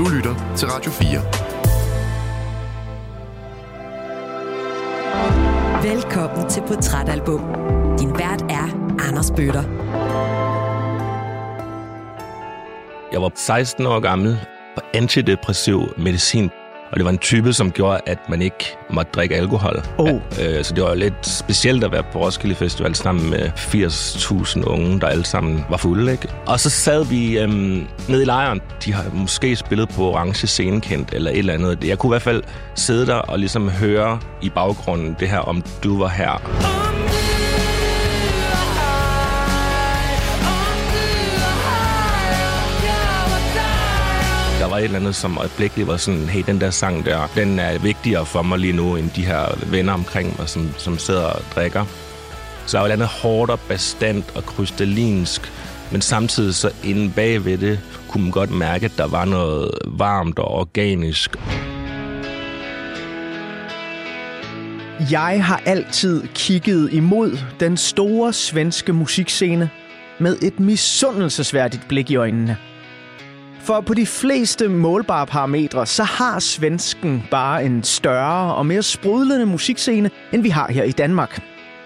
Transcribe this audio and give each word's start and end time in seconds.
Du 0.00 0.08
lytter 0.08 0.54
til 0.56 0.68
Radio 0.68 0.90
4. 0.90 1.20
Velkommen 5.92 6.50
til 6.50 6.62
Portrætalbum. 6.68 7.40
Din 7.98 8.10
vært 8.18 8.42
er 8.42 8.96
Anders 9.08 9.30
Bøtter. 9.30 9.62
Jeg 13.12 13.22
var 13.22 13.32
16 13.34 13.86
år 13.86 14.00
gammel 14.00 14.38
på 14.74 14.80
antidepressiv 14.94 15.80
medicin 15.98 16.50
og 16.90 16.96
det 16.96 17.04
var 17.04 17.10
en 17.10 17.18
type, 17.18 17.52
som 17.52 17.70
gjorde, 17.70 18.00
at 18.06 18.18
man 18.28 18.42
ikke 18.42 18.76
måtte 18.90 19.12
drikke 19.12 19.36
alkohol. 19.36 19.82
Oh. 19.98 20.20
Øh, 20.40 20.64
så 20.64 20.74
det 20.74 20.84
var 20.84 20.94
lidt 20.94 21.26
specielt 21.26 21.84
at 21.84 21.92
være 21.92 22.02
på 22.12 22.24
Roskilde 22.24 22.54
Festival 22.54 22.94
sammen 22.94 23.30
med 23.30 23.50
80.000 23.56 24.64
unge, 24.64 25.00
der 25.00 25.06
alle 25.06 25.24
sammen 25.24 25.64
var 25.70 25.76
fulde. 25.76 26.12
Ikke? 26.12 26.28
Og 26.46 26.60
så 26.60 26.70
sad 26.70 27.04
vi 27.04 27.38
øhm, 27.38 27.86
nede 28.08 28.22
i 28.22 28.24
lejren. 28.24 28.60
De 28.84 28.92
har 28.92 29.04
måske 29.14 29.56
spillet 29.56 29.88
på 29.88 30.10
Orange 30.10 30.46
Scenekendt 30.46 31.14
eller 31.14 31.30
et 31.30 31.38
eller 31.38 31.54
andet. 31.54 31.84
Jeg 31.84 31.98
kunne 31.98 32.08
i 32.10 32.12
hvert 32.12 32.22
fald 32.22 32.42
sidde 32.74 33.06
der 33.06 33.14
og 33.14 33.38
ligesom 33.38 33.68
høre 33.68 34.20
i 34.42 34.50
baggrunden 34.50 35.16
det 35.20 35.28
her, 35.28 35.38
om 35.38 35.62
du 35.82 35.98
var 35.98 36.08
her. 36.08 36.40
der 36.52 36.79
et 44.80 44.84
eller 44.84 44.98
andet, 44.98 45.14
som 45.14 45.38
øjeblikkeligt 45.38 45.88
var 45.88 45.96
sådan, 45.96 46.28
hey, 46.28 46.42
den 46.46 46.60
der 46.60 46.70
sang 46.70 47.06
der, 47.06 47.30
den 47.34 47.58
er 47.58 47.78
vigtigere 47.78 48.26
for 48.26 48.42
mig 48.42 48.58
lige 48.58 48.72
nu, 48.72 48.96
end 48.96 49.10
de 49.10 49.26
her 49.26 49.58
venner 49.66 49.92
omkring 49.92 50.34
mig, 50.38 50.48
som, 50.48 50.74
som 50.78 50.98
sidder 50.98 51.24
og 51.24 51.42
drikker. 51.54 51.84
Så 52.66 52.76
der 52.76 52.78
var 52.78 52.86
et 52.86 52.92
eller 52.92 53.04
andet 53.06 53.22
hårdt 53.22 53.50
og 53.50 53.60
bestandt 53.60 54.32
og 54.34 54.44
krystallinsk, 54.44 55.52
men 55.92 56.00
samtidig 56.00 56.54
så 56.54 56.70
inde 56.84 57.12
bagved 57.16 57.58
det, 57.58 57.80
kunne 58.08 58.22
man 58.22 58.32
godt 58.32 58.50
mærke, 58.50 58.84
at 58.84 58.92
der 58.96 59.06
var 59.06 59.24
noget 59.24 59.70
varmt 59.86 60.38
og 60.38 60.48
organisk. 60.48 61.36
Jeg 65.10 65.44
har 65.44 65.62
altid 65.66 66.22
kigget 66.34 66.92
imod 66.92 67.38
den 67.60 67.76
store 67.76 68.32
svenske 68.32 68.92
musikscene 68.92 69.70
med 70.20 70.36
et 70.42 70.60
misundelsesværdigt 70.60 71.88
blik 71.88 72.10
i 72.10 72.16
øjnene. 72.16 72.56
For 73.62 73.80
på 73.80 73.94
de 73.94 74.06
fleste 74.06 74.68
målbare 74.68 75.26
parametre, 75.26 75.86
så 75.86 76.04
har 76.04 76.38
svensken 76.38 77.24
bare 77.30 77.64
en 77.64 77.82
større 77.82 78.54
og 78.54 78.66
mere 78.66 78.82
sprudlende 78.82 79.46
musikscene, 79.46 80.10
end 80.32 80.42
vi 80.42 80.48
har 80.48 80.72
her 80.72 80.84
i 80.84 80.92
Danmark. 80.92 81.42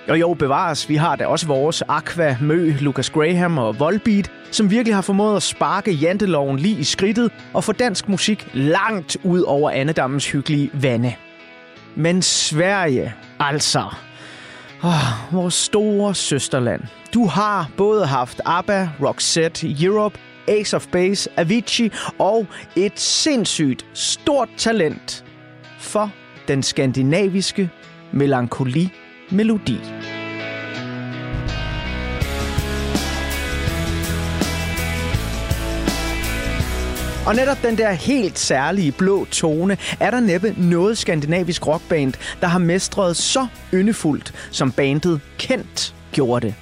Og 0.08 0.20
jo, 0.20 0.34
bevares, 0.34 0.88
vi 0.88 0.96
har 0.96 1.16
da 1.16 1.26
også 1.26 1.46
vores 1.46 1.82
Aqua, 1.88 2.36
Mø, 2.40 2.74
Lucas 2.80 3.10
Graham 3.10 3.58
og 3.58 3.78
Volbeat, 3.78 4.30
som 4.50 4.70
virkelig 4.70 4.94
har 4.94 5.02
formået 5.02 5.36
at 5.36 5.42
sparke 5.42 5.92
janteloven 5.92 6.58
lige 6.58 6.78
i 6.78 6.84
skridtet 6.84 7.30
og 7.52 7.64
få 7.64 7.72
dansk 7.72 8.08
musik 8.08 8.48
langt 8.52 9.16
ud 9.22 9.40
over 9.40 9.70
Annedammens 9.70 10.30
hyggelige 10.30 10.70
vande. 10.72 11.14
Men 11.94 12.22
Sverige, 12.22 13.14
altså. 13.40 13.84
Oh, 14.82 15.34
vores 15.34 15.54
store 15.54 16.14
søsterland. 16.14 16.82
Du 17.14 17.26
har 17.26 17.68
både 17.76 18.06
haft 18.06 18.40
ABBA, 18.44 18.88
Roxette, 19.00 19.84
Europe 19.84 20.18
Ace 20.48 20.76
of 20.76 20.86
Base, 20.86 21.30
Avicii 21.36 21.92
og 22.18 22.46
et 22.76 23.00
sindssygt 23.00 23.86
stort 23.94 24.48
talent 24.56 25.24
for 25.78 26.10
den 26.48 26.62
skandinaviske 26.62 27.70
melankoli-melodi. 28.12 29.78
Og 37.26 37.34
netop 37.34 37.62
den 37.62 37.78
der 37.78 37.92
helt 37.92 38.38
særlige 38.38 38.92
blå 38.92 39.24
tone 39.24 39.76
er 40.00 40.10
der 40.10 40.20
næppe 40.20 40.54
noget 40.56 40.98
skandinavisk 40.98 41.66
rockband, 41.66 42.12
der 42.40 42.46
har 42.46 42.58
mestret 42.58 43.16
så 43.16 43.46
yndefuldt, 43.74 44.34
som 44.50 44.72
bandet 44.72 45.20
Kent 45.38 45.94
gjorde 46.12 46.46
det. 46.46 46.54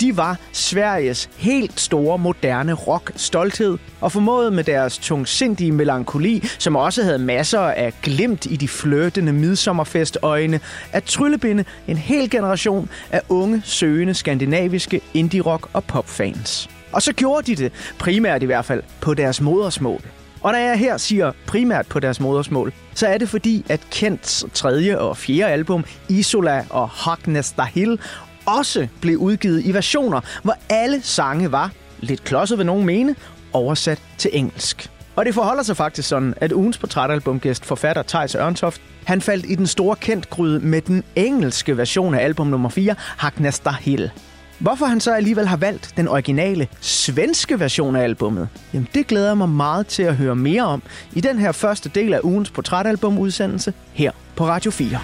De 0.00 0.16
var 0.16 0.36
Sveriges 0.52 1.30
helt 1.36 1.80
store 1.80 2.18
moderne 2.18 2.72
rock 2.72 3.12
stolthed 3.16 3.78
og 4.00 4.12
formåede 4.12 4.50
med 4.50 4.64
deres 4.64 4.98
tungsindige 4.98 5.72
melankoli, 5.72 6.42
som 6.58 6.76
også 6.76 7.02
havde 7.02 7.18
masser 7.18 7.60
af 7.60 7.92
glimt 8.02 8.46
i 8.46 8.56
de 8.56 8.68
flirtende 8.68 9.32
midsommerfestøjne, 9.32 10.60
at 10.92 11.04
tryllebinde 11.04 11.64
en 11.88 11.96
hel 11.96 12.30
generation 12.30 12.88
af 13.10 13.20
unge, 13.28 13.62
søgende 13.64 14.14
skandinaviske 14.14 15.00
indie-rock 15.14 15.68
og 15.72 15.84
popfans. 15.84 16.70
Og 16.92 17.02
så 17.02 17.12
gjorde 17.12 17.46
de 17.46 17.56
det, 17.56 17.72
primært 17.98 18.42
i 18.42 18.46
hvert 18.46 18.64
fald, 18.64 18.82
på 19.00 19.14
deres 19.14 19.40
modersmål. 19.40 20.00
Og 20.40 20.52
når 20.52 20.58
jeg 20.58 20.78
her 20.78 20.96
siger 20.96 21.32
primært 21.46 21.86
på 21.86 22.00
deres 22.00 22.20
modersmål, 22.20 22.72
så 22.94 23.06
er 23.06 23.18
det 23.18 23.28
fordi, 23.28 23.64
at 23.68 23.80
Kents 23.90 24.44
tredje 24.54 24.98
og 24.98 25.16
fjerde 25.16 25.52
album, 25.52 25.84
Isola 26.08 26.64
og 26.70 26.88
Hagnesta 26.88 27.62
Hill, 27.62 28.00
også 28.48 28.88
blev 29.00 29.16
udgivet 29.16 29.64
i 29.64 29.74
versioner, 29.74 30.20
hvor 30.42 30.54
alle 30.68 31.00
sange 31.02 31.52
var, 31.52 31.70
lidt 32.00 32.24
klodset 32.24 32.58
ved 32.58 32.64
nogen 32.64 32.86
mene, 32.86 33.14
oversat 33.52 34.02
til 34.18 34.30
engelsk. 34.34 34.90
Og 35.16 35.24
det 35.24 35.34
forholder 35.34 35.62
sig 35.62 35.76
faktisk 35.76 36.08
sådan, 36.08 36.34
at 36.36 36.52
ugens 36.52 36.78
portrætalbumgæst, 36.78 37.64
forfatter 37.64 38.02
Thijs 38.02 38.34
Ørntoft, 38.34 38.80
han 39.04 39.20
faldt 39.20 39.46
i 39.48 39.54
den 39.54 39.66
store 39.66 39.96
kendt 39.96 40.30
gryde 40.30 40.60
med 40.60 40.80
den 40.80 41.04
engelske 41.16 41.76
version 41.76 42.14
af 42.14 42.24
album 42.24 42.46
nummer 42.46 42.68
4, 42.68 42.94
Hagnasta 42.98 43.70
Hill. 43.80 44.10
Hvorfor 44.58 44.86
han 44.86 45.00
så 45.00 45.14
alligevel 45.14 45.46
har 45.46 45.56
valgt 45.56 45.92
den 45.96 46.08
originale 46.08 46.68
svenske 46.80 47.60
version 47.60 47.96
af 47.96 48.02
albummet, 48.02 48.48
jamen 48.72 48.88
det 48.94 49.06
glæder 49.06 49.34
mig 49.34 49.48
meget 49.48 49.86
til 49.86 50.02
at 50.02 50.16
høre 50.16 50.36
mere 50.36 50.62
om 50.62 50.82
i 51.12 51.20
den 51.20 51.38
her 51.38 51.52
første 51.52 51.90
del 51.94 52.14
af 52.14 52.20
ugens 52.22 52.50
portrætalbumudsendelse 52.50 53.72
her 53.92 54.12
på 54.36 54.46
Radio 54.46 54.70
4. 54.70 54.98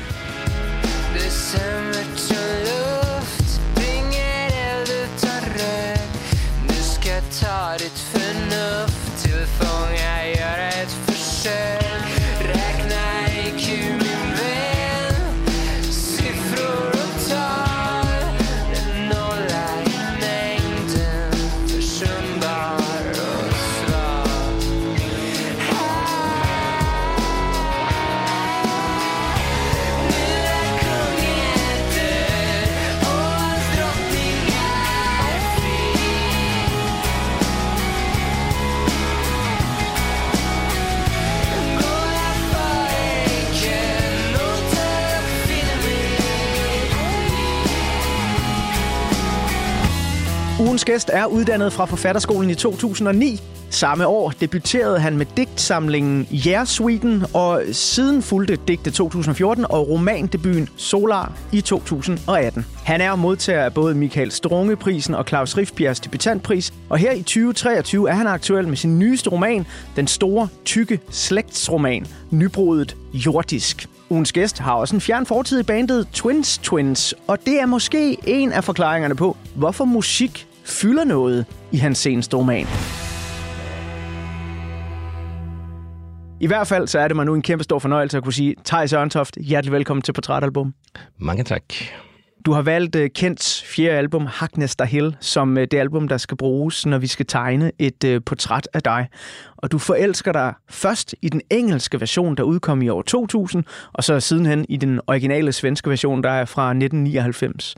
Ugens 50.85 50.93
gæst 50.95 51.11
er 51.13 51.27
uddannet 51.27 51.73
fra 51.73 51.85
Forfatterskolen 51.85 52.51
i 52.51 52.55
2009. 52.55 53.41
Samme 53.71 54.07
år 54.07 54.33
debuterede 54.41 54.99
han 54.99 55.17
med 55.17 55.27
digtsamlingen 55.37 56.29
Yeah 56.47 56.67
Sweden, 56.67 57.25
og 57.35 57.63
siden 57.73 58.23
fulgte 58.23 58.59
digte 58.69 58.91
2014 58.91 59.65
og 59.71 59.89
romandebuten 59.89 60.69
Solar 60.77 61.33
i 61.53 61.61
2018. 61.61 62.67
Han 62.85 63.01
er 63.01 63.17
modtager 63.17 63.65
af 63.65 63.75
både 63.75 63.95
Michael 63.95 64.31
Strunge-prisen 64.31 65.15
og 65.15 65.25
Claus 65.29 65.57
Riffbjergs 65.57 66.01
debutantpris, 66.01 66.73
og 66.89 66.99
her 66.99 67.13
i 67.13 67.23
2023 67.23 68.11
er 68.11 68.15
han 68.15 68.27
aktuel 68.27 68.69
med 68.69 68.77
sin 68.77 68.99
nyeste 68.99 69.31
roman, 69.31 69.67
den 69.97 70.07
store, 70.07 70.49
tykke 70.65 71.01
slægtsroman, 71.11 72.07
Nybrudet 72.31 72.97
Jordisk. 73.13 73.89
Ugens 74.11 74.33
gæst 74.33 74.59
har 74.59 74.73
også 74.73 74.97
en 74.97 75.01
fjern 75.01 75.27
fortid 75.27 75.61
i 75.61 75.63
bandet 75.63 76.09
Twins 76.13 76.59
Twins, 76.59 77.15
og 77.27 77.39
det 77.47 77.61
er 77.61 77.67
måske 77.67 78.17
en 78.27 78.53
af 78.53 78.65
forklaringerne 78.65 79.15
på, 79.15 79.37
hvorfor 79.55 79.85
musik 79.85 80.47
fylder 80.65 81.05
noget 81.05 81.47
i 81.73 81.77
hans 81.77 81.99
seneste 81.99 82.37
roman. 82.37 82.67
I 86.41 86.47
hvert 86.47 86.67
fald 86.67 86.89
så 86.89 86.99
er 86.99 87.09
det 87.09 87.17
mig 87.17 87.27
nu 87.27 87.35
en 87.35 87.43
kæmpe 87.43 87.65
stor 87.65 87.79
fornøjelse 87.79 88.17
at 88.17 88.23
kunne 88.23 88.33
sige, 88.33 88.55
Thijs 88.65 88.93
Ørntoft, 88.93 89.37
hjertelig 89.37 89.73
velkommen 89.73 90.03
til 90.03 90.13
Portrætalbum. 90.13 90.75
Mange 91.19 91.45
tak. 91.45 91.63
Du 92.47 92.53
har 92.53 92.63
valgt 92.63 92.97
uh, 92.97 93.03
Kents 93.15 93.63
fjerde 93.63 93.99
album, 93.99 94.27
Hackness 94.27 94.77
the 94.77 94.87
Hill, 94.87 95.17
som 95.21 95.57
uh, 95.57 95.63
det 95.63 95.75
album, 95.75 96.09
der 96.09 96.17
skal 96.17 96.37
bruges, 96.37 96.87
når 96.87 96.99
vi 96.99 97.07
skal 97.07 97.27
tegne 97.27 97.73
et 97.79 98.05
uh, 98.05 98.17
portræt 98.27 98.69
af 98.75 98.83
dig. 98.83 99.09
Og 99.57 99.73
du 99.73 99.79
forelsker 99.79 100.33
dig 100.33 100.55
først 100.71 101.15
i 101.23 101.29
den 101.29 101.41
engelske 101.51 102.01
version, 102.01 102.37
der 102.37 102.43
udkom 102.43 102.83
i 102.83 102.89
år 102.89 103.03
2000, 103.03 103.65
og 103.93 104.05
så 104.05 104.21
sidenhen 104.21 104.67
i 104.69 104.77
den 104.77 105.01
originale 105.07 105.53
svenske 105.53 105.91
version, 105.91 106.23
der 106.23 106.31
er 106.31 106.45
fra 106.45 106.71
1999. 106.71 107.75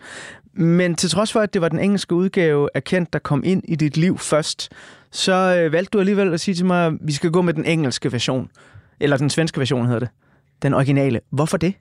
Men 0.57 0.95
til 0.95 1.11
trods 1.11 1.33
for, 1.33 1.41
at 1.41 1.55
det 1.55 1.63
var 1.63 1.69
den 1.69 1.79
engelske 1.79 2.15
udgave 2.15 2.69
af 2.75 2.85
Kent, 2.85 3.13
der 3.13 3.19
kom 3.19 3.43
ind 3.45 3.63
i 3.69 3.77
dit 3.77 3.97
liv 3.97 4.19
først, 4.19 4.69
så 5.11 5.33
øh, 5.33 5.73
valgte 5.73 5.91
du 5.91 5.99
alligevel 5.99 6.35
at 6.35 6.41
sige 6.41 6.55
til 6.55 6.67
mig, 6.67 6.87
at 6.87 6.93
vi 7.01 7.13
skal 7.13 7.31
gå 7.31 7.43
med 7.43 7.55
den 7.55 7.65
engelske 7.65 8.13
version. 8.13 8.51
Eller 9.01 9.17
den 9.17 9.31
svenske 9.31 9.59
version 9.59 9.87
hedder 9.87 9.99
det. 9.99 10.09
Den 10.63 10.75
originale. 10.75 11.21
Hvorfor 11.31 11.57
det? 11.57 11.75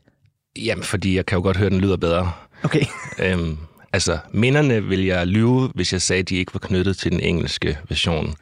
Jamen, 0.58 0.84
fordi 0.84 1.16
jeg 1.16 1.26
kan 1.26 1.36
jo 1.38 1.42
godt 1.42 1.58
høre, 1.58 1.66
at 1.66 1.72
den 1.72 1.82
lyder 1.82 1.98
bedre. 1.98 2.32
Okay. 2.64 2.86
Øhm, 3.24 3.58
altså, 3.94 4.18
minderne 4.32 4.84
vil 4.84 5.06
jeg 5.06 5.28
lyve, 5.28 5.72
hvis 5.76 5.94
jeg 5.94 6.02
sagde, 6.02 6.20
at 6.20 6.30
de 6.30 6.36
ikke 6.36 6.54
var 6.54 6.60
knyttet 6.60 6.98
til 6.98 7.12
den 7.12 7.20
engelske 7.20 7.78
version. 7.90 8.36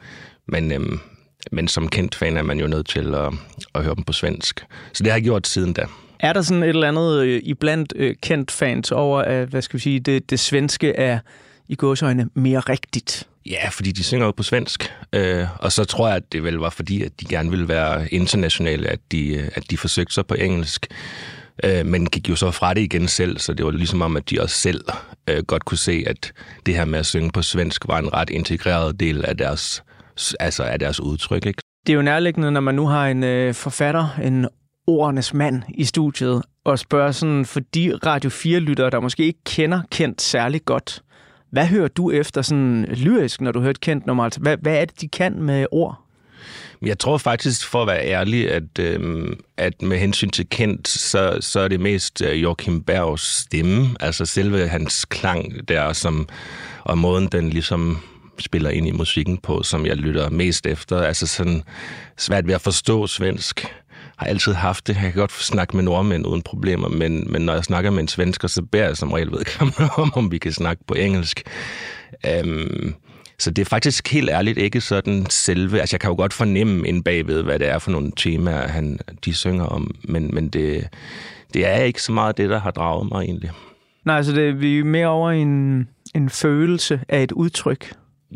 Men, 0.48 0.72
øhm, 0.72 1.00
men 1.52 1.68
som 1.68 1.88
kendt 1.88 2.14
fan 2.14 2.36
er 2.36 2.42
man 2.42 2.60
jo 2.60 2.66
nødt 2.66 2.88
til 2.88 3.14
at, 3.14 3.32
at 3.74 3.84
høre 3.84 3.94
dem 3.94 4.04
på 4.04 4.12
svensk. 4.12 4.66
Så 4.92 5.02
det 5.02 5.12
har 5.12 5.16
jeg 5.16 5.24
gjort 5.24 5.46
siden 5.46 5.72
da. 5.72 5.86
Er 6.24 6.32
der 6.32 6.42
sådan 6.42 6.62
et 6.62 6.68
eller 6.68 6.88
andet 6.88 7.22
øh, 7.22 7.40
iblandt 7.44 7.92
øh, 7.96 8.14
kendt 8.22 8.50
fans 8.50 8.92
over, 8.92 9.20
at 9.22 9.48
hvad 9.48 9.62
skal 9.62 9.76
vi 9.76 9.82
sige, 9.82 10.00
det, 10.00 10.30
det 10.30 10.40
svenske 10.40 10.96
er 10.96 11.18
i 11.68 11.74
gåsøjne 11.74 12.28
mere 12.34 12.60
rigtigt? 12.60 13.28
Ja, 13.46 13.68
fordi 13.68 13.92
de 13.92 14.04
synger 14.04 14.26
jo 14.26 14.32
på 14.32 14.42
svensk. 14.42 14.92
Øh, 15.12 15.46
og 15.58 15.72
så 15.72 15.84
tror 15.84 16.08
jeg, 16.08 16.16
at 16.16 16.32
det 16.32 16.44
vel 16.44 16.54
var 16.54 16.70
fordi, 16.70 17.02
at 17.02 17.20
de 17.20 17.24
gerne 17.24 17.50
ville 17.50 17.68
være 17.68 18.08
internationale, 18.08 18.88
at 18.88 18.98
de, 19.12 19.34
øh, 19.34 19.48
at 19.54 19.70
de 19.70 19.78
forsøgte 19.78 20.14
sig 20.14 20.26
på 20.26 20.34
engelsk. 20.34 20.86
Øh, 21.64 21.86
men 21.86 22.06
gik 22.06 22.28
jo 22.28 22.36
så 22.36 22.50
fra 22.50 22.74
det 22.74 22.80
igen 22.80 23.08
selv, 23.08 23.38
så 23.38 23.54
det 23.54 23.66
var 23.66 23.72
ligesom 23.72 24.02
om, 24.02 24.16
at 24.16 24.30
de 24.30 24.40
også 24.40 24.56
selv 24.56 24.84
øh, 25.30 25.42
godt 25.42 25.64
kunne 25.64 25.78
se, 25.78 26.04
at 26.06 26.32
det 26.66 26.74
her 26.74 26.84
med 26.84 26.98
at 26.98 27.06
synge 27.06 27.30
på 27.30 27.42
svensk 27.42 27.88
var 27.88 27.98
en 27.98 28.12
ret 28.12 28.30
integreret 28.30 29.00
del 29.00 29.24
af 29.24 29.36
deres, 29.36 29.84
altså 30.40 30.62
af 30.62 30.78
deres 30.78 31.00
udtryk. 31.00 31.46
Ikke? 31.46 31.62
Det 31.86 31.92
er 31.92 31.96
jo 31.96 32.02
nærliggende, 32.02 32.50
når 32.50 32.60
man 32.60 32.74
nu 32.74 32.86
har 32.86 33.08
en 33.08 33.24
øh, 33.24 33.54
forfatter, 33.54 34.08
en 34.22 34.46
ordenes 34.86 35.34
mand 35.34 35.62
i 35.68 35.84
studiet, 35.84 36.42
og 36.64 36.78
spørge 36.78 37.12
sådan, 37.12 37.44
for 37.44 37.60
de 37.60 37.98
Radio 38.06 38.30
4-lyttere, 38.30 38.90
der 38.90 39.00
måske 39.00 39.24
ikke 39.24 39.44
kender 39.44 39.80
Kent 39.90 40.22
særlig 40.22 40.64
godt, 40.64 41.02
hvad 41.50 41.66
hører 41.66 41.88
du 41.88 42.10
efter 42.10 42.42
sådan 42.42 42.84
lyrisk, 42.84 43.40
når 43.40 43.52
du 43.52 43.60
hører 43.60 43.70
et 43.70 43.80
kendt 43.80 44.06
nummer? 44.06 44.24
Altså, 44.24 44.40
hvad, 44.40 44.56
hvad 44.56 44.76
er 44.76 44.84
det, 44.84 45.00
de 45.00 45.08
kan 45.08 45.42
med 45.42 45.66
ord? 45.70 46.00
Jeg 46.82 46.98
tror 46.98 47.18
faktisk, 47.18 47.66
for 47.66 47.82
at 47.82 47.86
være 47.86 48.06
ærlig, 48.06 48.50
at, 48.50 48.78
øhm, 48.78 49.40
at 49.56 49.82
med 49.82 49.98
hensyn 49.98 50.30
til 50.30 50.48
Kent, 50.48 50.88
så, 50.88 51.38
så 51.40 51.60
er 51.60 51.68
det 51.68 51.80
mest 51.80 52.22
øh, 52.22 52.42
Joachim 52.42 52.82
Bergs 52.82 53.22
stemme, 53.22 53.96
altså 54.00 54.26
selve 54.26 54.68
hans 54.68 55.04
klang 55.04 55.68
der, 55.68 55.92
som, 55.92 56.28
og 56.84 56.98
måden 56.98 57.26
den 57.26 57.50
ligesom 57.50 57.98
spiller 58.38 58.70
ind 58.70 58.88
i 58.88 58.92
musikken 58.92 59.38
på, 59.38 59.62
som 59.62 59.86
jeg 59.86 59.96
lytter 59.96 60.30
mest 60.30 60.66
efter. 60.66 61.02
Altså 61.02 61.26
sådan 61.26 61.62
svært 62.18 62.46
ved 62.46 62.54
at 62.54 62.60
forstå 62.60 63.06
svensk 63.06 63.66
har 64.16 64.26
altid 64.26 64.52
haft 64.52 64.86
det. 64.86 64.94
Jeg 64.94 65.02
kan 65.02 65.20
godt 65.20 65.32
snakke 65.32 65.76
med 65.76 65.84
nordmænd 65.84 66.26
uden 66.26 66.42
problemer, 66.42 66.88
men, 66.88 67.32
men 67.32 67.42
når 67.42 67.52
jeg 67.52 67.64
snakker 67.64 67.90
med 67.90 68.00
en 68.00 68.08
svensker, 68.08 68.48
så 68.48 68.62
beder 68.62 68.86
jeg 68.86 68.96
som 68.96 69.12
regel 69.12 69.30
vedkommende 69.30 69.88
om, 70.02 70.12
om 70.14 70.32
vi 70.32 70.38
kan 70.38 70.52
snakke 70.52 70.84
på 70.86 70.94
engelsk. 70.94 71.42
Um, 72.42 72.94
så 73.38 73.50
det 73.50 73.62
er 73.62 73.66
faktisk 73.66 74.12
helt 74.12 74.30
ærligt 74.30 74.58
ikke 74.58 74.80
sådan 74.80 75.26
selve... 75.30 75.80
Altså, 75.80 75.94
jeg 75.94 76.00
kan 76.00 76.10
jo 76.10 76.16
godt 76.16 76.32
fornemme 76.32 76.88
ind 76.88 77.04
bagved, 77.04 77.42
hvad 77.42 77.58
det 77.58 77.68
er 77.68 77.78
for 77.78 77.90
nogle 77.90 78.12
temaer, 78.16 78.68
han, 78.68 78.98
de 79.24 79.34
synger 79.34 79.66
om, 79.66 79.94
men, 80.04 80.34
men 80.34 80.48
det, 80.48 80.88
det 81.54 81.66
er 81.66 81.82
ikke 81.82 82.02
så 82.02 82.12
meget 82.12 82.36
det, 82.36 82.50
der 82.50 82.60
har 82.60 82.70
draget 82.70 83.08
mig 83.08 83.22
egentlig. 83.24 83.50
Nej, 84.04 84.16
altså 84.16 84.32
det, 84.32 84.60
vi 84.60 84.78
er 84.78 84.84
mere 84.84 85.06
over 85.06 85.30
en, 85.30 85.88
en 86.14 86.30
følelse 86.30 87.00
af 87.08 87.22
et 87.22 87.32
udtryk. 87.32 87.92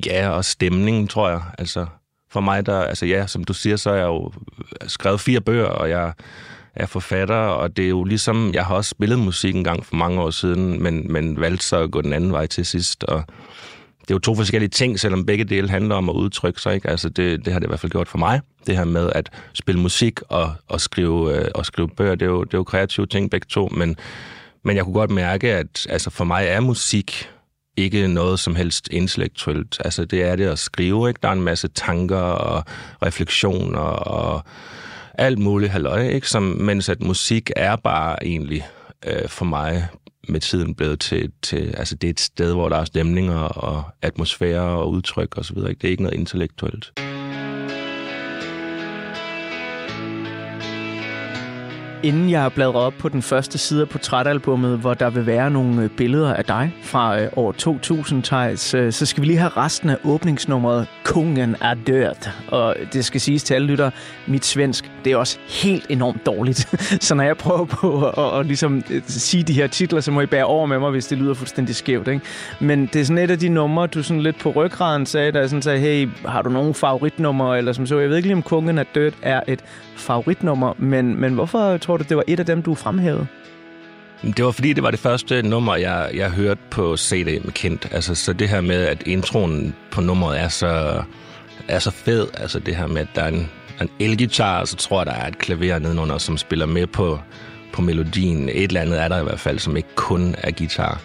Ja, 0.07 0.29
og 0.29 0.45
stemningen, 0.45 1.09
tror 1.09 1.29
jeg. 1.29 1.41
Altså, 1.59 1.87
for 2.31 2.41
mig, 2.41 2.67
der, 2.67 2.83
altså 2.83 3.07
ja, 3.07 3.27
som 3.27 3.45
du 3.45 3.55
siger, 3.55 3.77
så 3.77 3.91
er 3.91 3.97
jeg 3.97 4.07
jo 4.07 4.33
skrevet 4.87 5.21
fire 5.21 5.41
bøger, 5.41 5.67
og 5.67 5.91
jeg 5.91 6.13
er 6.75 6.87
forfatter, 6.87 7.37
og 7.37 7.77
det 7.77 7.85
er 7.85 7.89
jo 7.89 8.05
ligesom, 8.05 8.51
jeg 8.55 8.65
har 8.65 8.75
også 8.75 8.89
spillet 8.91 9.19
musik 9.19 9.55
en 9.55 9.65
gang 9.65 9.87
for 9.87 9.97
mange 9.97 10.21
år 10.21 10.31
siden, 10.31 10.83
men, 10.83 11.13
men 11.13 11.41
valgte 11.41 11.67
så 11.67 11.77
at 11.77 11.91
gå 11.91 12.01
den 12.01 12.13
anden 12.13 12.33
vej 12.33 12.47
til 12.47 12.67
sidst, 12.67 13.05
og 13.05 13.25
det 14.09 14.15
er 14.15 14.15
jo 14.15 14.19
to 14.19 14.35
forskellige 14.35 14.69
ting, 14.69 15.01
selvom 15.01 15.27
begge 15.27 15.45
dele 15.45 15.69
handler 15.69 15.95
om 15.95 16.09
at 16.09 16.13
udtrykke 16.13 16.61
sig. 16.61 16.75
Ikke? 16.75 16.89
Altså 16.89 17.09
det, 17.09 17.45
det 17.45 17.53
har 17.53 17.61
det 17.61 17.67
i 17.67 17.69
hvert 17.69 17.81
fald 17.81 17.93
gjort 17.93 18.09
for 18.09 18.19
mig. 18.19 18.41
Det 18.67 18.77
her 18.77 18.85
med 18.85 19.11
at 19.15 19.31
spille 19.55 19.81
musik 19.81 20.21
og, 20.29 20.53
og, 20.69 20.81
skrive, 20.81 21.37
øh, 21.37 21.51
og 21.55 21.67
skrive 21.67 21.89
bøger, 21.89 22.15
det 22.15 22.23
er, 22.23 22.31
jo, 22.31 22.45
det 22.45 22.55
er 22.55 22.59
jo 22.59 22.65
kreative 22.65 23.07
ting 23.07 23.31
begge 23.31 23.47
to. 23.51 23.69
Men, 23.69 23.97
men 24.65 24.77
jeg 24.77 24.85
kunne 24.85 24.95
godt 24.95 25.11
mærke, 25.11 25.53
at 25.53 25.87
altså 25.91 26.11
for 26.11 26.25
mig 26.25 26.47
er 26.47 26.61
musik 26.61 27.29
ikke 27.79 28.09
noget 28.09 28.41
som 28.41 28.57
helst 28.57 28.89
intellektuelt. 28.93 29.81
Altså 29.85 30.05
det 30.05 30.23
er 30.23 30.37
det 30.37 30.45
at 30.45 30.59
skrive. 30.59 31.09
Ikke? 31.09 31.21
Der 31.23 31.29
er 31.29 31.33
en 31.33 31.43
masse 31.43 31.69
tanker 31.69 32.17
og 32.17 32.65
refleksioner 33.03 33.81
og 33.81 34.45
alt 35.15 35.39
muligt 35.39 35.73
halløj, 35.73 36.09
ikke? 36.09 36.29
Som, 36.29 36.43
mens 36.43 36.89
at 36.89 37.03
musik 37.03 37.51
er 37.57 37.77
bare 37.77 38.27
egentlig 38.27 38.67
øh, 39.07 39.29
for 39.29 39.45
mig 39.45 39.89
med 40.29 40.41
tiden 40.41 40.75
blevet 40.75 41.01
til, 41.01 41.33
til, 41.43 41.75
altså 41.77 41.95
det 41.95 42.09
er 42.09 42.11
et 42.11 42.21
sted, 42.21 42.53
hvor 42.53 42.69
der 42.69 42.77
er 42.77 42.85
stemninger 42.85 43.39
og 43.39 43.83
atmosfære 44.03 44.63
og 44.63 44.91
udtryk 44.91 45.39
osv. 45.39 45.57
Det 45.57 45.85
er 45.85 45.89
ikke 45.89 46.03
noget 46.03 46.19
intellektuelt. 46.19 46.93
Inden 52.03 52.31
jeg 52.31 52.53
bladrer 52.53 52.81
op 52.81 52.95
på 52.99 53.09
den 53.09 53.23
første 53.23 53.59
side 53.59 53.81
af 53.81 53.89
portrætalbummet, 53.89 54.79
hvor 54.79 54.95
der 54.95 55.11
vil 55.11 55.27
være 55.27 55.51
nogle 55.51 55.83
øh, 55.83 55.91
billeder 55.91 56.35
af 56.35 56.45
dig 56.45 56.75
fra 56.83 57.21
øh, 57.21 57.29
år 57.37 57.53
2000, 57.53 58.23
Thijs, 58.23 58.75
øh, 58.75 58.93
så 58.93 59.07
skal 59.07 59.21
vi 59.21 59.27
lige 59.27 59.39
have 59.39 59.51
resten 59.57 59.91
af 59.91 59.97
åbningsnummeret 60.05 60.87
Kungen 61.05 61.57
er 61.61 61.75
død. 61.75 62.31
Og 62.49 62.77
det 62.93 63.05
skal 63.05 63.21
siges 63.21 63.43
til 63.43 63.55
alle 63.55 63.67
lytter, 63.67 63.91
mit 64.27 64.45
svensk, 64.45 64.91
det 65.05 65.13
er 65.13 65.17
også 65.17 65.39
helt 65.49 65.87
enormt 65.89 66.27
dårligt. 66.27 66.59
så 67.07 67.15
når 67.15 67.25
jeg 67.25 67.37
prøver 67.37 67.65
på 67.65 68.07
at, 68.07 68.25
at, 68.25 68.41
at 68.41 68.47
ligesom 68.47 68.83
øh, 68.91 69.03
sige 69.07 69.43
de 69.43 69.53
her 69.53 69.67
titler, 69.67 70.01
så 70.01 70.13
må 70.13 70.21
I 70.21 70.27
bære 70.27 70.45
over 70.45 70.67
med 70.67 70.79
mig, 70.79 70.91
hvis 70.91 71.07
det 71.07 71.19
lyder 71.19 71.35
fuldstændig 71.35 71.75
skævt. 71.75 72.09
Ikke? 72.09 72.25
Men 72.61 72.87
det 72.87 73.01
er 73.01 73.05
sådan 73.05 73.25
et 73.25 73.31
af 73.31 73.39
de 73.39 73.49
numre, 73.49 73.87
du 73.87 74.03
sådan 74.03 74.23
lidt 74.23 74.39
på 74.39 74.51
ryggraden 74.51 75.07
sagde, 75.07 75.33
der 75.33 75.47
sådan 75.47 75.63
sagde, 75.63 75.81
hey, 75.81 76.09
har 76.27 76.43
du 76.43 76.51
nogen 76.51 76.75
favoritnummer, 76.75 77.55
eller 77.55 77.73
som 77.73 77.87
så. 77.87 77.99
Jeg 77.99 78.09
ved 78.09 78.17
ikke 78.17 78.29
lige, 78.29 78.37
om 78.37 78.43
Kungen 78.43 78.79
er 78.79 78.85
død 78.95 79.13
er 79.23 79.41
et 79.47 79.65
favoritnummer, 79.97 80.75
men, 80.79 81.21
men 81.21 81.35
hvorfor 81.35 81.77
tror 81.89 81.97
du, 81.97 82.05
det 82.09 82.17
var 82.17 82.25
et 82.27 82.41
af 82.41 82.47
dem, 82.47 82.63
du 82.63 82.75
fremhævede? 82.75 83.27
Det 84.23 84.45
var 84.45 84.51
fordi, 84.51 84.73
det 84.73 84.83
var 84.83 84.91
det 84.91 85.01
første 85.01 85.43
nummer, 85.43 85.77
jeg, 85.77 86.11
jeg 86.15 86.31
hørte 86.31 86.61
på 86.71 86.97
CD 86.97 87.45
med 87.45 87.53
Kent. 87.53 87.89
Altså, 87.93 88.15
så 88.15 88.33
det 88.33 88.49
her 88.49 88.61
med, 88.61 88.85
at 88.85 89.03
introen 89.07 89.75
på 89.91 90.01
nummeret 90.01 90.41
er 90.41 90.49
så, 90.49 91.03
er 91.69 91.79
så 91.79 91.91
fed. 91.91 92.27
Altså 92.35 92.59
det 92.59 92.77
her 92.77 92.87
med, 92.87 93.01
at 93.01 93.09
der 93.15 93.23
er 93.23 93.29
en, 93.29 93.51
en 93.81 93.89
elgitar, 94.01 94.61
og 94.61 94.69
så 94.69 94.77
tror 94.77 95.01
jeg, 95.01 95.07
der 95.07 95.13
er 95.13 95.29
et 95.29 95.39
klaver 95.39 95.79
nedenunder, 95.79 96.19
som 96.19 96.39
spiller 96.39 96.67
med 96.67 96.87
på, 96.87 97.19
på 97.73 97.83
melodien. 97.83 98.49
Et 98.49 98.63
eller 98.63 98.81
andet 98.81 99.03
er 99.03 99.09
der 99.09 99.21
i 99.21 99.23
hvert 99.23 99.41
fald, 99.41 99.59
som 99.59 99.77
ikke 99.77 99.95
kun 99.95 100.35
er 100.39 100.51
guitar. 100.51 101.01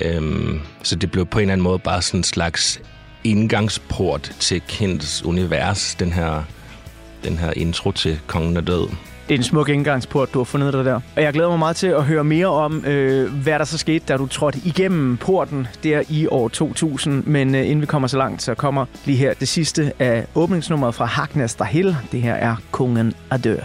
Øhm, 0.00 0.60
så 0.82 0.96
det 0.96 1.10
blev 1.10 1.26
på 1.26 1.38
en 1.38 1.42
eller 1.42 1.52
anden 1.52 1.64
måde 1.64 1.78
bare 1.78 2.02
sådan 2.02 2.20
en 2.20 2.24
slags 2.24 2.80
indgangsport 3.24 4.36
til 4.40 4.62
Kents 4.68 5.24
univers, 5.24 5.94
den 5.94 6.12
her 6.12 6.42
den 7.24 7.38
her 7.38 7.52
intro 7.56 7.92
til 7.92 8.20
Kongen 8.26 8.56
er 8.56 8.60
død. 8.60 8.88
Det 9.28 9.34
er 9.34 9.38
en 9.38 9.44
smuk 9.44 9.68
indgangsport, 9.68 10.34
du 10.34 10.38
har 10.38 10.44
fundet 10.44 10.72
dig 10.72 10.84
der. 10.84 11.00
Og 11.16 11.22
jeg 11.22 11.32
glæder 11.32 11.48
mig 11.48 11.58
meget 11.58 11.76
til 11.76 11.86
at 11.86 12.04
høre 12.04 12.24
mere 12.24 12.46
om, 12.46 12.84
øh, 12.84 13.32
hvad 13.42 13.58
der 13.58 13.64
så 13.64 13.78
skete, 13.78 14.04
da 14.08 14.16
du 14.16 14.26
trådte 14.26 14.60
igennem 14.64 15.16
porten 15.16 15.66
der 15.82 16.02
i 16.08 16.26
år 16.26 16.48
2000. 16.48 17.26
Men 17.26 17.54
øh, 17.54 17.60
inden 17.60 17.80
vi 17.80 17.86
kommer 17.86 18.08
så 18.08 18.16
langt, 18.16 18.42
så 18.42 18.54
kommer 18.54 18.84
lige 19.04 19.18
her 19.18 19.34
det 19.34 19.48
sidste 19.48 19.92
af 19.98 20.26
åbningsnummeret 20.34 20.94
fra 20.94 21.04
Hagnas 21.04 21.56
Hill. 21.70 21.96
Det 22.12 22.22
her 22.22 22.34
er 22.34 22.56
Kongen 22.70 23.14
er 23.30 23.36
død. 23.36 23.58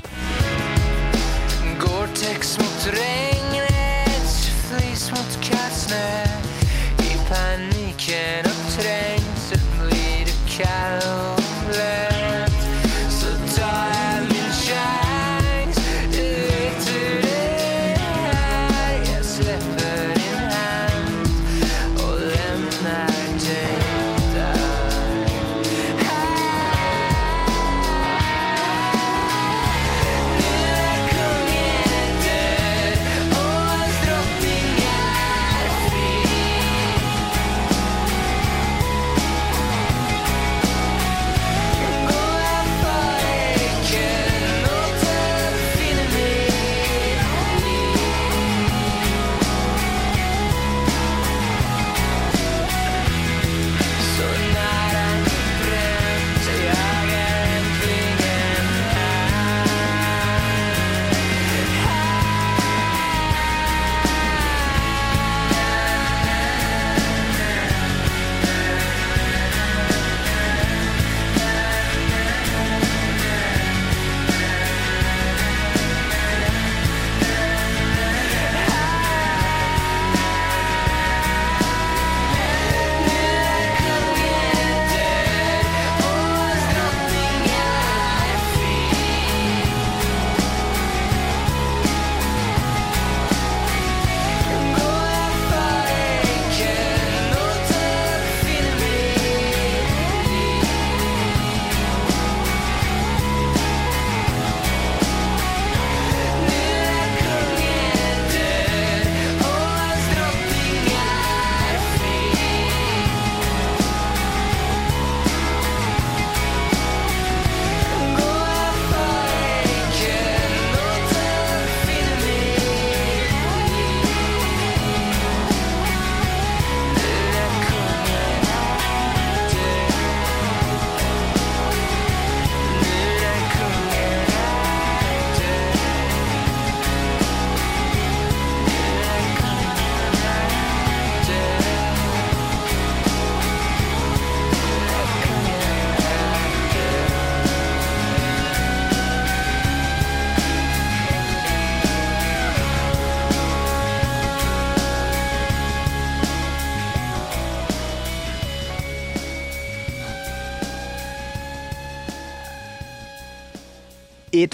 Gore-Tex 1.79 2.57
mot 2.59 2.93
regnet, 2.93 4.53
flis 4.69 5.11
mot 5.11 5.39
katsnet. 5.43 6.22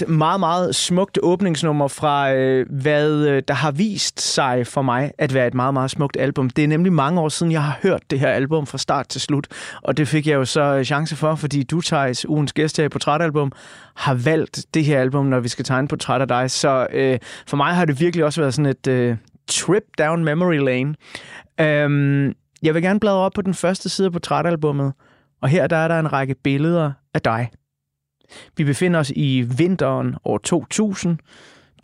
Et 0.02 0.08
meget, 0.08 0.40
meget 0.40 0.74
smukt 0.74 1.18
åbningsnummer 1.22 1.88
fra, 1.88 2.32
øh, 2.32 2.66
hvad 2.70 3.10
øh, 3.10 3.42
der 3.48 3.54
har 3.54 3.70
vist 3.70 4.20
sig 4.20 4.66
for 4.66 4.82
mig 4.82 5.12
at 5.18 5.34
være 5.34 5.46
et 5.46 5.54
meget, 5.54 5.74
meget 5.74 5.90
smukt 5.90 6.16
album. 6.20 6.50
Det 6.50 6.64
er 6.64 6.68
nemlig 6.68 6.92
mange 6.92 7.20
år 7.20 7.28
siden, 7.28 7.52
jeg 7.52 7.62
har 7.62 7.78
hørt 7.82 8.02
det 8.10 8.20
her 8.20 8.28
album 8.28 8.66
fra 8.66 8.78
start 8.78 9.08
til 9.08 9.20
slut, 9.20 9.48
og 9.82 9.96
det 9.96 10.08
fik 10.08 10.26
jeg 10.26 10.34
jo 10.34 10.44
så 10.44 10.60
øh, 10.60 10.84
chance 10.84 11.16
for, 11.16 11.34
fordi 11.34 11.62
du, 11.62 11.80
Thijs, 11.80 12.28
ugens 12.28 12.52
gæst 12.52 12.76
her 12.76 12.84
i 12.84 12.88
Portrætalbum, 12.88 13.52
har 13.96 14.14
valgt 14.14 14.66
det 14.74 14.84
her 14.84 15.00
album, 15.00 15.26
når 15.26 15.40
vi 15.40 15.48
skal 15.48 15.64
tegne 15.64 15.88
portræt 15.88 16.20
af 16.20 16.28
dig. 16.28 16.50
Så 16.50 16.86
øh, 16.92 17.18
for 17.46 17.56
mig 17.56 17.74
har 17.74 17.84
det 17.84 18.00
virkelig 18.00 18.24
også 18.24 18.40
været 18.40 18.54
sådan 18.54 18.70
et 18.70 18.86
øh, 18.86 19.16
trip 19.48 19.82
down 19.98 20.24
memory 20.24 20.58
lane. 20.58 20.94
Øhm, 21.60 22.34
jeg 22.62 22.74
vil 22.74 22.82
gerne 22.82 23.00
bladre 23.00 23.18
op 23.18 23.32
på 23.32 23.42
den 23.42 23.54
første 23.54 23.88
side 23.88 24.06
af 24.06 24.12
portrætalbummet, 24.12 24.92
og 25.42 25.48
her 25.48 25.66
der 25.66 25.76
er 25.76 25.88
der 25.88 25.98
en 25.98 26.12
række 26.12 26.34
billeder 26.44 26.92
af 27.14 27.20
dig. 27.20 27.50
Vi 28.56 28.64
befinder 28.64 29.00
os 29.00 29.12
i 29.16 29.40
vinteren 29.58 30.14
år 30.24 30.38
2000. 30.38 31.18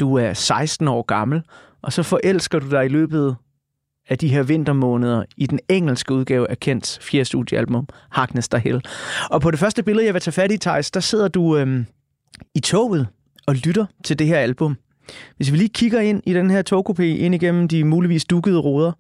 Du 0.00 0.14
er 0.14 0.32
16 0.32 0.88
år 0.88 1.02
gammel, 1.02 1.42
og 1.82 1.92
så 1.92 2.02
forelsker 2.02 2.58
du 2.58 2.70
dig 2.70 2.84
i 2.84 2.88
løbet 2.88 3.36
af 4.08 4.18
de 4.18 4.28
her 4.28 4.42
vintermåneder 4.42 5.24
i 5.36 5.46
den 5.46 5.58
engelske 5.68 6.14
udgave 6.14 6.50
af 6.50 6.60
Kents 6.60 6.98
fjerde 7.02 7.24
studiealbum, 7.24 7.88
Harkness 8.10 8.48
der 8.48 8.58
Hell. 8.58 8.82
Og 9.30 9.40
på 9.40 9.50
det 9.50 9.58
første 9.58 9.82
billede, 9.82 10.06
jeg 10.06 10.14
vil 10.14 10.22
tage 10.22 10.32
fat 10.32 10.52
i, 10.52 10.56
Thijs, 10.58 10.90
der 10.90 11.00
sidder 11.00 11.28
du 11.28 11.56
øhm, 11.56 11.86
i 12.54 12.60
toget 12.60 13.06
og 13.46 13.54
lytter 13.54 13.86
til 14.04 14.18
det 14.18 14.26
her 14.26 14.38
album. 14.38 14.76
Hvis 15.36 15.52
vi 15.52 15.56
lige 15.56 15.68
kigger 15.68 16.00
ind 16.00 16.22
i 16.26 16.34
den 16.34 16.50
her 16.50 16.62
togkopé, 16.72 17.02
ind 17.02 17.34
igennem 17.34 17.68
de 17.68 17.84
muligvis 17.84 18.24
dukkede 18.24 18.58
ruder, 18.58 18.92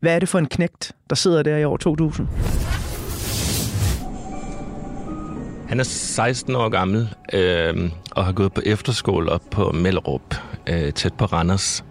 hvad 0.00 0.14
er 0.14 0.18
det 0.18 0.28
for 0.28 0.38
en 0.38 0.46
knægt, 0.46 0.92
der 1.10 1.16
sidder 1.16 1.42
der 1.42 1.56
i 1.56 1.64
år 1.64 1.76
2000? 1.76 2.28
Han 5.68 5.80
er 5.80 5.84
16 5.84 6.56
år 6.56 6.68
gammel 6.68 7.08
øh, 7.32 7.90
og 8.10 8.24
har 8.24 8.32
gået 8.32 8.52
på 8.52 8.60
efterskole 8.66 9.32
op 9.32 9.42
på 9.50 9.70
Mellerup, 9.72 10.34
øh, 10.66 10.92
tæt 10.92 11.14
på 11.14 11.24
Randers. 11.24 11.84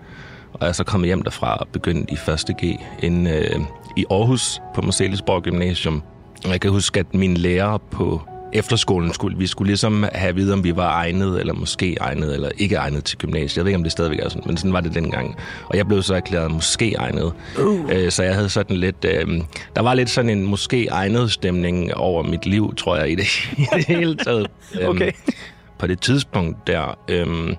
Og 0.54 0.68
er 0.68 0.72
så 0.72 0.84
kommet 0.84 1.08
hjem 1.08 1.22
derfra 1.22 1.58
og 1.58 1.68
begyndt 1.68 2.10
i 2.12 2.14
1. 2.14 2.58
G 2.58 2.64
øh, 3.04 3.60
i 3.98 4.06
Aarhus 4.10 4.62
på 4.76 4.82
Marcelisborg 4.82 5.44
Gymnasium. 5.44 6.04
Og 6.46 6.52
jeg 6.52 6.62
kan 6.62 6.72
huske, 6.72 7.00
at 7.00 7.14
min 7.14 7.38
lærer 7.38 7.78
på 7.78 8.22
efterskolen 8.54 9.14
skulle 9.14 9.38
vi 9.38 9.48
skulle 9.48 9.68
ligesom 9.68 10.06
have 10.14 10.30
at 10.30 10.36
vide, 10.36 10.54
om 10.54 10.64
vi 10.64 10.76
var 10.76 10.92
egnet, 10.92 11.40
eller 11.40 11.54
måske 11.54 11.98
egnet, 12.02 12.34
eller 12.34 12.50
ikke 12.58 12.76
egnet 12.76 13.04
til 13.04 13.18
gymnasiet. 13.18 13.58
Jeg 13.58 13.66
ved 13.66 13.70
ikke, 13.70 13.78
om 13.78 13.84
det 13.84 13.92
stadigvæk 13.92 14.20
er 14.20 14.30
sådan, 14.30 14.44
men 14.46 14.58
sådan 14.58 14.74
var 14.74 14.82
det 14.82 14.94
dengang. 14.94 15.36
Og 15.66 15.78
jeg 15.78 15.88
blev 15.88 16.02
så 16.04 16.16
erklæret 16.16 16.52
måske 16.52 16.94
egnet. 16.94 17.34
Uh. 17.60 17.90
Øh, 17.92 18.12
så 18.12 18.24
jeg 18.24 18.36
havde 18.36 18.50
sådan 18.50 18.78
lidt... 18.78 19.06
Øh, 19.06 19.42
der 19.76 19.82
var 19.82 19.94
lidt 19.94 20.10
sådan 20.10 20.30
en 20.30 20.44
måske 20.44 20.88
egnet 20.88 21.32
stemning 21.32 21.94
over 21.94 22.24
mit 22.24 22.46
liv, 22.46 22.76
tror 22.76 22.98
jeg, 22.98 23.12
i 23.12 23.16
det, 23.16 23.28
i 23.58 23.66
det 23.74 23.86
hele 23.86 24.16
taget. 24.16 24.48
Øhm, 24.80 24.90
okay. 24.90 25.12
På 25.80 25.88
det 25.88 26.02
tidspunkt 26.02 26.68
der... 26.68 26.98
Øh, 27.08 27.56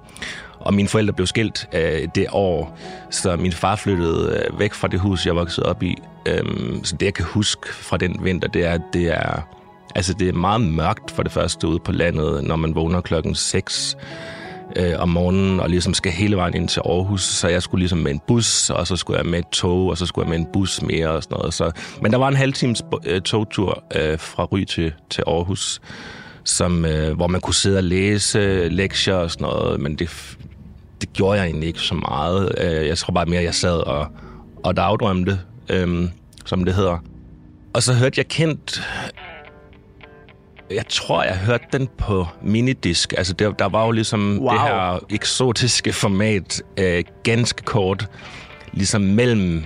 og 0.58 0.74
mine 0.74 0.88
forældre 0.88 1.12
blev 1.12 1.26
skilt 1.26 1.68
øh, 1.74 2.08
det 2.14 2.26
år, 2.32 2.78
så 3.10 3.36
min 3.36 3.52
far 3.52 3.76
flyttede 3.76 4.44
øh, 4.52 4.60
væk 4.60 4.74
fra 4.74 4.88
det 4.88 5.00
hus, 5.00 5.26
jeg 5.26 5.36
voksede 5.36 5.66
op 5.66 5.82
i. 5.82 5.96
Øhm, 6.26 6.84
så 6.84 6.96
det, 6.96 7.06
jeg 7.06 7.14
kan 7.14 7.24
huske 7.24 7.74
fra 7.74 7.96
den 7.96 8.20
vinter, 8.22 8.48
det 8.48 8.66
er, 8.66 8.72
at 8.72 8.80
det 8.92 9.08
er 9.08 9.42
Altså, 9.94 10.14
det 10.14 10.28
er 10.28 10.32
meget 10.32 10.60
mørkt 10.60 11.10
for 11.10 11.22
det 11.22 11.32
første 11.32 11.68
ude 11.68 11.78
på 11.78 11.92
landet, 11.92 12.44
når 12.44 12.56
man 12.56 12.74
vågner 12.74 13.00
klokken 13.00 13.34
6 13.34 13.96
øh, 14.76 14.92
om 14.98 15.08
morgenen 15.08 15.60
og 15.60 15.70
ligesom 15.70 15.94
skal 15.94 16.12
hele 16.12 16.36
vejen 16.36 16.54
ind 16.54 16.68
til 16.68 16.80
Aarhus. 16.84 17.22
Så 17.22 17.48
jeg 17.48 17.62
skulle 17.62 17.80
ligesom 17.80 17.98
med 17.98 18.10
en 18.10 18.20
bus, 18.26 18.70
og 18.70 18.86
så 18.86 18.96
skulle 18.96 19.18
jeg 19.18 19.26
med 19.26 19.38
et 19.38 19.48
tog, 19.52 19.86
og 19.86 19.98
så 19.98 20.06
skulle 20.06 20.24
jeg 20.24 20.30
med 20.30 20.46
en 20.46 20.52
bus 20.52 20.82
mere 20.82 21.08
og 21.08 21.22
sådan 21.22 21.36
noget. 21.38 21.54
Så, 21.54 21.70
men 22.02 22.12
der 22.12 22.18
var 22.18 22.28
en 22.28 22.36
halv 22.36 22.52
times 22.52 22.82
øh, 23.06 23.20
togtur 23.20 23.84
øh, 23.94 24.18
fra 24.18 24.44
Ry 24.44 24.64
til, 24.64 24.92
til 25.10 25.24
Aarhus, 25.26 25.80
som, 26.44 26.84
øh, 26.84 27.16
hvor 27.16 27.26
man 27.26 27.40
kunne 27.40 27.54
sidde 27.54 27.78
og 27.78 27.84
læse 27.84 28.68
lektier 28.68 29.14
og 29.14 29.30
sådan 29.30 29.44
noget, 29.44 29.80
men 29.80 29.96
det, 29.96 30.36
det 31.00 31.12
gjorde 31.12 31.38
jeg 31.38 31.46
egentlig 31.46 31.66
ikke 31.66 31.80
så 31.80 31.94
meget. 31.94 32.54
Øh, 32.60 32.86
jeg 32.86 32.98
tror 32.98 33.12
bare 33.12 33.26
mere, 33.26 33.38
at 33.38 33.44
jeg 33.44 33.54
sad 33.54 33.76
og, 33.76 34.06
og 34.64 34.76
dagdrømte, 34.76 35.40
øh, 35.68 36.08
som 36.44 36.64
det 36.64 36.74
hedder. 36.74 36.98
Og 37.74 37.82
så 37.82 37.94
hørte 37.94 38.18
jeg 38.18 38.28
kendt 38.28 38.82
jeg 40.70 40.88
tror, 40.88 41.22
jeg 41.22 41.36
hørte 41.36 41.64
den 41.72 41.88
på 41.98 42.26
minidisk. 42.42 43.14
Altså, 43.16 43.32
der, 43.32 43.52
der 43.52 43.68
var 43.68 43.84
jo 43.84 43.90
ligesom 43.90 44.38
wow. 44.38 44.52
det 44.52 44.60
her 44.60 45.04
eksotiske 45.10 45.92
format 45.92 46.62
øh, 46.76 47.04
ganske 47.22 47.62
kort, 47.62 48.06
ligesom 48.72 49.00
mellem 49.00 49.64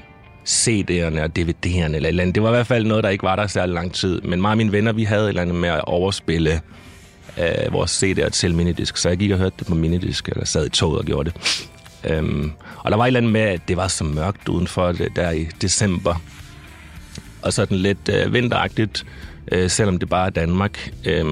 CD'erne 0.48 1.20
og 1.20 1.30
DVD'erne 1.38 1.94
eller, 1.94 2.08
eller 2.08 2.22
andet. 2.22 2.34
Det 2.34 2.42
var 2.42 2.48
i 2.48 2.52
hvert 2.52 2.66
fald 2.66 2.84
noget, 2.84 3.04
der 3.04 3.10
ikke 3.10 3.24
var 3.24 3.36
der 3.36 3.46
særlig 3.46 3.74
lang 3.74 3.94
tid. 3.94 4.20
Men 4.20 4.40
mig 4.40 4.50
og 4.50 4.56
mine 4.56 4.72
venner, 4.72 4.92
vi 4.92 5.04
havde 5.04 5.24
et 5.24 5.28
eller 5.28 5.42
andet 5.42 5.56
med 5.56 5.68
at 5.68 5.84
overspille 5.84 6.60
øh, 7.38 7.72
vores 7.72 8.02
CD'er 8.02 8.28
til 8.28 8.54
minidisk. 8.54 8.96
Så 8.96 9.08
jeg 9.08 9.18
gik 9.18 9.30
og 9.30 9.38
hørte 9.38 9.54
det 9.58 9.66
på 9.66 9.74
minidisk, 9.74 10.28
eller 10.28 10.44
sad 10.44 10.66
i 10.66 10.68
toget 10.68 10.98
og 10.98 11.04
gjorde 11.04 11.30
det. 11.30 11.68
Um, 12.18 12.52
og 12.76 12.90
der 12.90 12.96
var 12.96 13.04
et 13.04 13.06
eller 13.06 13.20
andet 13.20 13.32
med, 13.32 13.40
at 13.40 13.60
det 13.68 13.76
var 13.76 13.88
så 13.88 14.04
mørkt 14.04 14.48
udenfor 14.48 14.92
det, 14.92 15.16
der 15.16 15.30
i 15.30 15.48
december. 15.62 16.14
Og 17.42 17.52
sådan 17.52 17.76
lidt 17.76 18.08
øh, 18.08 18.32
vinteragtigt 18.32 19.06
øh, 19.52 19.70
selvom 19.70 19.98
det 19.98 20.08
bare 20.08 20.26
er 20.26 20.30
Danmark. 20.30 20.92
Øh, 21.04 21.26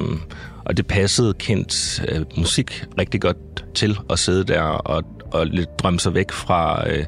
og 0.65 0.77
det 0.77 0.87
passede 0.87 1.35
kendt 1.35 2.05
øh, 2.09 2.21
musik 2.37 2.85
rigtig 2.99 3.21
godt 3.21 3.37
til 3.75 3.99
at 4.11 4.19
sidde 4.19 4.45
der 4.45 4.61
og, 4.63 5.05
og 5.33 5.47
lidt 5.47 5.79
drømme 5.79 6.01
sig 6.01 6.15
væk 6.15 6.33
fra 6.33 6.91
øh, 6.91 7.05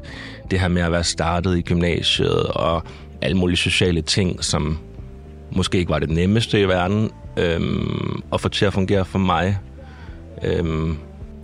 det 0.51 0.59
her 0.59 0.67
med 0.67 0.81
at 0.81 0.91
være 0.91 1.03
startet 1.03 1.57
i 1.57 1.61
gymnasiet 1.61 2.43
og 2.43 2.83
alle 3.21 3.37
mulige 3.37 3.57
sociale 3.57 4.01
ting, 4.01 4.43
som 4.43 4.77
måske 5.51 5.77
ikke 5.77 5.91
var 5.91 5.99
det 5.99 6.09
nemmeste 6.09 6.61
i 6.61 6.67
verden 6.67 7.11
øh, 7.37 7.61
at 8.33 8.41
få 8.41 8.49
til 8.49 8.65
at 8.65 8.73
fungere 8.73 9.05
for 9.05 9.19
mig. 9.19 9.57
Øh, 10.43 10.89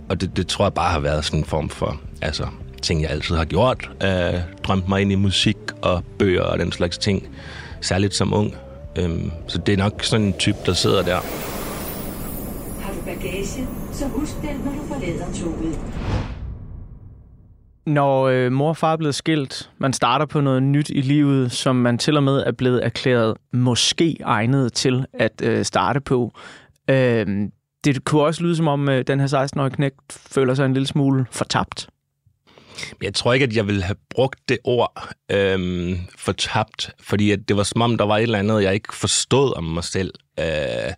og 0.08 0.20
det, 0.20 0.36
det 0.36 0.46
tror 0.46 0.64
jeg 0.64 0.74
bare 0.74 0.92
har 0.92 1.00
været 1.00 1.24
sådan 1.24 1.40
en 1.40 1.44
form 1.44 1.68
for 1.68 2.00
altså, 2.22 2.46
ting, 2.82 3.02
jeg 3.02 3.10
altid 3.10 3.36
har 3.36 3.44
gjort. 3.44 3.90
Øh, 4.02 4.40
drømt 4.62 4.88
mig 4.88 5.00
ind 5.00 5.12
i 5.12 5.14
musik 5.14 5.56
og 5.82 6.04
bøger 6.18 6.42
og 6.42 6.58
den 6.58 6.72
slags 6.72 6.98
ting, 6.98 7.28
særligt 7.80 8.14
som 8.14 8.34
ung. 8.34 8.54
Øhm, 8.98 9.30
så 9.46 9.58
det 9.58 9.72
er 9.72 9.76
nok 9.76 10.02
sådan 10.02 10.26
en 10.26 10.32
type, 10.32 10.58
der 10.66 10.72
sidder 10.72 11.02
der. 11.02 11.20
Har 12.80 12.92
du 12.92 13.00
bagage, 13.04 13.66
så 13.92 14.06
husk 14.06 14.32
den, 14.42 14.60
når 14.64 14.72
du 14.72 14.82
forlader 14.88 15.32
toget. 15.34 15.78
Når 17.86 18.28
øh, 18.28 18.52
mor 18.52 18.68
og 18.68 18.76
far 18.76 18.92
er 18.92 18.96
blevet 18.96 19.14
skilt, 19.14 19.70
man 19.78 19.92
starter 19.92 20.26
på 20.26 20.40
noget 20.40 20.62
nyt 20.62 20.90
i 20.90 21.00
livet, 21.00 21.52
som 21.52 21.76
man 21.76 21.98
til 21.98 22.16
og 22.16 22.22
med 22.22 22.42
er 22.46 22.52
blevet 22.52 22.84
erklæret 22.84 23.34
måske 23.52 24.16
egnet 24.24 24.72
til 24.72 25.06
at 25.12 25.42
øh, 25.42 25.64
starte 25.64 26.00
på. 26.00 26.32
Øh, 26.90 27.26
det 27.84 28.04
kunne 28.04 28.22
også 28.22 28.42
lyde 28.42 28.56
som 28.56 28.68
om, 28.68 28.88
øh, 28.88 29.04
den 29.06 29.20
her 29.20 29.44
16-årige 29.44 29.70
knægt 29.74 30.12
føler 30.12 30.54
sig 30.54 30.66
en 30.66 30.72
lille 30.72 30.86
smule 30.86 31.26
fortabt. 31.30 31.88
Jeg 33.02 33.14
tror 33.14 33.32
ikke, 33.32 33.44
at 33.44 33.56
jeg 33.56 33.66
ville 33.66 33.82
have 33.82 33.96
brugt 34.10 34.38
det 34.48 34.58
ord 34.64 35.08
øhm, 35.30 35.98
fortabt, 36.18 36.90
fordi 37.00 37.30
at 37.30 37.48
det 37.48 37.56
var 37.56 37.62
som 37.62 37.82
om, 37.82 37.98
der 37.98 38.04
var 38.04 38.16
et 38.16 38.22
eller 38.22 38.38
andet, 38.38 38.62
jeg 38.62 38.74
ikke 38.74 38.94
forstod 38.94 39.56
om 39.56 39.64
mig 39.64 39.84
selv. 39.84 40.14
Øh, 40.40 40.46
jeg 40.46 40.94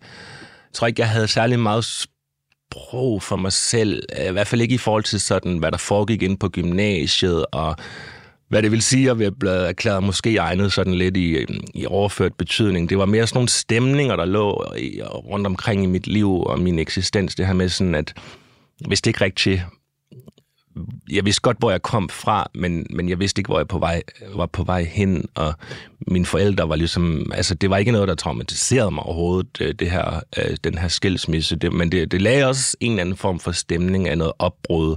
tror 0.73 0.87
ikke, 0.87 1.01
jeg 1.01 1.09
havde 1.09 1.27
særlig 1.27 1.59
meget 1.59 1.85
sprog 1.85 3.23
for 3.23 3.35
mig 3.35 3.53
selv, 3.53 4.03
øh, 4.19 4.29
i 4.29 4.31
hvert 4.31 4.47
fald 4.47 4.61
ikke 4.61 4.75
i 4.75 4.77
forhold 4.77 5.03
til 5.03 5.19
sådan, 5.19 5.57
hvad 5.57 5.71
der 5.71 5.77
foregik 5.77 6.23
ind 6.23 6.37
på 6.37 6.49
gymnasiet, 6.49 7.45
og 7.51 7.75
hvad 8.49 8.63
det 8.63 8.71
vil 8.71 8.81
sige 8.81 9.11
at 9.11 9.19
vi 9.19 9.23
er 9.23 9.31
blevet 9.39 9.67
erklæret 9.69 10.03
måske 10.03 10.37
egnet 10.37 10.73
sådan 10.73 10.93
lidt 10.93 11.17
i, 11.17 11.31
øhm, 11.31 11.59
i 11.73 11.85
overført 11.85 12.33
betydning. 12.33 12.89
Det 12.89 12.97
var 12.97 13.05
mere 13.05 13.27
sådan 13.27 13.37
nogle 13.37 13.49
stemninger, 13.49 14.15
der 14.15 14.25
lå 14.25 14.73
i, 14.77 15.01
rundt 15.03 15.47
omkring 15.47 15.83
i 15.83 15.87
mit 15.87 16.07
liv 16.07 16.41
og 16.41 16.59
min 16.59 16.79
eksistens. 16.79 17.35
Det 17.35 17.47
her 17.47 17.53
med 17.53 17.69
sådan, 17.69 17.95
at 17.95 18.13
hvis 18.87 19.01
det 19.01 19.09
ikke 19.09 19.21
rigtigt 19.21 19.61
jeg 21.11 21.25
vidste 21.25 21.41
godt, 21.41 21.57
hvor 21.59 21.71
jeg 21.71 21.81
kom 21.81 22.09
fra, 22.09 22.49
men, 22.55 22.87
men 22.89 23.09
jeg 23.09 23.19
vidste 23.19 23.39
ikke, 23.39 23.47
hvor 23.47 23.59
jeg 23.59 23.67
på 23.67 23.79
vej, 23.79 24.01
var 24.35 24.45
på 24.45 24.63
vej 24.63 24.83
hen, 24.83 25.25
og 25.35 25.53
mine 26.07 26.25
forældre 26.25 26.69
var 26.69 26.75
ligesom, 26.75 27.31
altså 27.33 27.55
det 27.55 27.69
var 27.69 27.77
ikke 27.77 27.91
noget, 27.91 28.07
der 28.07 28.15
traumatiserede 28.15 28.91
mig 28.91 29.03
overhovedet, 29.03 29.57
øh, 29.61 29.75
det 29.79 29.91
her, 29.91 30.19
øh, 30.37 30.57
den 30.63 30.77
her 30.77 30.87
skilsmisse, 30.87 31.55
det, 31.55 31.73
men 31.73 31.91
det, 31.91 32.11
det 32.11 32.21
lagde 32.21 32.47
også 32.47 32.77
en 32.79 32.91
eller 32.91 33.01
anden 33.01 33.17
form 33.17 33.39
for 33.39 33.51
stemning 33.51 34.07
af 34.09 34.17
noget 34.17 34.33
opbrud 34.39 34.95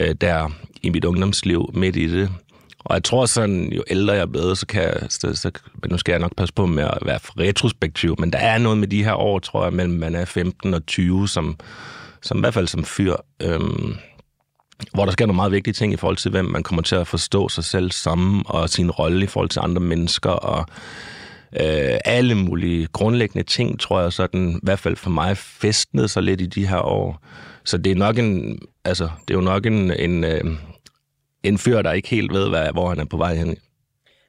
øh, 0.00 0.14
der 0.20 0.50
i 0.82 0.90
mit 0.90 1.04
ungdomsliv 1.04 1.70
midt 1.74 1.96
i 1.96 2.20
det. 2.20 2.30
Og 2.84 2.94
jeg 2.94 3.04
tror 3.04 3.26
sådan, 3.26 3.72
jo 3.72 3.82
ældre 3.90 4.14
jeg 4.14 4.22
er 4.22 4.26
blevet, 4.26 4.58
så 4.58 4.66
kan 4.66 4.82
jeg, 4.82 4.96
så, 5.08 5.34
så, 5.34 5.50
nu 5.90 5.98
skal 5.98 6.12
jeg 6.12 6.20
nok 6.20 6.36
passe 6.36 6.54
på 6.54 6.66
med 6.66 6.84
at 6.84 6.98
være 7.02 7.20
for 7.20 7.40
retrospektiv, 7.40 8.16
men 8.18 8.32
der 8.32 8.38
er 8.38 8.58
noget 8.58 8.78
med 8.78 8.88
de 8.88 9.04
her 9.04 9.14
år, 9.14 9.38
tror 9.38 9.64
jeg, 9.64 9.72
mellem 9.72 9.94
man 9.94 10.14
er 10.14 10.24
15 10.24 10.74
og 10.74 10.86
20, 10.86 11.28
som, 11.28 11.56
som 12.22 12.38
i 12.38 12.40
hvert 12.40 12.54
fald 12.54 12.66
som 12.66 12.84
fyr, 12.84 13.16
øhm, 13.42 13.94
hvor 14.94 15.04
der 15.04 15.12
sker 15.12 15.26
nogle 15.26 15.36
meget 15.36 15.52
vigtige 15.52 15.74
ting 15.74 15.92
i 15.92 15.96
forhold 15.96 16.16
til, 16.16 16.30
hvem 16.30 16.44
man 16.44 16.62
kommer 16.62 16.82
til 16.82 16.96
at 16.96 17.06
forstå 17.06 17.48
sig 17.48 17.64
selv 17.64 17.90
sammen 17.90 18.42
og 18.46 18.70
sin 18.70 18.90
rolle 18.90 19.24
i 19.24 19.26
forhold 19.26 19.48
til 19.48 19.60
andre 19.60 19.80
mennesker, 19.80 20.30
og 20.30 20.66
øh, 21.52 21.98
alle 22.04 22.34
mulige 22.34 22.86
grundlæggende 22.86 23.48
ting, 23.48 23.80
tror 23.80 24.00
jeg 24.00 24.12
sådan, 24.12 24.50
i 24.50 24.60
hvert 24.62 24.78
fald 24.78 24.96
for 24.96 25.10
mig, 25.10 25.36
festnede 25.36 26.08
sig 26.08 26.22
lidt 26.22 26.40
i 26.40 26.46
de 26.46 26.66
her 26.66 26.80
år. 26.80 27.22
Så 27.64 27.78
det 27.78 27.92
er 27.92 27.96
nok 27.96 28.18
en, 28.18 28.58
altså, 28.84 29.04
det 29.04 29.34
er 29.34 29.38
jo 29.38 29.44
nok 29.44 29.66
en, 29.66 29.90
en, 29.90 30.24
øh, 30.24 30.44
en 31.42 31.58
fyr, 31.58 31.82
der 31.82 31.92
ikke 31.92 32.08
helt 32.08 32.32
ved, 32.32 32.48
hvad, 32.48 32.72
hvor 32.72 32.88
han 32.88 32.98
er 33.00 33.04
på 33.04 33.16
vej 33.16 33.36
hen. 33.36 33.56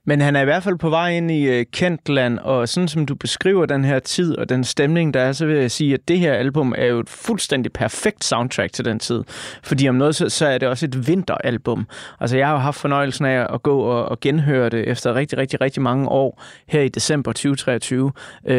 Men 0.08 0.22
han 0.22 0.36
er 0.36 0.42
i 0.42 0.46
hvert 0.46 0.64
fald 0.64 0.78
på 0.78 0.90
vej 0.90 1.10
ind 1.10 1.32
i 1.32 1.60
uh, 1.60 1.66
Kentland, 1.72 2.40
og 2.40 2.70
sådan 2.70 2.88
som 2.88 3.06
du 3.06 3.16
beskriver 3.16 3.66
den 3.66 3.86
her 3.86 4.00
tid 4.00 4.38
og 4.38 4.50
den 4.50 4.64
stemning, 4.64 5.14
der 5.14 5.22
er, 5.22 5.32
så 5.32 5.46
vil 5.46 5.58
jeg 5.58 5.72
sige, 5.72 5.94
at 5.94 6.08
det 6.08 6.20
her 6.20 6.34
album 6.34 6.74
er 6.78 6.86
jo 6.86 7.00
et 7.00 7.10
fuldstændig 7.10 7.74
perfekt 7.74 8.24
soundtrack 8.24 8.74
til 8.74 8.86
den 8.86 9.00
tid. 9.00 9.24
Fordi 9.64 9.90
om 9.90 9.96
noget, 9.96 10.16
så, 10.16 10.30
så 10.30 10.48
er 10.48 10.58
det 10.58 10.68
også 10.68 10.86
et 10.86 11.08
vinteralbum. 11.08 11.88
Altså 12.20 12.38
jeg 12.38 12.48
har 12.48 12.54
jo 12.54 12.60
haft 12.60 12.78
fornøjelsen 12.78 13.26
af 13.26 13.54
at 13.54 13.64
gå 13.64 13.80
og, 13.80 14.06
og 14.06 14.20
genhøre 14.20 14.70
det 14.70 14.88
efter 14.88 15.16
rigtig, 15.16 15.38
rigtig, 15.38 15.62
rigtig 15.62 15.82
mange 15.82 16.10
år 16.10 16.44
her 16.68 16.82
i 16.82 16.88
december 16.88 17.32
2023. 17.32 18.04
Uh, 18.04 18.12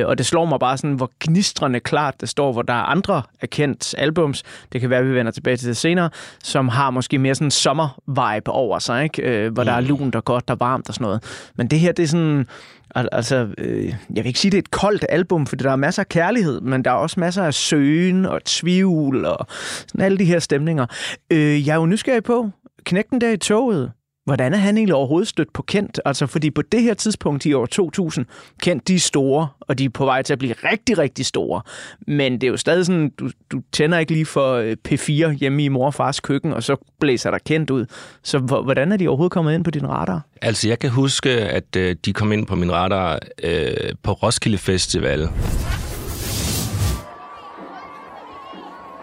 og 0.04 0.18
det 0.18 0.26
slår 0.26 0.44
mig 0.44 0.60
bare 0.60 0.76
sådan, 0.76 0.94
hvor 0.94 1.10
gnistrende 1.20 1.80
klart 1.80 2.20
det 2.20 2.28
står, 2.28 2.52
hvor 2.52 2.62
der 2.62 2.74
er 2.74 2.82
andre 2.82 3.22
erkendt 3.40 3.94
albums, 3.98 4.42
det 4.72 4.80
kan 4.80 4.90
være, 4.90 4.98
at 4.98 5.06
vi 5.08 5.14
vender 5.14 5.32
tilbage 5.32 5.56
til 5.56 5.68
det 5.68 5.76
senere, 5.76 6.10
som 6.44 6.68
har 6.68 6.90
måske 6.90 7.18
mere 7.18 7.34
sådan 7.34 7.46
en 7.46 7.50
sommer-vibe 7.50 8.50
over 8.50 8.78
sig, 8.78 9.04
ikke? 9.04 9.22
Øh, 9.22 9.52
hvor 9.52 9.62
mm. 9.62 9.66
der 9.66 9.72
er 9.72 9.80
mm. 9.80 9.86
lunt 9.86 10.14
og 10.14 10.24
godt 10.24 10.50
og 10.50 10.60
varmt 10.60 10.88
og 10.88 10.94
sådan 10.94 11.04
noget. 11.04 11.35
Men 11.56 11.66
det 11.66 11.80
her, 11.80 11.92
det 11.92 12.02
er 12.02 12.06
sådan... 12.06 12.46
Altså, 12.94 13.48
øh, 13.58 13.86
jeg 13.86 14.24
vil 14.24 14.26
ikke 14.26 14.38
sige, 14.38 14.50
det 14.50 14.58
er 14.58 14.62
et 14.62 14.70
koldt 14.70 15.04
album, 15.08 15.46
for 15.46 15.56
der 15.56 15.70
er 15.70 15.76
masser 15.76 16.02
af 16.02 16.08
kærlighed, 16.08 16.60
men 16.60 16.84
der 16.84 16.90
er 16.90 16.94
også 16.94 17.20
masser 17.20 17.44
af 17.44 17.54
søgen 17.54 18.26
og 18.26 18.44
tvivl 18.44 19.24
og 19.24 19.46
sådan 19.86 20.00
alle 20.00 20.18
de 20.18 20.24
her 20.24 20.38
stemninger. 20.38 20.86
Øh, 21.30 21.66
jeg 21.66 21.72
er 21.72 21.80
jo 21.80 21.86
nysgerrig 21.86 22.24
på, 22.24 22.50
knægten 22.84 23.20
der 23.20 23.30
i 23.30 23.36
toget, 23.36 23.92
Hvordan 24.26 24.54
er 24.54 24.58
han 24.58 24.76
egentlig 24.76 24.94
overhovedet 24.94 25.28
stødt 25.28 25.52
på 25.52 25.62
Kent? 25.62 26.00
Altså, 26.04 26.26
fordi 26.26 26.50
på 26.50 26.62
det 26.62 26.82
her 26.82 26.94
tidspunkt 26.94 27.46
i 27.46 27.52
år 27.52 27.66
2000, 27.66 28.26
Kent, 28.62 28.88
de 28.88 28.94
er 28.94 28.98
store, 28.98 29.48
og 29.60 29.78
de 29.78 29.84
er 29.84 29.88
på 29.88 30.04
vej 30.04 30.22
til 30.22 30.32
at 30.32 30.38
blive 30.38 30.54
rigtig, 30.64 30.98
rigtig 30.98 31.26
store. 31.26 31.62
Men 32.06 32.32
det 32.32 32.42
er 32.42 32.48
jo 32.48 32.56
stadig 32.56 32.86
sådan, 32.86 33.10
du, 33.18 33.30
du 33.52 33.60
tænder 33.72 33.98
ikke 33.98 34.12
lige 34.12 34.26
for 34.26 34.54
øh, 34.54 34.76
P4 34.88 35.30
hjemme 35.30 35.64
i 35.64 35.68
mor 35.68 35.86
og 35.86 35.94
fars 35.94 36.20
køkken, 36.20 36.52
og 36.52 36.62
så 36.62 36.76
blæser 37.00 37.30
der 37.30 37.38
Kent 37.46 37.70
ud. 37.70 37.86
Så 38.22 38.38
hvordan 38.38 38.92
er 38.92 38.96
de 38.96 39.08
overhovedet 39.08 39.32
kommet 39.32 39.54
ind 39.54 39.64
på 39.64 39.70
din 39.70 39.88
radar? 39.88 40.22
Altså, 40.42 40.68
jeg 40.68 40.78
kan 40.78 40.90
huske, 40.90 41.30
at 41.30 41.76
øh, 41.76 41.96
de 42.04 42.12
kom 42.12 42.32
ind 42.32 42.46
på 42.46 42.54
min 42.54 42.72
radar 42.72 43.18
øh, 43.42 43.72
på 44.02 44.12
Roskilde 44.12 44.58
Festival. 44.58 45.28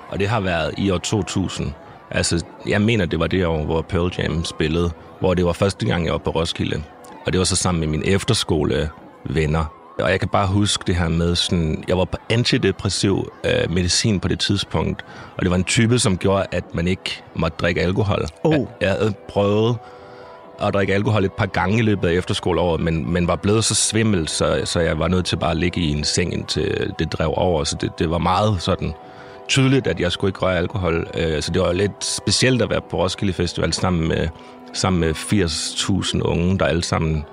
Og 0.09 0.19
det 0.19 0.27
har 0.27 0.39
været 0.39 0.73
i 0.77 0.89
år 0.89 0.97
2000. 0.97 1.73
Altså, 2.11 2.45
jeg 2.67 2.81
mener, 2.81 3.05
det 3.05 3.19
var 3.19 3.27
det 3.27 3.45
år, 3.45 3.65
hvor 3.65 3.81
Pearl 3.81 4.13
Jam 4.17 4.45
spillede 4.45 4.91
hvor 5.23 5.33
det 5.33 5.45
var 5.45 5.53
første 5.53 5.85
gang, 5.85 6.05
jeg 6.05 6.11
var 6.11 6.17
på 6.17 6.29
Roskilde. 6.29 6.83
Og 7.25 7.33
det 7.33 7.39
var 7.39 7.45
så 7.45 7.55
sammen 7.55 7.79
med 7.79 7.87
mine 7.87 8.07
efterskolevenner. 8.07 9.65
Og 9.99 10.11
jeg 10.11 10.19
kan 10.19 10.29
bare 10.29 10.47
huske 10.47 10.83
det 10.87 10.95
her 10.95 11.07
med 11.07 11.35
sådan, 11.35 11.83
jeg 11.87 11.97
var 11.97 12.05
på 12.05 12.17
antidepressiv 12.29 13.31
øh, 13.45 13.71
medicin 13.71 14.19
på 14.19 14.27
det 14.27 14.39
tidspunkt, 14.39 15.05
og 15.37 15.43
det 15.43 15.51
var 15.51 15.55
en 15.57 15.63
type, 15.63 15.99
som 15.99 16.17
gjorde, 16.17 16.45
at 16.51 16.75
man 16.75 16.87
ikke 16.87 17.23
måtte 17.35 17.57
drikke 17.57 17.81
alkohol. 17.81 18.25
Oh. 18.43 18.53
Jeg, 18.53 18.67
jeg 18.81 18.89
havde 18.89 19.13
prøvet 19.29 19.77
at 20.61 20.73
drikke 20.73 20.93
alkohol 20.93 21.25
et 21.25 21.33
par 21.33 21.45
gange 21.45 21.77
i 21.77 21.81
løbet 21.81 22.07
af 22.07 22.13
efterskoleåret, 22.13 22.81
men, 22.81 23.13
men 23.13 23.27
var 23.27 23.35
blevet 23.35 23.65
så 23.65 23.75
svimmel, 23.75 24.27
så, 24.27 24.61
så 24.65 24.79
jeg 24.79 24.99
var 24.99 25.07
nødt 25.07 25.25
til 25.25 25.35
bare 25.35 25.51
at 25.51 25.57
ligge 25.57 25.81
i 25.81 25.91
en 25.91 26.03
seng, 26.03 26.33
indtil 26.33 26.93
det 26.99 27.13
drev 27.13 27.33
over. 27.35 27.63
Så 27.63 27.77
det, 27.81 27.99
det 27.99 28.09
var 28.09 28.17
meget 28.17 28.61
sådan 28.61 28.93
tydeligt, 29.47 29.87
at 29.87 29.99
jeg 29.99 30.11
skulle 30.11 30.29
ikke 30.29 30.39
røre 30.39 30.57
alkohol. 30.57 31.07
Øh, 31.17 31.41
så 31.41 31.51
det 31.51 31.61
var 31.61 31.73
lidt 31.73 32.05
specielt 32.05 32.61
at 32.61 32.69
være 32.69 32.81
på 32.89 32.97
Roskilde 32.97 33.33
Festival 33.33 33.73
sammen 33.73 34.07
med 34.07 34.27
sammen 34.73 34.99
med 34.99 35.13
80.000 35.13 36.21
unge, 36.21 36.59
der 36.59 36.65
alle 36.65 36.83
sammen 36.83 37.23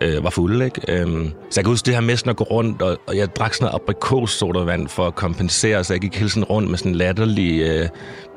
øh, 0.00 0.24
var 0.24 0.30
fulde. 0.30 0.64
Ikke? 0.64 0.80
Øhm, 0.88 1.32
så 1.50 1.60
jeg 1.60 1.64
kan 1.64 1.70
huske 1.70 1.86
det 1.86 1.94
her 1.94 2.00
med 2.00 2.16
sådan 2.16 2.30
at 2.30 2.36
gå 2.36 2.44
rundt, 2.44 2.82
og, 2.82 2.98
og 3.06 3.16
jeg 3.16 3.36
drak 3.36 3.54
sådan 3.54 3.64
noget 3.64 3.74
aprikossodavand 3.82 4.88
for 4.88 5.06
at 5.06 5.14
kompensere, 5.14 5.84
så 5.84 5.92
jeg 5.92 6.00
gik 6.00 6.16
hele 6.16 6.30
tiden 6.30 6.44
rundt 6.44 6.70
med 6.70 6.78
sådan 6.78 6.94
latterlig 6.94 7.60
øh, 7.60 7.88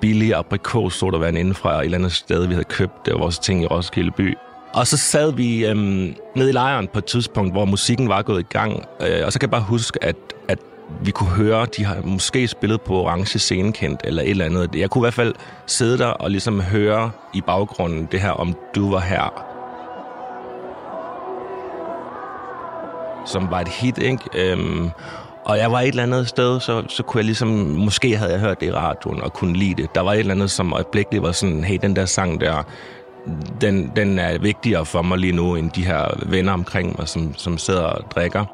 billig 0.01 0.35
aprikossodavand 0.35 1.37
inden 1.37 1.55
fra 1.55 1.79
et 1.79 1.85
eller 1.85 1.97
andet 1.97 2.11
sted, 2.11 2.47
vi 2.47 2.53
havde 2.53 2.65
købt. 2.65 3.05
Det 3.05 3.13
var 3.13 3.19
vores 3.19 3.39
ting 3.39 3.63
i 3.63 3.65
Roskilde 3.65 4.11
by. 4.11 4.37
Og 4.73 4.87
så 4.87 4.97
sad 4.97 5.33
vi 5.33 5.65
øhm, 5.65 6.15
nede 6.35 6.49
i 6.49 6.53
lejren 6.53 6.87
på 6.93 6.99
et 6.99 7.05
tidspunkt, 7.05 7.53
hvor 7.53 7.65
musikken 7.65 8.09
var 8.09 8.21
gået 8.21 8.39
i 8.39 8.45
gang. 8.49 8.85
Øh, 9.01 9.25
og 9.25 9.33
så 9.33 9.39
kan 9.39 9.47
jeg 9.47 9.51
bare 9.51 9.61
huske, 9.61 10.03
at 10.03 10.15
vi 11.01 11.11
kunne 11.11 11.29
høre, 11.29 11.65
de 11.77 11.85
har 11.85 12.01
måske 12.03 12.47
spillet 12.47 12.81
på 12.81 12.93
orange 13.01 13.39
scenekendt 13.39 14.01
eller 14.03 14.23
et 14.23 14.29
eller 14.29 14.45
andet. 14.45 14.75
Jeg 14.75 14.89
kunne 14.89 15.01
i 15.01 15.05
hvert 15.05 15.13
fald 15.13 15.33
sidde 15.65 15.97
der 15.97 16.07
og 16.07 16.31
ligesom 16.31 16.61
høre 16.61 17.11
i 17.33 17.41
baggrunden 17.41 18.07
det 18.11 18.21
her, 18.21 18.31
om 18.31 18.55
du 18.75 18.91
var 18.91 18.99
her. 18.99 19.45
Som 23.25 23.47
var 23.51 23.59
et 23.61 23.67
hit, 23.67 23.97
ikke? 23.97 24.23
Øhm, 24.35 24.89
og 25.45 25.57
jeg 25.57 25.71
var 25.71 25.81
et 25.81 25.87
eller 25.87 26.03
andet 26.03 26.27
sted, 26.27 26.59
så, 26.59 26.83
så 26.87 27.03
kunne 27.03 27.19
jeg 27.19 27.25
ligesom, 27.25 27.47
måske 27.77 28.17
havde 28.17 28.31
jeg 28.31 28.39
hørt 28.39 28.59
det 28.59 28.67
i 28.67 28.71
radioen 28.71 29.21
og 29.21 29.33
kunne 29.33 29.57
lide 29.57 29.81
det. 29.81 29.95
Der 29.95 30.01
var 30.01 30.13
et 30.13 30.19
eller 30.19 30.33
andet, 30.33 30.51
som 30.51 30.73
øjeblikkeligt 30.73 31.23
var 31.23 31.31
sådan, 31.31 31.63
hey, 31.63 31.79
den 31.81 31.95
der 31.95 32.05
sang 32.05 32.41
der, 32.41 32.63
den, 33.61 33.91
den 33.95 34.19
er 34.19 34.37
vigtigere 34.37 34.85
for 34.85 35.01
mig 35.01 35.17
lige 35.17 35.33
nu, 35.33 35.55
end 35.55 35.71
de 35.71 35.85
her 35.85 36.23
venner 36.25 36.53
omkring 36.53 36.95
mig, 36.97 37.07
som, 37.07 37.33
som 37.37 37.57
sidder 37.57 37.83
og 37.83 38.11
drikker. 38.11 38.45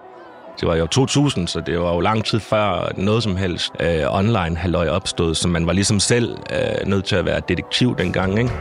Det 0.60 0.68
var 0.68 0.76
jo 0.76 0.88
2000, 0.88 1.48
så 1.48 1.60
det 1.60 1.80
var 1.80 1.94
jo 1.94 2.00
lang 2.00 2.26
tid 2.26 2.40
før 2.40 2.92
noget 2.98 3.24
som 3.24 3.36
helst 3.36 3.72
øh, 3.80 4.04
online 4.10 4.58
halløj 4.58 4.88
opstod, 4.88 5.36
så 5.36 5.48
man 5.48 5.68
var 5.68 5.74
ligesom 5.74 6.00
selv 6.00 6.38
øh, 6.52 6.88
nødt 6.88 7.06
til 7.06 7.16
at 7.16 7.26
være 7.26 7.42
detektiv 7.50 7.98
dengang, 7.98 8.40
ikke? 8.40 8.52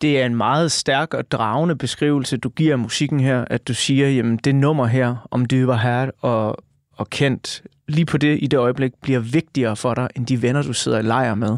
Det 0.00 0.20
er 0.20 0.26
en 0.26 0.34
meget 0.34 0.72
stærk 0.72 1.14
og 1.14 1.30
dragende 1.30 1.76
beskrivelse, 1.76 2.36
du 2.36 2.48
giver 2.48 2.72
af 2.72 2.78
musikken 2.78 3.20
her, 3.20 3.44
at 3.50 3.68
du 3.68 3.74
siger, 3.74 4.08
jamen 4.08 4.36
det 4.36 4.54
nummer 4.54 4.86
her, 4.86 5.28
om 5.30 5.44
det 5.44 5.66
var 5.66 5.76
her 5.76 6.10
og, 6.20 6.56
og 6.96 7.10
kendt, 7.10 7.62
lige 7.88 8.06
på 8.06 8.18
det 8.18 8.38
i 8.42 8.46
det 8.46 8.56
øjeblik, 8.56 8.92
bliver 9.02 9.20
vigtigere 9.20 9.76
for 9.76 9.94
dig, 9.94 10.08
end 10.16 10.26
de 10.26 10.42
venner, 10.42 10.62
du 10.62 10.72
sidder 10.72 10.98
i 10.98 11.02
lejr 11.02 11.34
med. 11.34 11.56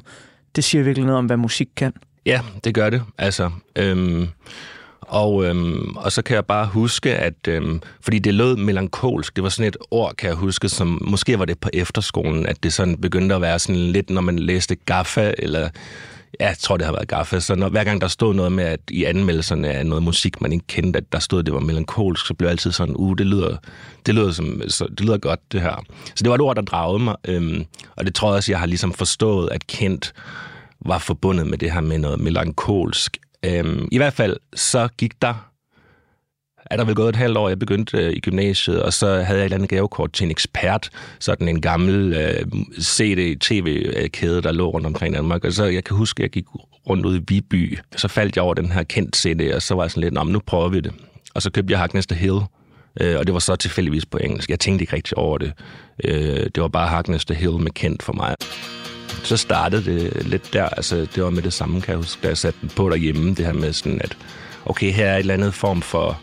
Det 0.57 0.65
siger 0.65 0.85
virkelig 0.85 1.07
noget 1.07 1.19
om, 1.19 1.27
hvad 1.27 1.37
musik 1.37 1.69
kan. 1.77 1.93
Ja, 2.27 2.41
det 2.65 2.75
gør 2.75 2.91
det. 2.91 3.03
Altså, 3.19 3.51
øhm, 3.77 4.29
og, 5.01 5.45
øhm, 5.45 5.97
og 5.97 6.13
så 6.13 6.23
kan 6.23 6.35
jeg 6.35 6.47
bare 6.47 6.67
huske, 6.67 7.15
at 7.15 7.49
øhm, 7.49 7.81
fordi 8.01 8.19
det 8.19 8.35
lød 8.35 8.57
melankolsk, 8.57 9.37
det 9.37 9.45
var 9.45 9.51
sådan 9.51 9.69
et 9.69 9.77
ord, 9.91 10.15
kan 10.15 10.29
jeg 10.29 10.37
huske, 10.37 10.69
som 10.69 11.03
måske 11.07 11.39
var 11.39 11.45
det 11.45 11.59
på 11.59 11.69
efterskolen, 11.73 12.47
at 12.47 12.63
det 12.63 12.73
sådan 12.73 12.97
begyndte 12.97 13.35
at 13.35 13.41
være 13.41 13.59
sådan 13.59 13.81
lidt, 13.81 14.11
når 14.11 14.21
man 14.21 14.39
læste 14.39 14.75
Gaffa, 14.75 15.33
eller 15.39 15.69
jeg 16.41 16.57
tror, 16.59 16.77
det 16.77 16.87
har 16.87 16.93
været 16.93 17.09
gaffe. 17.09 17.41
Så 17.41 17.55
når, 17.55 17.69
hver 17.69 17.85
gang 17.85 18.01
der 18.01 18.09
stod 18.09 18.35
noget 18.35 18.53
med, 18.53 18.65
at 18.65 18.81
i 18.91 19.05
anmeldelserne 19.05 19.69
af 19.69 19.87
noget 19.87 20.03
musik, 20.03 20.41
man 20.41 20.53
ikke 20.53 20.67
kendte, 20.67 20.97
at 20.97 21.13
der 21.13 21.19
stod, 21.19 21.39
at 21.39 21.47
det 21.47 21.55
var 21.55 21.61
melankolsk, 21.61 22.27
så 22.27 22.35
blev 22.35 22.47
jeg 22.47 22.51
altid 22.51 22.73
sådan, 22.73 22.95
uh, 22.97 23.15
det 23.19 23.27
lyder, 23.27 23.57
det 24.07 24.15
lyder, 24.15 24.33
som, 24.33 24.63
så, 24.69 24.87
det 24.87 25.01
lyder 25.01 25.19
godt, 25.19 25.53
det 25.53 25.61
her. 25.61 25.85
Så 26.15 26.23
det 26.23 26.29
var 26.29 26.35
et 26.35 26.41
ord, 26.41 26.57
der 26.57 26.63
dragede 26.63 26.99
mig. 26.99 27.17
Øhm, 27.25 27.65
og 27.97 28.07
det 28.07 28.15
tror 28.15 28.29
jeg 28.29 28.37
også, 28.37 28.53
jeg 28.53 28.59
har 28.59 28.67
ligesom 28.67 28.93
forstået, 28.93 29.49
at 29.53 29.67
kendt 29.67 30.13
var 30.81 30.99
forbundet 30.99 31.47
med 31.47 31.59
det 31.59 31.73
her 31.73 31.81
med 31.81 31.99
noget 31.99 32.21
melankolsk. 32.21 33.17
Øhm, 33.43 33.89
I 33.93 33.97
hvert 33.97 34.13
fald, 34.13 34.37
så 34.55 34.89
gik 34.99 35.23
der 35.23 35.52
er 36.73 36.77
der 36.77 36.85
vel 36.85 36.95
gået 36.95 37.09
et 37.09 37.17
halvt 37.17 37.39
år, 37.39 37.49
jeg 37.49 37.59
begyndte 37.59 37.99
øh, 37.99 38.13
i 38.13 38.21
gymnasiet, 38.21 38.83
og 38.83 38.93
så 38.93 39.07
havde 39.07 39.39
jeg 39.39 39.39
et 39.39 39.45
eller 39.45 39.57
andet 39.57 39.71
gavekort 39.71 40.13
til 40.13 40.25
en 40.25 40.31
ekspert, 40.31 40.91
sådan 41.19 41.49
en 41.49 41.61
gammel 41.61 42.15
øh, 42.15 42.47
CD-TV-kæde, 42.81 44.43
der 44.43 44.53
lå 44.53 44.71
rundt 44.71 44.87
omkring 44.87 45.15
Danmark. 45.15 45.45
Og 45.45 45.53
så 45.53 45.65
jeg 45.65 45.85
kan 45.85 45.97
huske, 45.97 46.21
at 46.21 46.23
jeg 46.23 46.31
gik 46.31 46.45
rundt 46.89 47.07
ud 47.07 47.19
i 47.19 47.23
Viby, 47.29 47.79
så 47.97 48.09
faldt 48.09 48.37
jeg 48.37 48.45
over 48.45 48.55
den 48.55 48.73
her 48.73 48.83
kendt 48.83 49.17
CD, 49.17 49.55
og 49.55 49.63
så 49.63 49.75
var 49.75 49.83
jeg 49.83 49.91
sådan 49.91 50.01
lidt, 50.01 50.33
nu 50.33 50.41
prøver 50.47 50.69
vi 50.69 50.81
det. 50.81 50.93
Og 51.35 51.43
så 51.43 51.51
købte 51.51 51.73
jeg 51.73 51.79
Harkness 51.79 52.07
the 52.07 52.19
Hill, 52.19 52.41
øh, 53.01 53.19
og 53.19 53.27
det 53.27 53.35
var 53.35 53.41
så 53.41 53.57
tilfældigvis 53.57 54.07
på 54.07 54.19
engelsk. 54.19 54.51
Jeg 54.51 54.61
tænkte 54.61 54.83
ikke 54.83 54.97
rigtig 54.97 55.19
over 55.19 55.39
det. 55.39 55.53
Øh, 56.05 56.47
det 56.55 56.63
var 56.63 56.69
bare 56.69 56.89
Harkness 56.89 57.25
the 57.25 57.35
Hill 57.35 57.53
med 57.53 57.71
kendt 57.71 58.03
for 58.03 58.13
mig. 58.13 58.35
Så 59.23 59.37
startede 59.37 59.85
det 59.85 60.27
lidt 60.27 60.53
der, 60.53 60.65
altså 60.65 61.07
det 61.15 61.23
var 61.23 61.31
med 61.31 61.43
det 61.43 61.53
samme, 61.53 61.81
kan 61.81 61.91
jeg 61.91 61.97
huske, 61.97 62.23
da 62.23 62.29
jeg 62.29 62.39
satte 62.39 62.59
den 62.61 62.69
på 62.69 62.89
derhjemme, 62.91 63.35
det 63.35 63.47
her 63.47 63.53
med 63.53 63.73
sådan, 63.73 64.01
at 64.05 64.17
okay, 64.67 64.93
her 64.93 65.07
er 65.07 65.15
et 65.15 65.21
eller 65.21 65.35
andet 65.35 65.55
form 65.55 65.83
for 65.83 66.21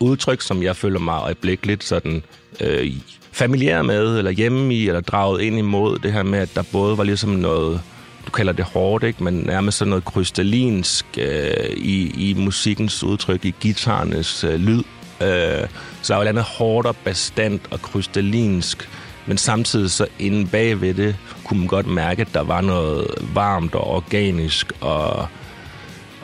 udtryk, 0.00 0.40
som 0.40 0.62
jeg 0.62 0.76
føler 0.76 0.98
mig 0.98 1.20
øjeblikkeligt 1.22 1.84
sådan 1.84 2.22
øh, 2.60 2.92
familiær 3.32 3.82
med, 3.82 4.18
eller 4.18 4.30
hjemme 4.30 4.74
i, 4.74 4.88
eller 4.88 5.00
draget 5.00 5.42
ind 5.42 5.58
imod 5.58 5.98
det 5.98 6.12
her 6.12 6.22
med, 6.22 6.38
at 6.38 6.54
der 6.54 6.62
både 6.72 6.98
var 6.98 7.04
ligesom 7.04 7.30
noget, 7.30 7.80
du 8.26 8.30
kalder 8.30 8.52
det 8.52 8.64
hårdt, 8.64 9.04
ikke? 9.04 9.24
men 9.24 9.34
nærmest 9.34 9.78
sådan 9.78 9.90
noget 9.90 10.04
krystallinsk 10.04 11.06
øh, 11.18 11.70
i, 11.76 12.30
i 12.30 12.34
musikkens 12.34 13.04
udtryk, 13.04 13.44
i 13.44 13.54
guitarernes 13.62 14.44
øh, 14.44 14.54
lyd. 14.54 14.82
Øh, 15.22 15.68
så 16.02 16.12
der 16.12 16.16
var 16.16 16.24
andet 16.24 16.44
hårdt 16.44 16.86
og 16.86 16.96
bastant 16.96 17.62
og 17.70 17.82
krystallinsk, 17.82 18.88
men 19.26 19.38
samtidig 19.38 19.90
så 19.90 20.06
inde 20.18 20.46
bagved 20.46 20.94
det, 20.94 21.16
kunne 21.44 21.58
man 21.58 21.68
godt 21.68 21.86
mærke, 21.86 22.22
at 22.22 22.34
der 22.34 22.42
var 22.42 22.60
noget 22.60 23.06
varmt 23.34 23.74
og 23.74 23.86
organisk 23.86 24.72
og 24.80 25.26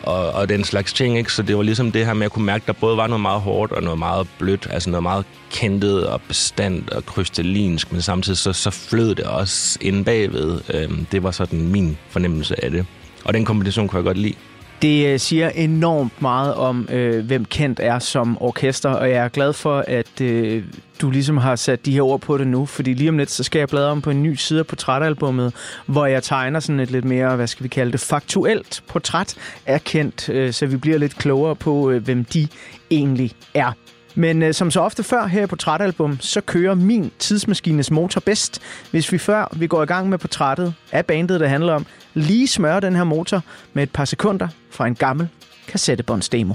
og, 0.07 0.31
og 0.31 0.49
den 0.49 0.65
slags 0.65 0.93
ting. 0.93 1.19
Ikke? 1.19 1.33
Så 1.33 1.43
det 1.43 1.57
var 1.57 1.63
ligesom 1.63 1.93
det 1.93 2.07
her 2.07 2.15
med 2.15 2.25
at 2.25 2.33
kunne 2.33 2.45
mærke, 2.45 2.63
at 2.63 2.67
der 2.67 2.73
både 2.73 2.97
var 2.97 3.07
noget 3.07 3.21
meget 3.21 3.41
hårdt 3.41 3.73
og 3.73 3.83
noget 3.83 3.99
meget 3.99 4.29
blødt, 4.39 4.69
altså 4.71 4.91
noget 4.91 5.03
meget 5.03 5.25
kentet 5.51 6.07
og 6.07 6.21
bestandt 6.29 6.91
og 6.91 7.07
krystallinsk, 7.07 7.93
men 7.93 8.03
samtidig 8.03 8.39
så, 8.39 8.53
så 8.53 8.71
flød 8.71 9.15
det 9.15 9.25
også 9.25 9.79
inde 9.81 10.05
bagved. 10.05 10.61
Øhm, 10.75 11.07
det 11.13 11.23
var 11.23 11.31
sådan 11.31 11.63
min 11.63 11.99
fornemmelse 12.11 12.65
af 12.65 12.71
det. 12.71 12.87
Og 13.25 13.35
den 13.35 13.45
kombination 13.45 13.89
kunne 13.89 13.97
jeg 13.97 14.05
godt 14.05 14.19
lide. 14.19 14.35
Det 14.83 15.07
øh, 15.07 15.21
siger 15.21 15.49
enormt 15.49 16.23
meget 16.23 16.55
om, 16.55 16.89
øh, 16.93 17.27
hvem 17.27 17.45
Kent 17.45 17.81
er 17.83 17.99
som 17.99 18.37
orkester, 18.41 18.91
og 18.91 19.11
jeg 19.11 19.25
er 19.25 19.29
glad 19.29 19.53
for, 19.53 19.85
at 19.87 20.21
øh, 20.21 20.65
du 21.01 21.11
ligesom 21.11 21.37
har 21.37 21.57
sat 21.57 21.87
de 21.87 21.93
her 21.93 22.03
ord 22.03 22.21
på 22.21 22.39
det 22.39 22.47
nu, 22.47 22.67
fordi 22.67 22.95
lige 22.95 23.09
om 23.09 23.19
lidt, 23.19 23.31
så 23.31 23.43
skal 23.43 23.59
jeg 23.59 23.69
bladre 23.69 23.91
om 23.91 24.03
på 24.03 24.11
en 24.11 24.23
ny 24.23 24.35
side 24.35 24.59
af 24.59 24.67
portrætalbummet, 24.67 25.55
hvor 25.87 26.07
jeg 26.07 26.23
tegner 26.23 26.61
sådan 26.61 26.81
et 26.81 26.91
lidt 26.91 27.05
mere, 27.05 27.37
hvad 27.37 27.47
skal 27.47 27.65
vi 27.65 27.69
kalde 27.69 27.93
det, 27.93 28.01
faktuelt 28.01 28.83
portræt 28.89 29.35
af 29.67 29.85
Kent, 29.85 30.29
øh, 30.29 30.53
så 30.53 30.67
vi 30.67 30.77
bliver 30.77 30.99
lidt 30.99 31.17
klogere 31.17 31.57
på, 31.57 31.91
øh, 31.91 32.05
hvem 32.05 32.25
de 32.25 32.49
egentlig 32.91 33.33
er. 33.55 33.73
Men 34.17 34.43
øh, 34.43 34.55
som 34.55 34.71
så 34.71 34.81
ofte 34.81 35.03
før 35.03 35.27
her 35.27 35.43
i 35.43 35.47
Portrætalbum, 35.47 36.19
så 36.21 36.41
kører 36.41 36.75
min 36.75 37.13
tidsmaskines 37.19 37.91
motor 37.91 38.21
bedst, 38.21 38.61
hvis 38.91 39.13
vi 39.13 39.19
før 39.19 39.49
vi 39.57 39.67
går 39.67 39.83
i 39.83 39.87
gang 39.87 40.09
med 40.09 40.19
portrættet 40.19 40.75
af 40.93 41.07
bandet, 41.07 41.41
det 41.41 41.49
handler 41.49 41.73
om, 41.73 41.87
lige 42.15 42.49
smører 42.49 42.81
den 42.81 42.97
her 42.97 43.05
motor 43.05 43.43
med 43.73 43.83
et 43.83 43.91
par 43.91 44.05
sekunder 44.05 44.49
fra 44.71 44.87
en 44.87 44.95
gammel 44.95 45.29
kassettebåndsdemo. 45.69 46.55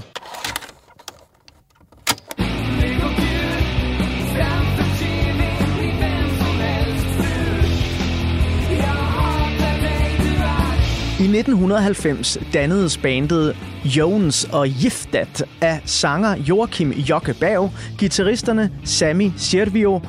I 11.20 11.24
1990 11.24 12.38
dannedes 12.52 12.98
bandet 12.98 13.56
Jones 13.84 14.44
og 14.44 14.68
Giftet 14.68 15.44
af 15.60 15.80
sanger 15.84 16.36
Joachim 16.36 16.90
Jokke 16.90 17.34
Bav, 17.40 17.70
gitarristerne 17.98 18.70
Sami 18.84 19.32
Servio 19.36 20.00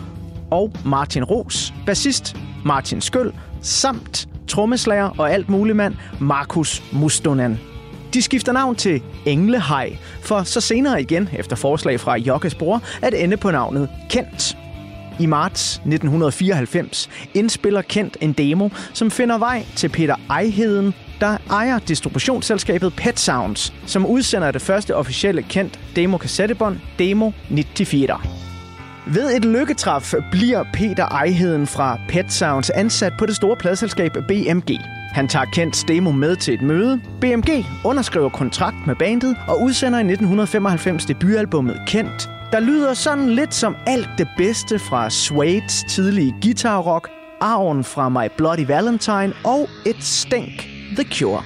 og 0.52 0.74
Martin 0.86 1.24
Ros, 1.24 1.74
bassist 1.86 2.36
Martin 2.66 3.02
Skøl, 3.02 3.32
samt 3.62 4.28
trommeslager 4.48 5.10
og 5.18 5.32
alt 5.32 5.50
muligt 5.50 5.76
mand 5.76 5.96
Markus 6.20 6.84
Mustonen. 6.92 7.60
De 8.14 8.22
skifter 8.22 8.52
navn 8.52 8.76
til 8.76 9.02
Englehej, 9.26 9.98
for 10.22 10.44
så 10.44 10.62
senere 10.62 11.02
igen, 11.02 11.30
efter 11.34 11.56
forslag 11.56 12.00
fra 12.00 12.18
Jokkes 12.18 12.56
bror, 12.56 12.82
at 13.02 13.14
ende 13.14 13.38
på 13.38 13.52
navnet 13.52 13.90
Kent. 14.10 14.58
I 15.20 15.26
marts 15.26 15.76
1994 15.76 17.10
indspiller 17.34 17.82
Kent 17.82 18.18
en 18.22 18.34
demo, 18.34 18.70
som 18.94 19.12
finder 19.12 19.38
vej 19.38 19.66
til 19.76 19.90
Peter 19.90 20.16
Ejheden, 20.30 20.94
der 21.24 21.38
ejer 21.50 21.80
distributionsselskabet 21.80 22.94
Pet 22.98 23.20
Sounds, 23.20 23.74
som 23.86 24.06
udsender 24.06 24.52
det 24.52 24.62
første 24.62 24.96
officielle 24.96 25.42
Kent 25.42 25.80
demo-kassettebånd, 25.96 26.80
Demo 27.00 27.32
94. 27.50 28.12
Ved 29.08 29.36
et 29.36 29.46
lykketræf 29.46 30.14
bliver 30.32 30.64
Peter 30.74 31.06
Ejheden 31.06 31.68
fra 31.68 32.00
Pet 32.10 32.34
Sounds 32.34 32.70
ansat 32.70 33.14
på 33.20 33.26
det 33.26 33.36
store 33.36 33.56
pladselskab 33.56 34.12
BMG. 34.28 34.80
Han 35.14 35.28
tager 35.28 35.46
Kents 35.46 35.84
demo 35.84 36.12
med 36.12 36.36
til 36.36 36.54
et 36.54 36.62
møde. 36.62 37.02
BMG 37.22 37.66
underskriver 37.86 38.30
kontrakt 38.30 38.88
med 38.88 38.96
bandet 38.96 39.38
og 39.48 39.62
udsender 39.62 40.00
i 40.00 40.02
1995 40.02 41.06
debutalbummet 41.06 41.82
Kent, 41.88 42.30
der 42.52 42.60
lyder 42.60 42.94
sådan 42.94 43.30
lidt 43.30 43.54
som 43.54 43.76
alt 43.88 44.10
det 44.18 44.28
bedste 44.38 44.80
fra 44.80 45.08
Suede's 45.08 45.90
tidlige 45.90 46.36
guitarrock, 46.42 47.10
arven 47.42 47.84
fra 47.84 48.10
My 48.10 48.28
Bloody 48.38 48.66
Valentine 48.68 49.34
og 49.44 49.70
et 49.86 50.04
stænk 50.04 50.73
The 50.95 51.03
Cure. 51.03 51.43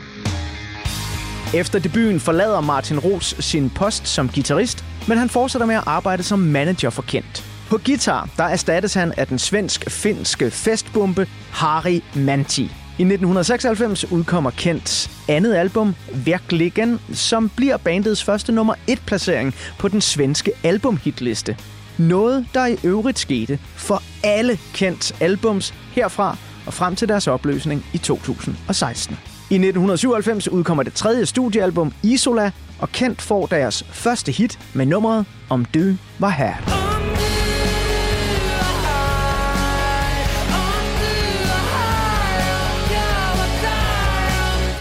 Efter 1.53 1.79
debuten 1.79 2.19
forlader 2.19 2.61
Martin 2.61 2.99
Ros 2.99 3.35
sin 3.39 3.69
post 3.69 4.07
som 4.07 4.29
guitarist, 4.29 4.85
men 5.07 5.17
han 5.17 5.29
fortsætter 5.29 5.67
med 5.67 5.75
at 5.75 5.83
arbejde 5.85 6.23
som 6.23 6.39
manager 6.39 6.89
for 6.89 7.01
Kent. 7.01 7.45
På 7.69 7.79
guitar, 7.85 8.29
der 8.37 8.43
erstattes 8.43 8.93
han 8.93 9.13
af 9.17 9.27
den 9.27 9.39
svensk-finske 9.39 10.51
festbombe 10.51 11.27
Harry 11.51 12.01
Manti. 12.15 12.63
I 12.99 13.03
1996 13.03 14.11
udkommer 14.11 14.49
Kents 14.49 15.11
andet 15.27 15.55
album, 15.55 15.95
Verkligen, 16.25 16.99
som 17.13 17.51
bliver 17.55 17.77
bandets 17.77 18.23
første 18.23 18.51
nummer 18.51 18.73
1 18.87 19.01
placering 19.05 19.55
på 19.79 19.87
den 19.87 20.01
svenske 20.01 20.51
albumhitliste. 20.63 21.57
Noget, 21.97 22.47
der 22.53 22.65
i 22.65 22.77
øvrigt 22.83 23.19
skete 23.19 23.59
for 23.75 24.03
alle 24.23 24.59
Kents 24.73 25.13
albums 25.19 25.73
herfra 25.91 26.37
og 26.65 26.73
frem 26.73 26.95
til 26.95 27.07
deres 27.09 27.27
opløsning 27.27 27.85
i 27.93 27.97
2016. 27.97 29.36
I 29.49 29.55
1997 29.55 30.47
udkommer 30.47 30.83
det 30.83 30.93
tredje 30.93 31.25
studiealbum 31.25 31.93
Isola, 32.03 32.51
og 32.79 32.89
Kent 32.89 33.21
får 33.21 33.45
deres 33.45 33.83
første 33.83 34.31
hit 34.31 34.59
med 34.73 34.85
nummeret 34.85 35.25
Om 35.49 35.65
du 35.65 35.93
var 36.19 36.29
her. 36.29 36.53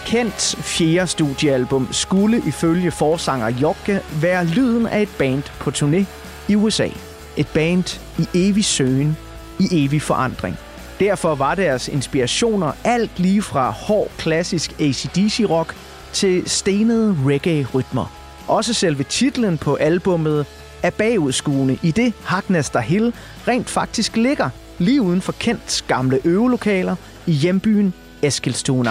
Kents 0.06 0.56
fjerde 0.56 1.06
studiealbum 1.06 1.88
skulle 1.90 2.42
ifølge 2.46 2.90
forsanger 2.90 3.48
Jokke 3.48 4.00
være 4.20 4.46
lyden 4.46 4.86
af 4.86 5.02
et 5.02 5.08
band 5.18 5.42
på 5.60 5.70
turné 5.70 6.04
i 6.48 6.54
USA. 6.54 6.88
Et 7.36 7.48
band 7.54 8.00
i 8.18 8.48
evig 8.48 8.64
søgen, 8.64 9.16
i 9.60 9.84
evig 9.84 10.02
forandring. 10.02 10.56
Derfor 11.00 11.34
var 11.34 11.54
deres 11.54 11.88
inspirationer 11.88 12.72
alt 12.84 13.18
lige 13.18 13.42
fra 13.42 13.70
hård 13.70 14.10
klassisk 14.18 14.80
ACDC-rock 14.80 15.74
til 16.12 16.50
stenede 16.50 17.16
reggae-rytmer. 17.26 18.12
Også 18.48 18.74
selve 18.74 19.02
titlen 19.02 19.58
på 19.58 19.74
albummet 19.74 20.46
er 20.82 20.90
bagudskuende 20.90 21.78
i 21.82 21.90
det 21.90 22.12
Hagnester 22.24 22.80
Hill 22.80 23.12
rent 23.48 23.70
faktisk 23.70 24.16
ligger 24.16 24.50
lige 24.78 25.02
uden 25.02 25.20
for 25.20 25.32
Kents 25.32 25.82
gamle 25.82 26.20
øvelokaler 26.24 26.96
i 27.26 27.32
hjembyen 27.32 27.94
Eskilstuna. 28.22 28.90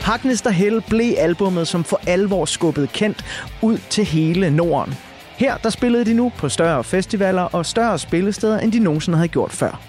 Hagnester 0.00 0.50
Hell 0.50 0.82
blev 0.88 1.14
albummet, 1.18 1.68
som 1.68 1.84
for 1.84 2.00
alvor 2.06 2.44
skubbede 2.44 2.86
Kent 2.86 3.24
ud 3.62 3.78
til 3.90 4.04
hele 4.04 4.50
Norden. 4.50 4.94
Her 5.36 5.56
der 5.56 5.70
spillede 5.70 6.04
de 6.04 6.14
nu 6.14 6.32
på 6.38 6.48
større 6.48 6.84
festivaler 6.84 7.42
og 7.42 7.66
større 7.66 7.98
spillesteder, 7.98 8.58
end 8.58 8.72
de 8.72 8.78
nogensinde 8.78 9.18
havde 9.18 9.28
gjort 9.28 9.52
før. 9.52 9.80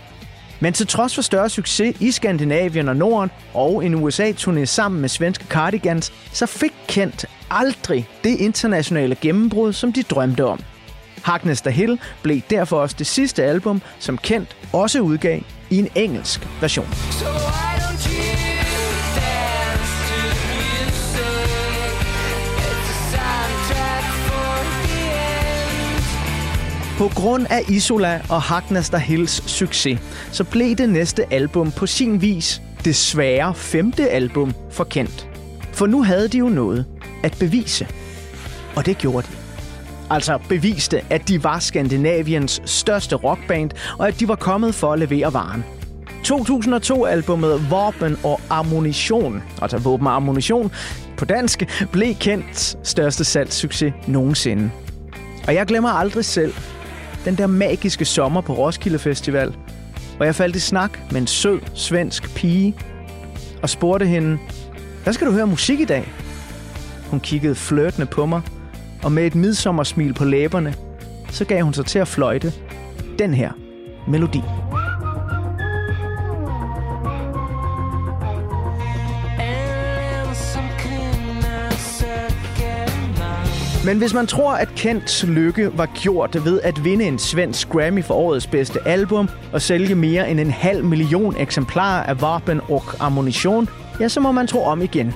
Men 0.60 0.74
til 0.74 0.88
trods 0.88 1.16
for 1.16 1.22
større 1.22 1.50
succes 1.50 1.98
i 2.00 2.12
Skandinavien 2.12 2.90
og 2.90 2.96
Norden 2.96 3.32
og 3.54 3.86
en 3.86 3.94
USA-turné 4.04 4.66
sammen 4.66 5.02
med 5.02 5.10
svenske 5.10 5.46
Cardigans, 5.46 6.14
så 6.32 6.46
fik 6.46 6.74
Kent 6.88 7.26
aldrig 7.52 8.08
det 8.24 8.40
internationale 8.40 9.16
gennembrud, 9.16 9.74
som 9.74 9.94
de 9.94 10.04
drømte 10.04 10.46
om. 10.46 10.60
Hagnester 11.24 11.72
Hill 11.72 12.00
blev 12.22 12.42
derfor 12.50 12.80
også 12.80 12.96
det 13.00 13.08
sidste 13.08 13.44
album, 13.44 13.82
som 14.00 14.18
Kent 14.18 14.56
også 14.74 15.00
udgav 15.00 15.42
i 15.70 15.78
en 15.78 15.90
engelsk 15.96 16.48
version. 16.62 16.94
So 16.94 17.26
I 17.28 17.75
På 26.98 27.12
grund 27.16 27.46
af 27.50 27.62
Isola 27.70 28.22
og 28.30 28.42
Hagnaster 28.42 28.98
Hills 28.98 29.50
succes, 29.50 30.00
så 30.32 30.44
blev 30.44 30.76
det 30.76 30.90
næste 30.90 31.34
album 31.34 31.72
på 31.72 31.88
sin 31.88 32.22
vis 32.22 32.62
desværre 32.86 33.56
femte 33.56 34.10
album 34.10 34.54
for 34.72 34.84
Kent. 34.84 35.30
For 35.74 35.86
nu 35.86 36.04
havde 36.04 36.28
de 36.28 36.38
jo 36.38 36.50
noget 36.50 36.86
at 37.24 37.38
bevise. 37.40 37.88
Og 38.76 38.86
det 38.86 38.98
gjorde 38.98 39.28
de. 39.28 39.32
Altså 40.10 40.40
beviste, 40.50 41.02
at 41.10 41.28
de 41.28 41.44
var 41.44 41.60
Skandinaviens 41.60 42.62
største 42.66 43.16
rockband, 43.16 43.72
og 44.00 44.08
at 44.08 44.20
de 44.20 44.28
var 44.28 44.36
kommet 44.36 44.76
for 44.76 44.94
at 44.94 45.00
levere 45.00 45.34
varen. 45.34 45.66
2002-albummet 46.28 47.72
Våben 47.72 48.18
og 48.24 48.42
Ammunition, 48.50 49.44
altså 49.62 49.78
Våben 49.78 50.08
og 50.08 50.16
Ammunition 50.16 50.72
på 51.18 51.26
dansk, 51.26 51.88
blev 51.92 52.16
kendt 52.16 52.78
største 52.84 53.24
salgssucces 53.24 53.94
nogensinde. 54.08 54.72
Og 55.48 55.56
jeg 55.56 55.66
glemmer 55.66 55.90
aldrig 55.90 56.26
selv 56.26 56.54
den 57.26 57.36
der 57.36 57.48
magiske 57.48 58.06
sommer 58.06 58.42
på 58.42 58.54
Roskilde 58.54 59.00
Festival, 59.00 59.56
hvor 60.18 60.26
jeg 60.26 60.36
faldt 60.36 60.56
i 60.56 60.60
snak 60.60 61.00
med 61.12 61.22
en 61.22 61.28
sød 61.28 61.60
svensk 61.74 62.36
pige 62.36 62.76
og 63.62 63.70
spurgte 63.70 64.06
hende, 64.06 64.38
hvad 65.04 65.14
skal 65.14 65.28
du 65.28 65.32
høre 65.32 65.48
musik 65.48 65.80
i 65.80 65.86
dag? 65.86 66.14
Hun 67.10 67.20
kiggede 67.20 67.56
flirtende 67.56 68.06
på 68.06 68.26
mig, 68.26 68.42
og 69.04 69.12
med 69.12 69.26
et 69.26 69.36
midsommersmil 69.36 70.14
på 70.14 70.26
læberne, 70.26 70.76
så 71.30 71.46
gav 71.46 71.64
hun 71.64 71.74
sig 71.74 71.86
til 71.86 72.00
at 72.00 72.08
fløjte 72.08 72.54
den 73.20 73.34
her 73.34 73.52
melodi. 74.08 74.42
Men 83.86 83.98
hvis 83.98 84.14
man 84.14 84.28
tror, 84.28 84.54
at 84.54 84.70
Kents 84.76 85.24
lykke 85.24 85.78
var 85.78 85.86
gjort 85.86 86.46
ved 86.46 86.62
at 86.62 86.84
vinde 86.84 87.06
en 87.06 87.20
svensk 87.20 87.70
Grammy 87.70 88.04
for 88.04 88.14
årets 88.14 88.48
bedste 88.48 88.88
album 88.88 89.30
og 89.54 89.62
sælge 89.62 89.96
mere 89.96 90.30
end 90.30 90.40
en 90.40 90.52
halv 90.52 90.84
million 90.84 91.36
eksemplarer 91.38 92.04
af 92.04 92.22
Vapen 92.22 92.62
og 92.70 92.84
Ammunition, 93.00 93.70
ja, 94.00 94.08
så 94.08 94.20
må 94.20 94.32
man 94.32 94.48
tro 94.48 94.64
om 94.64 94.82
igen. 94.82 95.14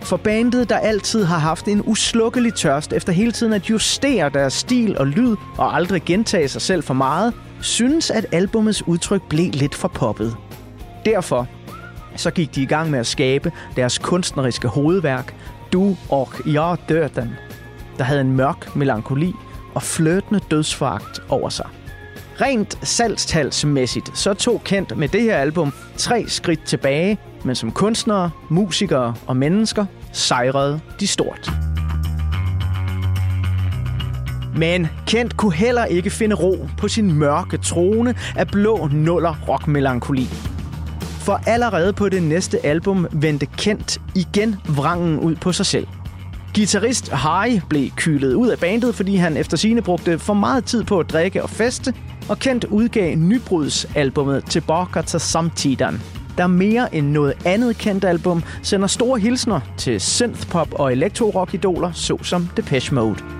For 0.00 0.16
bandet, 0.16 0.68
der 0.68 0.76
altid 0.76 1.24
har 1.24 1.38
haft 1.38 1.68
en 1.68 1.82
uslukkelig 1.86 2.54
tørst 2.54 2.92
efter 2.92 3.12
hele 3.12 3.32
tiden 3.32 3.52
at 3.52 3.70
justere 3.70 4.30
deres 4.34 4.52
stil 4.52 4.98
og 4.98 5.06
lyd 5.06 5.36
og 5.56 5.76
aldrig 5.76 6.02
gentage 6.02 6.48
sig 6.48 6.62
selv 6.62 6.82
for 6.82 6.94
meget, 6.94 7.34
synes, 7.60 8.10
at 8.10 8.26
albumets 8.32 8.88
udtryk 8.88 9.22
blev 9.28 9.50
lidt 9.52 9.74
for 9.74 9.88
poppet. 9.88 10.36
Derfor 11.04 11.48
så 12.16 12.30
gik 12.30 12.54
de 12.54 12.62
i 12.62 12.66
gang 12.66 12.90
med 12.90 12.98
at 12.98 13.06
skabe 13.06 13.52
deres 13.76 13.98
kunstneriske 13.98 14.68
hovedværk, 14.68 15.34
Du 15.72 15.96
og 16.08 16.28
jeg 16.46 16.76
døden, 16.88 17.30
der 17.98 18.04
havde 18.04 18.20
en 18.20 18.36
mørk 18.36 18.76
melankoli 18.76 19.34
og 19.74 19.82
flirtende 19.82 20.40
dødsforagt 20.50 21.20
over 21.28 21.48
sig. 21.48 21.66
Rent 22.40 22.88
salgstalsmæssigt, 22.88 24.18
så 24.18 24.34
tog 24.34 24.62
Kent 24.64 24.96
med 24.96 25.08
det 25.08 25.22
her 25.22 25.36
album 25.36 25.72
tre 25.96 26.24
skridt 26.28 26.64
tilbage, 26.64 27.18
men 27.44 27.54
som 27.54 27.72
kunstnere, 27.72 28.30
musikere 28.48 29.14
og 29.26 29.36
mennesker 29.36 29.86
sejrede 30.12 30.80
de 31.00 31.06
stort. 31.06 31.50
Men 34.56 34.88
Kent 35.06 35.36
kunne 35.36 35.54
heller 35.54 35.84
ikke 35.84 36.10
finde 36.10 36.34
ro 36.34 36.68
på 36.78 36.88
sin 36.88 37.12
mørke 37.12 37.56
trone 37.56 38.14
af 38.36 38.48
blå 38.48 38.88
nuller 38.92 39.34
rockmelankoli. 39.48 40.28
For 41.20 41.40
allerede 41.46 41.92
på 41.92 42.08
det 42.08 42.22
næste 42.22 42.66
album 42.66 43.06
vendte 43.12 43.46
Kent 43.46 44.00
igen 44.14 44.56
vrangen 44.76 45.18
ud 45.18 45.36
på 45.36 45.52
sig 45.52 45.66
selv. 45.66 45.86
Gitarrist 46.54 47.08
Harry 47.12 47.60
blev 47.68 47.90
kylet 47.96 48.34
ud 48.34 48.48
af 48.48 48.58
bandet, 48.58 48.94
fordi 48.94 49.16
han 49.16 49.36
efter 49.36 49.56
sine 49.56 49.82
brugte 49.82 50.18
for 50.18 50.34
meget 50.34 50.64
tid 50.64 50.84
på 50.84 51.00
at 51.00 51.10
drikke 51.10 51.42
og 51.42 51.50
feste, 51.50 51.94
og 52.28 52.38
Kent 52.38 52.64
udgav 52.64 53.16
nybrudsalbummet 53.16 54.44
Tilbage 54.44 55.02
til 55.02 55.20
Samtiden, 55.20 56.02
der 56.38 56.46
mere 56.46 56.94
end 56.94 57.08
noget 57.08 57.34
andet 57.44 57.78
kendt 57.78 58.04
album 58.04 58.42
sender 58.62 58.86
store 58.86 59.18
hilsner 59.18 59.60
til 59.76 60.00
synthpop 60.00 60.68
og 60.72 60.92
elektro-rock-idoler, 60.92 61.92
såsom 61.92 62.48
Depeche 62.56 62.94
Mode. 62.94 63.37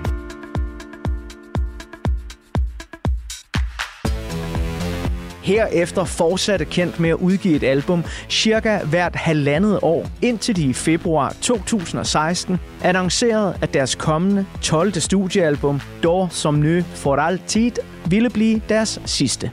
Herefter 5.49 6.03
fortsatte 6.03 6.65
Kent 6.65 6.99
med 6.99 7.09
at 7.09 7.15
udgive 7.15 7.55
et 7.55 7.63
album 7.63 8.03
cirka 8.29 8.79
hvert 8.85 9.15
halvandet 9.15 9.79
år, 9.81 10.05
indtil 10.21 10.55
de 10.55 10.63
i 10.63 10.73
februar 10.73 11.35
2016 11.41 12.57
annoncerede, 12.83 13.57
at 13.61 13.73
deres 13.73 13.95
kommende 13.95 14.45
12. 14.61 14.93
studiealbum, 14.93 15.81
Dor 16.03 16.27
som 16.31 16.53
Nø 16.53 16.81
for 16.95 17.15
altid, 17.15 17.71
ville 18.05 18.29
blive 18.29 18.61
deres 18.69 19.01
sidste. 19.05 19.51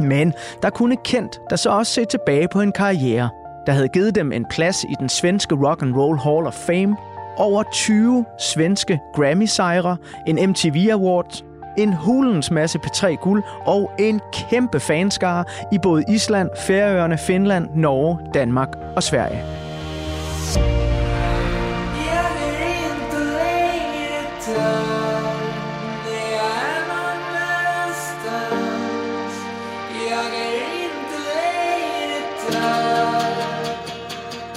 Men 0.00 0.32
der 0.62 0.70
kunne 0.70 0.96
Kent, 1.04 1.40
der 1.50 1.56
så 1.56 1.70
også 1.70 1.92
se 1.92 2.04
tilbage 2.04 2.48
på 2.52 2.60
en 2.60 2.72
karriere, 2.72 3.30
der 3.66 3.72
havde 3.72 3.88
givet 3.88 4.14
dem 4.14 4.32
en 4.32 4.46
plads 4.50 4.84
i 4.84 4.94
den 5.00 5.08
svenske 5.08 5.54
Rock 5.54 5.82
and 5.82 5.94
Roll 5.94 6.18
Hall 6.18 6.46
of 6.46 6.54
Fame, 6.66 6.96
over 7.36 7.62
20 7.72 8.24
svenske 8.40 9.00
Grammy-sejre, 9.14 9.96
en 10.26 10.50
MTV 10.50 10.88
Award, 10.92 11.44
en 11.76 11.92
hulens 11.92 12.50
masse 12.50 12.78
P3 12.78 13.14
guld 13.14 13.42
og 13.66 13.90
en 13.98 14.20
kæmpe 14.32 14.80
fanskare 14.80 15.44
i 15.72 15.78
både 15.78 16.04
Island, 16.08 16.50
Færøerne, 16.66 17.18
Finland, 17.18 17.68
Norge, 17.74 18.18
Danmark 18.34 18.68
og 18.96 19.02
Sverige. 19.02 19.44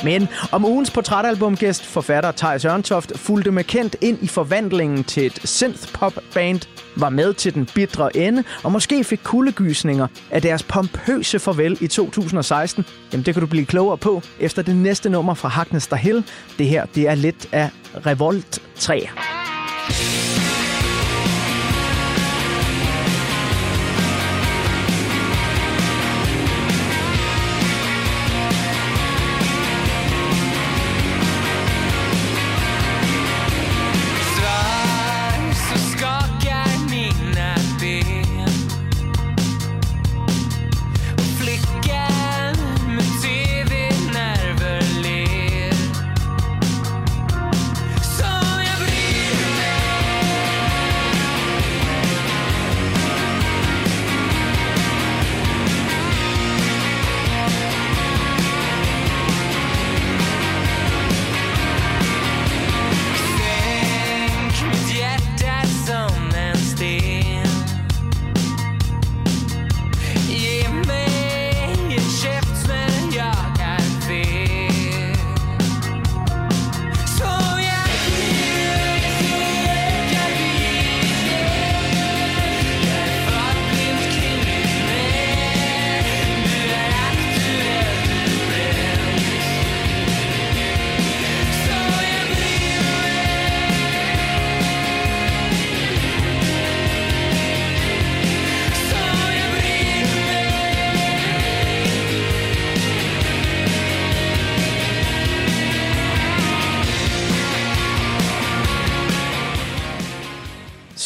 Men 0.04 0.28
om 0.52 0.66
ugens 0.66 0.92
portrætalbumgæst, 0.92 1.86
forfatter 1.86 2.32
Thijs 2.32 2.66
Ørntoft, 2.66 3.20
fulgte 3.20 3.52
med 3.52 3.64
kendt 3.64 3.96
ind 4.02 4.18
i 4.22 4.28
forvandlingen 4.28 5.04
til 5.04 5.26
et 5.26 5.40
synth-pop-band, 5.44 6.62
var 6.96 7.10
med 7.10 7.34
til 7.34 7.54
den 7.54 7.66
bitre 7.76 8.18
ende, 8.18 8.44
og 8.64 8.72
måske 8.72 9.04
fik 9.04 9.20
kuldegysninger 9.24 10.08
af 10.32 10.42
deres 10.42 10.64
pompøse 10.64 11.40
farvel 11.40 11.78
i 11.82 11.88
2016, 11.88 12.86
jamen 13.14 13.26
det 13.26 13.34
kan 13.34 13.42
du 13.42 13.48
blive 13.48 13.66
klogere 13.66 13.98
på 13.98 14.22
efter 14.40 14.62
det 14.62 14.76
næste 14.76 15.10
nummer 15.10 15.34
fra 15.34 15.50
Hackness 15.50 15.90
Hill. 15.94 16.24
Det 16.58 16.68
her, 16.68 16.86
det 16.86 17.08
er 17.08 17.16
lidt 17.16 17.48
af 17.52 17.70
Revolt 18.06 18.62
3. 18.76 19.08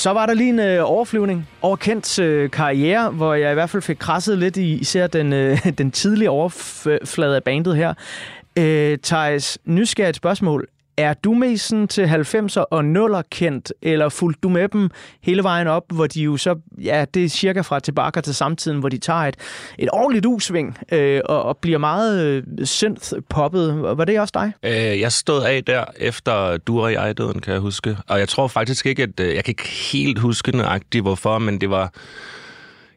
Så 0.01 0.09
var 0.13 0.25
der 0.25 0.33
lige 0.33 0.49
en 0.49 0.59
øh, 0.59 0.91
overflyvning 0.91 1.47
over 1.61 1.75
Kents 1.75 2.19
øh, 2.19 2.51
karriere, 2.51 3.09
hvor 3.09 3.33
jeg 3.33 3.51
i 3.51 3.53
hvert 3.53 3.69
fald 3.69 3.83
fik 3.83 3.97
krasset 3.99 4.37
lidt 4.37 4.57
i 4.57 4.73
især 4.73 5.07
den, 5.07 5.33
øh, 5.33 5.67
den 5.77 5.91
tidlige 5.91 6.29
overflade 6.29 7.35
af 7.35 7.43
bandet 7.43 7.75
her. 7.75 7.93
Øh, 8.57 8.97
Thijs, 8.97 9.57
nysgerrigt 9.65 10.17
spørgsmål. 10.17 10.67
Er 11.01 11.13
du 11.13 11.33
mest 11.33 11.67
sådan 11.67 11.87
til 11.87 12.05
90'er 12.05 12.61
og 12.71 12.79
0'er 12.79 13.21
kendt, 13.31 13.73
eller 13.81 14.09
fulgte 14.09 14.39
du 14.43 14.49
med 14.49 14.67
dem 14.67 14.89
hele 15.21 15.43
vejen 15.43 15.67
op, 15.67 15.83
hvor 15.93 16.07
de 16.07 16.21
jo 16.21 16.37
så, 16.37 16.55
ja, 16.83 17.05
det 17.13 17.25
er 17.25 17.29
cirka 17.29 17.61
fra 17.61 17.79
tilbage 17.79 18.21
til 18.21 18.35
samtiden, 18.35 18.79
hvor 18.79 18.89
de 18.89 18.97
tager 18.97 19.19
et, 19.19 19.35
et 19.77 19.89
ordentligt 19.93 20.25
usving 20.25 20.77
øh, 20.91 21.21
og, 21.25 21.43
og 21.43 21.57
bliver 21.57 21.77
meget 21.77 22.25
øh, 22.25 22.43
synth-poppet. 22.63 23.97
Var 23.97 24.05
det 24.05 24.19
også 24.19 24.31
dig? 24.33 24.53
Øh, 24.63 24.99
jeg 24.99 25.11
stod 25.11 25.43
af 25.43 25.63
der 25.63 25.85
efter 25.97 26.57
du 26.57 26.81
og 26.81 26.93
jeg 26.93 27.17
døden, 27.17 27.39
kan 27.39 27.53
jeg 27.53 27.61
huske. 27.61 27.97
Og 28.07 28.19
jeg 28.19 28.29
tror 28.29 28.47
faktisk 28.47 28.85
ikke, 28.85 29.03
at 29.03 29.19
øh, 29.19 29.35
jeg 29.35 29.43
kan 29.43 29.51
ikke 29.51 29.67
helt 29.91 30.19
huske 30.19 30.57
nøjagtigt, 30.57 31.03
hvorfor, 31.03 31.39
men 31.39 31.61
det 31.61 31.69
var... 31.69 31.93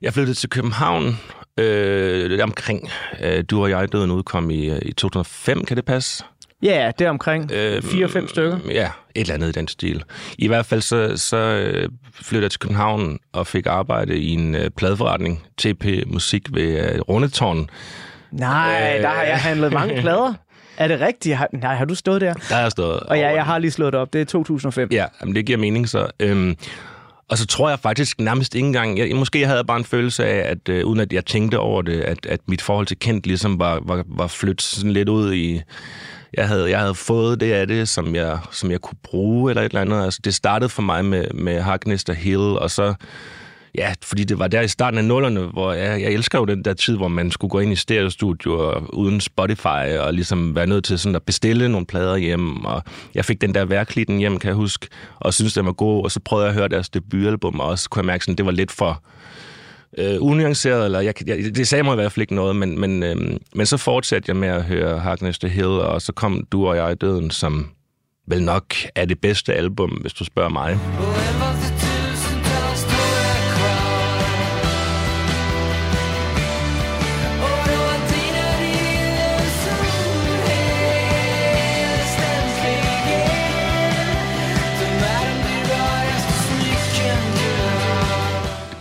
Jeg 0.02 0.12
flyttede 0.12 0.38
til 0.38 0.50
København 0.50 1.16
øh, 1.58 2.40
omkring 2.42 2.90
øh, 3.22 3.44
du 3.50 3.62
og 3.62 3.70
jeg 3.70 3.92
døden 3.92 4.10
udkom 4.10 4.50
i, 4.50 4.70
øh, 4.70 4.78
i 4.82 4.92
2005, 4.92 5.64
kan 5.64 5.76
det 5.76 5.84
passe? 5.84 6.24
Ja, 6.64 6.90
det 6.98 7.04
er 7.04 7.10
omkring 7.10 7.52
4-5 7.52 7.54
øh, 7.54 8.28
stykker. 8.28 8.58
Ja, 8.70 8.90
et 9.14 9.20
eller 9.20 9.34
andet 9.34 9.48
i 9.48 9.52
den 9.52 9.68
stil. 9.68 10.04
I 10.38 10.48
hvert 10.48 10.66
fald 10.66 10.80
så, 10.80 11.16
så 11.16 11.36
øh, 11.36 11.88
flyttede 12.14 12.44
jeg 12.44 12.50
til 12.50 12.60
København 12.60 13.18
og 13.32 13.46
fik 13.46 13.66
arbejde 13.66 14.18
i 14.18 14.30
en 14.30 14.54
uh, 14.54 14.60
pladeforretning, 14.76 15.42
TP 15.58 15.84
Musik 16.06 16.42
ved 16.54 16.94
uh, 16.94 17.00
Rundetårn. 17.08 17.70
Nej, 18.32 18.94
øh, 18.96 19.02
der 19.02 19.08
har 19.08 19.22
jeg 19.22 19.38
handlet 19.38 19.72
mange 19.72 19.94
plader. 20.00 20.34
Er 20.76 20.88
det 20.88 21.00
rigtigt? 21.00 21.36
Har, 21.36 21.48
nej, 21.52 21.74
har 21.74 21.84
du 21.84 21.94
stået 21.94 22.20
der? 22.20 22.32
Der 22.34 22.54
har 22.54 22.62
jeg 22.62 22.70
stået. 22.70 23.00
Og 23.00 23.18
ja, 23.18 23.34
jeg 23.34 23.44
har 23.44 23.58
lige 23.58 23.70
slået 23.70 23.92
det 23.92 24.00
op. 24.00 24.12
Det 24.12 24.20
er 24.20 24.24
2005. 24.24 24.88
Ja, 24.92 25.06
men 25.24 25.34
det 25.34 25.46
giver 25.46 25.58
mening 25.58 25.88
så. 25.88 26.06
Øhm, 26.20 26.56
og 27.28 27.38
så 27.38 27.46
tror 27.46 27.68
jeg 27.68 27.78
faktisk 27.78 28.20
nærmest 28.20 28.54
ikke 28.54 28.66
engang... 28.66 28.98
Jeg, 28.98 29.16
måske 29.16 29.40
jeg 29.40 29.48
havde 29.48 29.64
bare 29.64 29.76
en 29.76 29.84
følelse 29.84 30.26
af, 30.26 30.50
at 30.50 30.68
øh, 30.68 30.86
uden 30.86 31.00
at 31.00 31.12
jeg 31.12 31.26
tænkte 31.26 31.58
over 31.58 31.82
det, 31.82 32.00
at, 32.00 32.26
at 32.26 32.40
mit 32.46 32.62
forhold 32.62 32.86
til 32.86 32.98
Kent 32.98 33.26
ligesom 33.26 33.58
var, 33.58 33.80
var, 33.82 34.04
var 34.06 34.26
flyttet 34.26 34.62
sådan 34.62 34.90
lidt 34.90 35.08
ud 35.08 35.32
i 35.32 35.62
jeg 36.36 36.48
havde, 36.48 36.70
jeg 36.70 36.80
havde 36.80 36.94
fået 36.94 37.40
det 37.40 37.52
af 37.52 37.66
det, 37.66 37.88
som 37.88 38.14
jeg, 38.14 38.38
som 38.50 38.70
jeg 38.70 38.80
kunne 38.80 38.98
bruge 39.02 39.50
eller 39.50 39.62
et 39.62 39.66
eller 39.66 39.80
andet. 39.80 40.04
Altså, 40.04 40.20
det 40.24 40.34
startede 40.34 40.68
for 40.68 40.82
mig 40.82 41.04
med, 41.04 41.24
med 41.34 41.60
Hagnester 41.60 42.12
Hill, 42.12 42.40
og 42.40 42.70
så 42.70 42.94
Ja, 43.78 43.94
fordi 44.02 44.24
det 44.24 44.38
var 44.38 44.48
der 44.48 44.60
i 44.60 44.68
starten 44.68 44.98
af 44.98 45.04
nullerne, 45.04 45.40
hvor 45.40 45.72
jeg, 45.72 46.00
jeg 46.02 46.12
elsker 46.12 46.38
jo 46.38 46.44
den 46.44 46.64
der 46.64 46.74
tid, 46.74 46.96
hvor 46.96 47.08
man 47.08 47.30
skulle 47.30 47.50
gå 47.50 47.58
ind 47.58 47.72
i 47.72 47.76
stereostudio 47.76 48.78
uden 48.92 49.20
Spotify 49.20 49.98
og 49.98 50.14
ligesom 50.14 50.54
være 50.54 50.66
nødt 50.66 50.84
til 50.84 50.98
sådan 50.98 51.16
at 51.16 51.22
bestille 51.22 51.68
nogle 51.68 51.86
plader 51.86 52.16
hjem. 52.16 52.64
Og 52.64 52.82
jeg 53.14 53.24
fik 53.24 53.40
den 53.40 53.54
der 53.54 53.64
værklitten 53.64 54.18
hjem, 54.18 54.38
kan 54.38 54.48
jeg 54.48 54.56
huske, 54.56 54.86
og 55.16 55.34
synes 55.34 55.54
den 55.54 55.66
var 55.66 55.72
god. 55.72 56.04
Og 56.04 56.10
så 56.10 56.20
prøvede 56.20 56.46
jeg 56.46 56.54
at 56.54 56.58
høre 56.58 56.68
deres 56.68 56.88
debutalbum, 56.88 57.60
og 57.60 57.66
også 57.66 57.90
kunne 57.90 58.00
jeg 58.00 58.06
mærke, 58.06 58.24
sådan, 58.24 58.36
det 58.36 58.46
var 58.46 58.52
lidt 58.52 58.72
for 58.72 59.02
øh, 59.98 60.16
unuanceret, 60.20 60.84
eller 60.84 61.00
jeg, 61.00 61.28
jeg, 61.28 61.54
det 61.54 61.68
sagde 61.68 61.84
mig 61.84 61.92
i 61.92 61.94
hvert 61.94 62.12
fald 62.12 62.22
ikke 62.22 62.34
noget, 62.34 62.56
men, 62.56 62.80
men, 62.80 63.02
øh, 63.02 63.16
men 63.54 63.66
så 63.66 63.76
fortsatte 63.76 64.30
jeg 64.30 64.36
med 64.36 64.48
at 64.48 64.62
høre 64.62 64.98
Harkness 64.98 65.38
the 65.38 65.48
Hill, 65.48 65.66
og 65.66 66.02
så 66.02 66.12
kom 66.12 66.46
Du 66.52 66.66
og 66.66 66.76
jeg 66.76 66.92
i 66.92 66.94
døden, 66.94 67.30
som 67.30 67.70
vel 68.26 68.42
nok 68.42 68.74
er 68.94 69.04
det 69.04 69.20
bedste 69.20 69.54
album, 69.54 69.90
hvis 69.90 70.12
du 70.12 70.24
spørger 70.24 70.50
mig. 70.50 70.78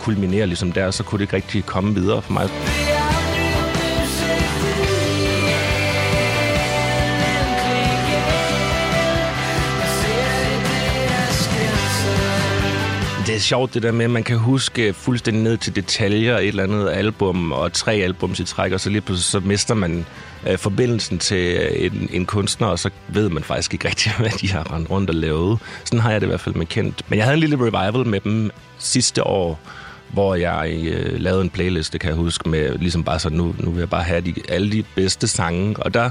Kulminerer 0.04 0.46
ligesom 0.46 0.72
der, 0.72 0.90
så 0.90 1.02
kunne 1.02 1.18
det 1.18 1.22
ikke 1.22 1.36
rigtig 1.36 1.66
komme 1.66 1.94
videre 1.94 2.22
for 2.22 2.32
mig. 2.32 2.50
det 13.34 13.40
er 13.40 13.42
sjovt 13.42 13.74
det 13.74 13.82
der 13.82 13.92
med, 13.92 14.04
at 14.04 14.10
man 14.10 14.22
kan 14.22 14.38
huske 14.38 14.92
fuldstændig 14.92 15.42
ned 15.42 15.56
til 15.56 15.76
detaljer 15.76 16.38
et 16.38 16.48
eller 16.48 16.62
andet 16.62 16.90
album 16.90 17.52
og 17.52 17.72
tre 17.72 17.92
albums 17.94 18.40
i 18.40 18.44
træk, 18.44 18.72
og 18.72 18.80
så 18.80 18.90
lige 18.90 19.00
pludselig 19.00 19.30
så 19.30 19.48
mister 19.48 19.74
man 19.74 20.06
øh, 20.46 20.58
forbindelsen 20.58 21.18
til 21.18 21.56
øh, 21.56 21.84
en, 21.84 22.08
en 22.12 22.26
kunstner, 22.26 22.66
og 22.66 22.78
så 22.78 22.90
ved 23.08 23.28
man 23.28 23.42
faktisk 23.42 23.74
ikke 23.74 23.88
rigtig, 23.88 24.12
hvad 24.18 24.30
de 24.30 24.50
har 24.52 24.72
rendt 24.74 24.90
rundt 24.90 25.10
og 25.10 25.16
lavet. 25.16 25.58
Sådan 25.84 26.00
har 26.00 26.10
jeg 26.10 26.20
det 26.20 26.26
i 26.26 26.28
hvert 26.28 26.40
fald 26.40 26.54
med 26.54 26.66
kendt. 26.66 27.02
Men 27.08 27.16
jeg 27.16 27.24
havde 27.26 27.34
en 27.34 27.40
lille 27.40 27.56
revival 27.56 28.06
med 28.06 28.20
dem 28.20 28.50
sidste 28.78 29.26
år, 29.26 29.60
hvor 30.14 30.34
jeg 30.34 30.80
øh, 30.84 31.20
lavede 31.20 31.42
en 31.42 31.50
playliste, 31.50 31.98
kan 31.98 32.08
jeg 32.08 32.16
huske, 32.16 32.48
med 32.48 32.78
ligesom 32.78 33.04
bare 33.04 33.18
så, 33.18 33.30
nu, 33.30 33.54
nu 33.58 33.70
vil 33.70 33.78
jeg 33.78 33.90
bare 33.90 34.02
have 34.02 34.20
de, 34.20 34.34
alle 34.48 34.72
de 34.72 34.84
bedste 34.94 35.28
sange, 35.28 35.76
og 35.78 35.94
der 35.94 36.10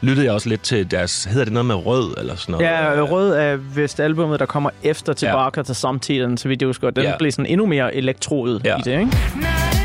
lyttede 0.00 0.26
jeg 0.26 0.34
også 0.34 0.48
lidt 0.48 0.62
til 0.62 0.90
deres... 0.90 1.24
Hedder 1.24 1.44
det 1.44 1.52
noget 1.52 1.66
med 1.66 1.74
Rød 1.74 2.14
eller 2.18 2.36
sådan 2.36 2.52
noget? 2.52 2.66
Ja, 2.66 3.02
Rød 3.02 3.32
er 3.32 3.56
vist 3.56 4.00
albumet, 4.00 4.40
der 4.40 4.46
kommer 4.46 4.70
efter 4.82 5.12
tilbage 5.12 5.50
ja. 5.56 5.62
til 5.62 5.74
samtiden, 5.74 6.36
så 6.36 6.48
vidt 6.48 6.62
jeg 6.62 6.66
husker. 6.66 6.90
Den 6.90 7.04
ja. 7.04 7.16
bliver 7.18 7.32
sådan 7.32 7.46
endnu 7.46 7.66
mere 7.66 7.94
elektrodet 7.94 8.62
ja. 8.64 8.76
i 8.76 8.80
det, 8.80 9.00
ikke? 9.00 9.81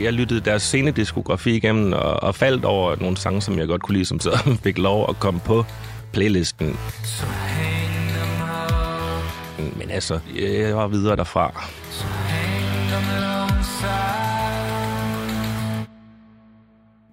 Jeg 0.00 0.12
lyttede 0.12 0.40
deres 0.40 0.62
scenediskografi 0.62 1.56
igennem 1.56 1.92
og, 1.92 2.22
og 2.22 2.34
faldt 2.34 2.64
over 2.64 2.96
nogle 3.00 3.16
sange, 3.16 3.42
som 3.42 3.58
jeg 3.58 3.66
godt 3.66 3.82
kunne 3.82 3.92
lide, 3.92 4.04
som 4.04 4.20
så 4.20 4.38
fik 4.64 4.78
lov 4.78 5.06
at 5.08 5.18
komme 5.18 5.40
på 5.40 5.64
playlisten. 6.12 6.78
Men 9.76 9.90
altså, 9.90 10.20
jeg 10.36 10.76
var 10.76 10.88
videre 10.88 11.16
derfra 11.16 11.68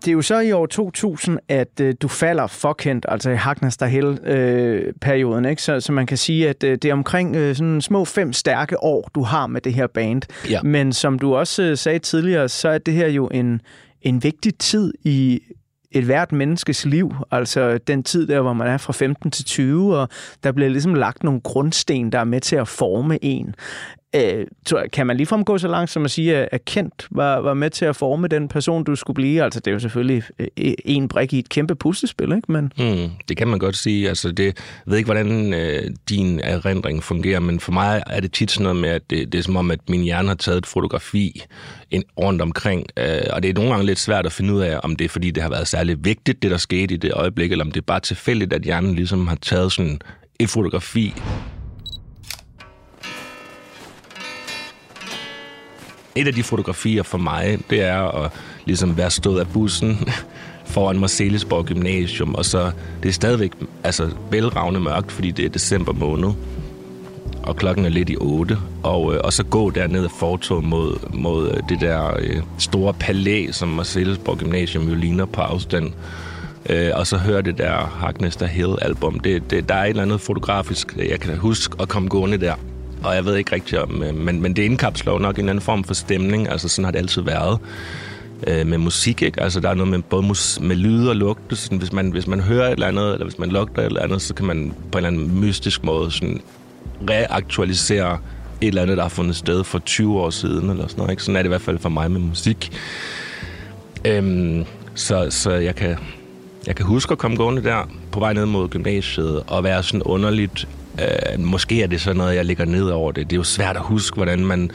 det 0.06 0.12
er 0.12 0.14
jo 0.14 0.22
så 0.22 0.40
i 0.40 0.52
år 0.52 0.66
2000, 0.66 1.40
at 1.48 1.80
øh, 1.82 1.96
du 2.02 2.08
falder 2.08 2.48
forkendt, 2.48 3.06
altså 3.10 3.30
i 3.30 3.36
Hagnas 3.36 3.78
Dahel-perioden, 3.78 5.46
ikke? 5.46 5.62
Så, 5.62 5.80
så 5.80 5.92
man 5.92 6.06
kan 6.06 6.18
sige, 6.18 6.50
at 6.50 6.64
øh, 6.64 6.72
det 6.72 6.86
er 6.86 6.94
omkring 6.94 7.36
øh, 7.36 7.56
sådan 7.56 7.82
små 7.82 8.06
fem 8.06 8.34
stærke 8.34 8.84
år, 8.84 9.10
du 9.16 9.24
har 9.24 9.48
med 9.48 9.62
det 9.62 9.74
her 9.74 9.88
band. 9.88 10.22
Ja. 10.50 10.62
Men 10.62 10.94
som 10.94 11.20
du 11.20 11.36
også 11.36 11.64
øh, 11.64 11.78
sagde 11.78 12.00
tidligere, 12.00 12.50
så 12.50 12.70
er 12.70 12.78
det 12.78 12.94
her 12.94 13.08
jo 13.08 13.28
en, 13.28 13.62
en 14.02 14.24
vigtig 14.24 14.58
tid 14.58 14.94
i 15.04 15.42
et 15.92 16.04
hvert 16.04 16.32
menneskes 16.32 16.86
liv, 16.86 17.14
altså 17.32 17.78
den 17.78 18.04
tid 18.04 18.28
der, 18.28 18.42
hvor 18.42 18.54
man 18.54 18.68
er 18.68 18.78
fra 18.78 18.94
15 18.94 19.32
til 19.32 19.46
20, 19.46 19.98
og 19.98 20.10
der 20.44 20.52
bliver 20.52 20.70
ligesom 20.70 20.94
lagt 20.94 21.24
nogle 21.24 21.42
grundsten, 21.42 22.12
der 22.12 22.20
er 22.20 22.24
med 22.24 22.42
til 22.42 22.56
at 22.56 22.68
forme 22.68 23.26
en. 23.26 23.56
Øh, 24.16 24.46
kan 24.94 25.08
man 25.08 25.18
ligefrem 25.18 25.44
gå 25.44 25.58
så 25.58 25.68
langt 25.68 25.92
som 25.92 26.06
at 26.06 26.12
sige, 26.12 26.54
at 26.54 26.66
Kent 26.66 27.08
var, 27.12 27.40
var 27.40 27.54
med 27.54 27.70
til 27.70 27.86
at 27.86 27.96
forme 27.96 28.28
den 28.28 28.48
person, 28.48 28.84
du 28.84 28.96
skulle 28.96 29.16
blive? 29.16 29.44
Altså, 29.44 29.60
det 29.60 29.68
er 29.68 29.74
jo 29.74 29.80
selvfølgelig 29.80 30.24
øh, 30.40 30.48
øh, 30.58 30.74
en 30.86 31.08
brik 31.08 31.34
i 31.34 31.40
et 31.40 31.50
kæmpe 31.50 31.76
puslespil, 31.76 32.32
ikke? 32.36 32.52
Men... 32.52 32.72
Mm, 32.78 33.10
det 33.30 33.38
kan 33.38 33.48
man 33.48 33.60
godt 33.60 33.78
sige. 33.78 34.10
Altså, 34.10 34.32
det, 34.32 34.46
jeg 34.46 34.54
ved 34.86 34.98
ikke, 34.98 35.08
hvordan 35.08 35.54
øh, 35.54 35.92
din 36.10 36.40
erindring 36.44 37.04
fungerer, 37.04 37.40
men 37.40 37.60
for 37.60 37.72
mig 37.72 38.04
er 38.08 38.20
det 38.20 38.32
tit 38.32 38.52
sådan 38.52 38.64
noget 38.64 38.76
med, 38.76 38.90
at 38.90 39.10
det, 39.10 39.32
det 39.32 39.40
er 39.40 39.44
som 39.44 39.56
om, 39.56 39.72
at 39.72 39.80
min 39.90 40.02
hjerne 40.02 40.28
har 40.28 40.36
taget 40.36 40.58
et 40.58 40.66
fotografi 40.66 41.44
ind, 41.92 42.04
rundt 42.20 42.42
omkring, 42.42 42.86
øh, 42.98 43.22
og 43.30 43.44
det 43.44 43.50
er 43.50 43.54
nogle 43.54 43.70
gange 43.72 43.86
lidt 43.86 44.00
svært 44.00 44.26
at 44.26 44.32
finde 44.32 44.54
ud 44.54 44.62
af, 44.62 44.80
om 44.84 44.96
det 44.96 45.06
er, 45.06 45.10
fordi 45.10 45.32
det 45.32 45.44
har 45.44 45.50
været 45.50 45.68
særlig 45.68 46.06
vigtigt, 46.06 46.42
det 46.42 46.52
der 46.52 46.58
skete 46.58 46.94
i 46.94 46.98
det 46.98 47.14
øjeblik, 47.14 47.52
eller 47.52 47.66
om 47.66 47.72
det 47.72 47.82
er 47.82 47.86
bare 47.86 48.00
tilfældigt, 48.00 48.54
at 48.54 48.62
hjernen 48.62 48.96
ligesom 48.96 49.28
har 49.28 49.36
taget 49.36 49.72
sådan 49.72 50.00
et 50.40 50.50
fotografi 50.50 51.14
et 56.16 56.28
af 56.28 56.34
de 56.34 56.44
fotografier 56.44 57.04
for 57.04 57.18
mig, 57.18 57.58
det 57.70 57.84
er 57.84 58.24
at 58.24 58.32
ligesom 58.66 58.98
være 58.98 59.12
stået 59.12 59.40
af 59.40 59.48
bussen 59.48 60.10
foran 60.66 61.00
Marcelisborg 61.00 61.66
Gymnasium, 61.66 62.36
og 62.36 62.46
så 62.46 62.72
det 63.04 63.10
er 63.10 63.14
stadigvæk 63.14 63.52
altså, 63.84 64.10
velragende 64.32 64.80
mørkt, 64.80 65.12
fordi 65.12 65.32
det 65.32 65.46
er 65.46 65.50
december 65.50 65.94
måned, 65.94 66.30
og 67.44 67.56
klokken 67.56 67.86
er 67.86 67.90
lidt 67.90 68.10
i 68.10 68.16
8, 68.20 68.58
og, 68.84 69.14
øh, 69.14 69.20
og 69.24 69.34
så 69.34 69.44
gå 69.44 69.70
derned 69.70 70.04
af 70.04 70.12
fortog 70.12 70.64
mod, 70.64 70.98
mod 71.14 71.52
øh, 71.52 71.58
det 71.70 71.82
der 71.82 72.18
øh, 72.20 72.42
store 72.58 72.94
palæ, 72.94 73.48
som 73.52 73.68
Marcelisborg 73.68 74.38
Gymnasium 74.38 74.88
jo 74.88 74.96
ligner 74.96 75.26
på 75.26 75.42
afstand, 75.42 75.92
øh, 76.70 76.92
og 76.94 77.08
så 77.08 77.18
høre 77.18 77.42
det 77.42 77.58
der 77.58 77.78
Hagnester 77.78 78.46
Hill-album. 78.46 79.20
Det, 79.20 79.52
det, 79.52 79.70
der 79.70 79.76
er 79.76 79.84
et 79.84 79.90
eller 79.90 80.04
andet 80.04 80.22
fotografisk, 80.22 80.98
jeg 81.10 81.20
kan 81.20 81.38
huske 81.38 81.76
at 81.80 81.90
komme 81.90 82.10
gående 82.10 82.38
der 82.38 82.56
og 83.06 83.16
jeg 83.16 83.26
ved 83.26 83.36
ikke 83.36 83.56
rigtig 83.56 83.82
om, 83.82 84.04
øh, 84.04 84.16
men, 84.16 84.42
men 84.42 84.56
det 84.56 84.64
indkapsler 84.64 85.14
jo 85.14 85.20
nok 85.20 85.40
en 85.40 85.50
anden 85.50 85.62
form 85.62 85.84
for 85.84 85.94
stemning, 85.94 86.50
altså 86.50 86.70
sådan 86.70 86.86
har 86.86 86.92
det 86.92 87.00
altid 87.00 87.22
været 87.22 87.60
øh, 88.48 88.68
med 88.68 88.78
musik, 88.78 89.22
ikke? 89.22 89.42
Altså 89.42 89.60
der 89.60 89.70
er 89.70 89.74
noget 89.74 89.92
med 89.92 90.02
både 90.02 90.24
mus- 90.24 90.60
med 90.62 90.76
lyd 90.76 91.08
og 91.08 91.16
lugte, 91.16 91.56
sådan, 91.56 91.78
hvis, 91.78 91.94
man, 91.94 92.12
hvis 92.12 92.28
man 92.28 92.40
hører 92.40 92.68
et 92.68 92.72
eller 92.72 92.88
andet, 92.88 93.14
eller 93.14 93.26
hvis 93.26 93.40
man 93.40 93.50
lugter 93.50 93.82
et 93.82 93.86
eller 93.86 94.02
andet, 94.02 94.22
så 94.22 94.34
kan 94.34 94.46
man 94.46 94.74
på 94.92 94.98
en 94.98 95.06
eller 95.06 95.20
anden 95.20 95.40
mystisk 95.40 95.84
måde 95.84 96.12
sådan 96.12 96.42
reaktualisere 97.10 98.18
et 98.62 98.68
eller 98.68 98.82
andet, 98.82 98.98
der 98.98 99.04
har 99.04 99.10
fundet 99.10 99.36
sted 99.36 99.64
for 99.64 99.80
20 99.80 100.20
år 100.20 100.30
siden, 100.30 100.70
eller 100.70 100.88
sådan 100.88 100.98
noget, 100.98 101.12
ikke? 101.12 101.24
Sådan 101.24 101.36
er 101.36 101.42
det 101.42 101.48
i 101.48 101.50
hvert 101.50 101.62
fald 101.62 101.80
for 101.80 101.90
mig 101.90 102.12
med 102.12 102.20
musik. 102.20 102.72
Øhm, 104.06 104.66
så, 104.96 105.28
så 105.30 105.52
jeg 105.52 105.76
kan, 105.76 105.98
jeg 106.68 106.76
kan 106.76 106.86
huske 106.86 107.12
at 107.12 107.18
komme 107.18 107.38
gående 107.38 107.64
der 107.64 107.90
på 108.12 108.20
vej 108.20 108.34
ned 108.34 108.46
mod 108.46 108.68
gymnasiet 108.68 109.44
og 109.48 109.64
være 109.64 109.84
sådan 109.84 110.04
underligt 110.04 110.68
Øh, 111.02 111.40
måske 111.40 111.84
er 111.84 111.88
det 111.88 112.02
sådan 112.02 112.18
noget, 112.18 112.36
jeg 112.36 112.46
ligger 112.46 112.66
ned 112.66 112.84
over 112.90 113.12
det. 113.12 113.30
Det 113.30 113.36
er 113.36 113.40
jo 113.40 113.44
svært 113.44 113.76
at 113.76 113.82
huske, 113.82 114.16
hvordan 114.16 114.46
man... 114.46 114.72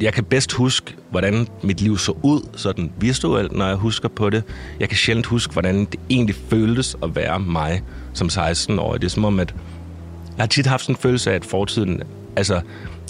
Jeg 0.00 0.12
kan 0.12 0.24
bedst 0.24 0.52
huske, 0.52 0.94
hvordan 1.10 1.48
mit 1.62 1.80
liv 1.80 1.98
så 1.98 2.12
ud, 2.22 2.40
sådan 2.56 2.92
visuelt, 3.00 3.52
når 3.52 3.66
jeg 3.66 3.76
husker 3.76 4.08
på 4.08 4.30
det. 4.30 4.42
Jeg 4.80 4.88
kan 4.88 4.96
sjældent 4.96 5.26
huske, 5.26 5.52
hvordan 5.52 5.84
det 5.84 6.00
egentlig 6.10 6.36
føltes 6.50 6.96
at 7.02 7.16
være 7.16 7.40
mig 7.40 7.82
som 8.12 8.28
16-årig. 8.28 9.00
Det 9.00 9.06
er 9.06 9.10
som 9.10 9.24
om, 9.24 9.40
at 9.40 9.54
jeg 10.36 10.42
har 10.42 10.46
tit 10.46 10.66
haft 10.66 10.82
sådan 10.82 10.94
en 10.94 11.00
følelse 11.00 11.30
af, 11.30 11.34
at 11.34 11.44
fortiden 11.44 12.02
altså, 12.36 12.60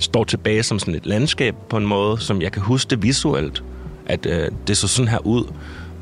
står 0.01 0.25
tilbage 0.25 0.63
som 0.63 0.79
sådan 0.79 0.95
et 0.95 1.07
landskab 1.07 1.55
på 1.69 1.77
en 1.77 1.87
måde, 1.87 2.21
som 2.21 2.43
jeg 2.43 2.53
kan 2.53 2.63
huske 2.63 2.91
det 2.91 3.03
visuelt, 3.03 3.63
at 4.07 4.27
øh, 4.27 4.49
det 4.67 4.77
så 4.77 4.89
sådan 4.89 5.09
her 5.09 5.27
ud. 5.27 5.45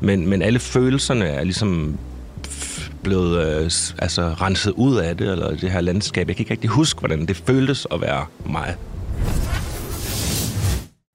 Men, 0.01 0.27
men 0.27 0.41
alle 0.41 0.59
følelserne 0.59 1.25
er 1.25 1.43
ligesom 1.43 1.97
blevet 3.09 3.33
øh, 3.45 3.63
altså, 4.05 4.21
renset 4.21 4.71
ud 4.71 4.95
af 4.97 5.17
det, 5.17 5.31
eller 5.31 5.49
det 5.49 5.71
her 5.71 5.81
landskab. 5.81 6.27
Jeg 6.27 6.35
kan 6.35 6.43
ikke 6.43 6.51
rigtig 6.51 6.69
huske, 6.69 6.99
hvordan 6.99 7.25
det 7.25 7.37
føltes 7.37 7.87
at 7.91 8.01
være 8.01 8.25
mig. 8.45 8.75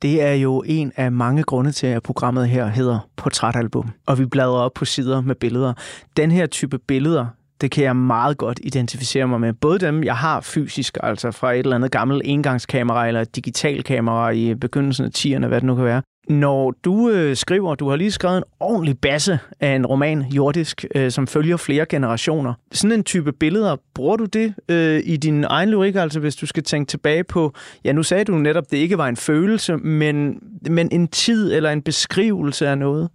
Det 0.03 0.23
er 0.23 0.33
jo 0.33 0.63
en 0.67 0.93
af 0.97 1.13
mange 1.13 1.43
grunde 1.43 1.73
til, 1.73 1.87
at 1.87 2.03
programmet 2.03 2.49
her 2.49 2.67
hedder 2.67 3.09
Portrætalbum. 3.17 3.91
Og 4.07 4.19
vi 4.19 4.27
bladrer 4.27 4.59
op 4.59 4.73
på 4.75 4.85
sider 4.85 5.21
med 5.21 5.35
billeder. 5.35 5.73
Den 6.17 6.31
her 6.31 6.47
type 6.47 6.79
billeder, 6.79 7.27
det 7.61 7.71
kan 7.71 7.85
jeg 7.85 7.97
meget 7.97 8.39
godt 8.39 8.61
identificere 8.63 9.29
mig 9.29 9.41
med. 9.41 9.53
Både 9.53 9.79
dem, 9.79 10.05
jeg 10.05 10.17
har 10.17 10.41
fysisk, 10.41 10.99
altså 11.03 11.31
fra 11.31 11.53
et 11.53 11.59
eller 11.59 11.77
andet 11.77 11.91
gammelt 11.91 12.23
engangskamera 12.25 13.09
eller 13.09 13.25
digitalkamera 13.25 14.31
i 14.31 14.55
begyndelsen 14.55 15.05
af 15.05 15.11
10'erne, 15.19 15.47
hvad 15.47 15.61
det 15.61 15.67
nu 15.67 15.75
kan 15.75 15.85
være, 15.85 16.03
når 16.29 16.75
du 16.85 17.11
øh, 17.11 17.37
skriver, 17.37 17.75
du 17.75 17.89
har 17.89 17.97
lige 17.97 18.11
skrevet 18.11 18.37
en 18.37 18.45
ordentlig 18.61 18.99
basse 18.99 19.39
af 19.61 19.75
en 19.77 19.87
roman, 19.87 20.23
jordisk, 20.23 20.85
øh, 20.95 21.11
som 21.11 21.27
følger 21.27 21.57
flere 21.57 21.87
generationer. 21.87 22.55
Sådan 22.73 22.93
en 22.93 23.05
type 23.05 23.33
billeder, 23.33 23.77
bruger 23.95 24.17
du 24.17 24.25
det 24.25 24.55
øh, 24.69 25.03
i 25.05 25.17
din 25.17 25.45
egen 25.45 25.71
lyrik, 25.71 25.97
altså 25.97 26.21
hvis 26.21 26.37
du 26.37 26.47
skal 26.47 26.63
tænke 26.63 26.89
tilbage 26.89 27.25
på, 27.25 27.55
ja 27.85 27.93
nu 27.93 28.03
sagde 28.03 28.25
du 28.25 28.33
netop, 28.33 28.71
det 28.71 28.77
ikke 28.77 28.99
var 28.99 29.09
en 29.09 29.17
følelse, 29.17 29.77
men, 29.77 30.39
men 30.71 30.89
en 30.93 31.09
tid 31.09 31.53
eller 31.53 31.71
en 31.71 31.83
beskrivelse 31.83 32.69
af 32.69 32.79
noget? 32.79 33.09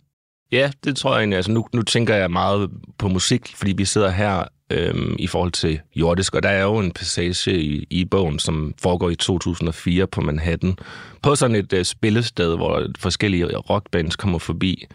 Ja, 0.52 0.72
det 0.84 0.96
tror 0.96 1.12
jeg 1.12 1.20
egentlig. 1.20 1.36
Altså, 1.36 1.52
nu, 1.52 1.66
nu 1.74 1.82
tænker 1.82 2.16
jeg 2.16 2.32
meget 2.32 2.70
på 2.98 3.08
musik, 3.08 3.54
fordi 3.56 3.74
vi 3.78 3.86
sidder 3.86 4.10
her 4.10 4.44
øhm, 4.70 5.16
i 5.20 5.28
forhold 5.28 5.52
til 5.52 5.80
jordisk, 5.96 6.36
og 6.36 6.44
der 6.44 6.50
er 6.50 6.64
jo 6.64 6.78
en 6.78 6.92
passage 6.92 7.62
i, 7.62 7.88
i 7.90 8.06
bogen, 8.06 8.40
som 8.40 8.74
foregår 8.82 9.10
i 9.10 9.16
2004 9.16 10.08
på 10.08 10.22
Manhattan, 10.22 10.78
på 11.22 11.36
sådan 11.36 11.56
et 11.56 11.74
øh, 11.74 11.86
spillested, 11.86 12.56
hvor 12.56 12.86
forskellige 13.00 13.58
rockbands 13.58 14.16
kommer 14.16 14.40
forbi. 14.40 14.86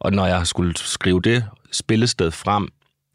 Og 0.00 0.12
når 0.12 0.26
jeg 0.26 0.36
har 0.36 0.44
skulle 0.44 0.74
skrive 0.76 1.20
det 1.20 1.44
spillested 1.72 2.30
frem, 2.30 2.68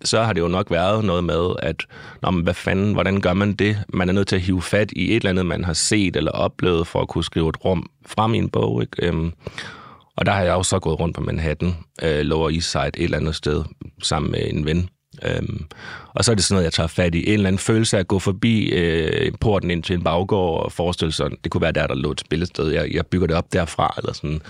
så 0.04 0.24
har 0.24 0.34
det 0.34 0.42
jo 0.42 0.48
nok 0.48 0.72
været 0.72 1.06
noget 1.06 1.24
med, 1.24 1.56
at 1.60 1.86
Nå, 2.22 2.32
men 2.32 2.44
hvad 2.44 2.54
fanden, 2.54 2.94
hvordan 2.94 3.22
gør 3.22 3.34
man 3.34 3.54
det? 3.54 3.78
Man 3.94 4.10
er 4.10 4.14
nødt 4.14 4.28
til 4.28 4.36
at 4.36 4.42
hive 4.42 4.62
fat 4.62 4.92
i 4.92 5.10
et 5.12 5.16
eller 5.16 5.30
andet, 5.30 5.46
man 5.46 5.64
har 5.64 5.74
set 5.74 6.16
eller 6.16 6.32
oplevet, 6.32 6.88
for 6.88 7.02
at 7.02 7.08
kunne 7.08 7.24
skrive 7.24 7.50
et 7.50 7.66
rum 7.66 7.90
frem 8.06 8.34
i 8.34 8.38
en 8.38 8.50
bog. 8.50 8.82
Ikke? 8.82 9.08
Øhm, 9.08 9.34
og 10.16 10.26
der 10.26 10.32
har 10.32 10.42
jeg 10.42 10.54
også 10.54 10.70
så 10.70 10.80
gået 10.80 11.00
rundt 11.00 11.16
på 11.16 11.22
Manhattan, 11.22 11.76
øh, 12.04 12.20
Lower 12.20 12.50
East 12.50 12.72
Side, 12.72 12.88
et 12.88 13.04
eller 13.04 13.18
andet 13.18 13.36
sted, 13.36 13.64
sammen 14.02 14.32
med 14.32 14.42
en 14.50 14.66
ven. 14.66 14.90
Øhm, 15.24 15.66
og 16.14 16.26
så 16.26 16.32
er 16.32 16.36
det 16.36 16.44
sådan 16.44 16.56
noget, 16.56 16.64
jeg 16.64 16.74
tager 16.74 16.88
fat 16.88 17.16
i. 17.16 17.28
En 17.28 17.34
eller 17.34 17.48
anden 17.48 17.60
følelse 17.60 17.98
af 17.98 18.00
at 18.00 18.08
gå 18.08 18.20
forbi 18.20 18.70
øh, 18.70 19.32
porten 19.42 19.72
ind 19.72 19.84
til 19.84 19.94
en 19.94 20.04
baggård 20.04 20.64
og 20.64 20.72
forestille 20.72 21.12
sig, 21.12 21.30
det 21.44 21.52
kunne 21.52 21.62
være 21.62 21.72
der, 21.72 21.88
der 21.88 21.96
lå 21.96 22.12
et 22.12 22.20
spillested. 22.20 22.72
Jeg, 22.72 22.94
jeg 22.94 23.06
bygger 23.06 23.28
det 23.28 23.36
op 23.36 23.54
derfra, 23.54 23.94
eller 23.98 24.14
sådan. 24.14 24.42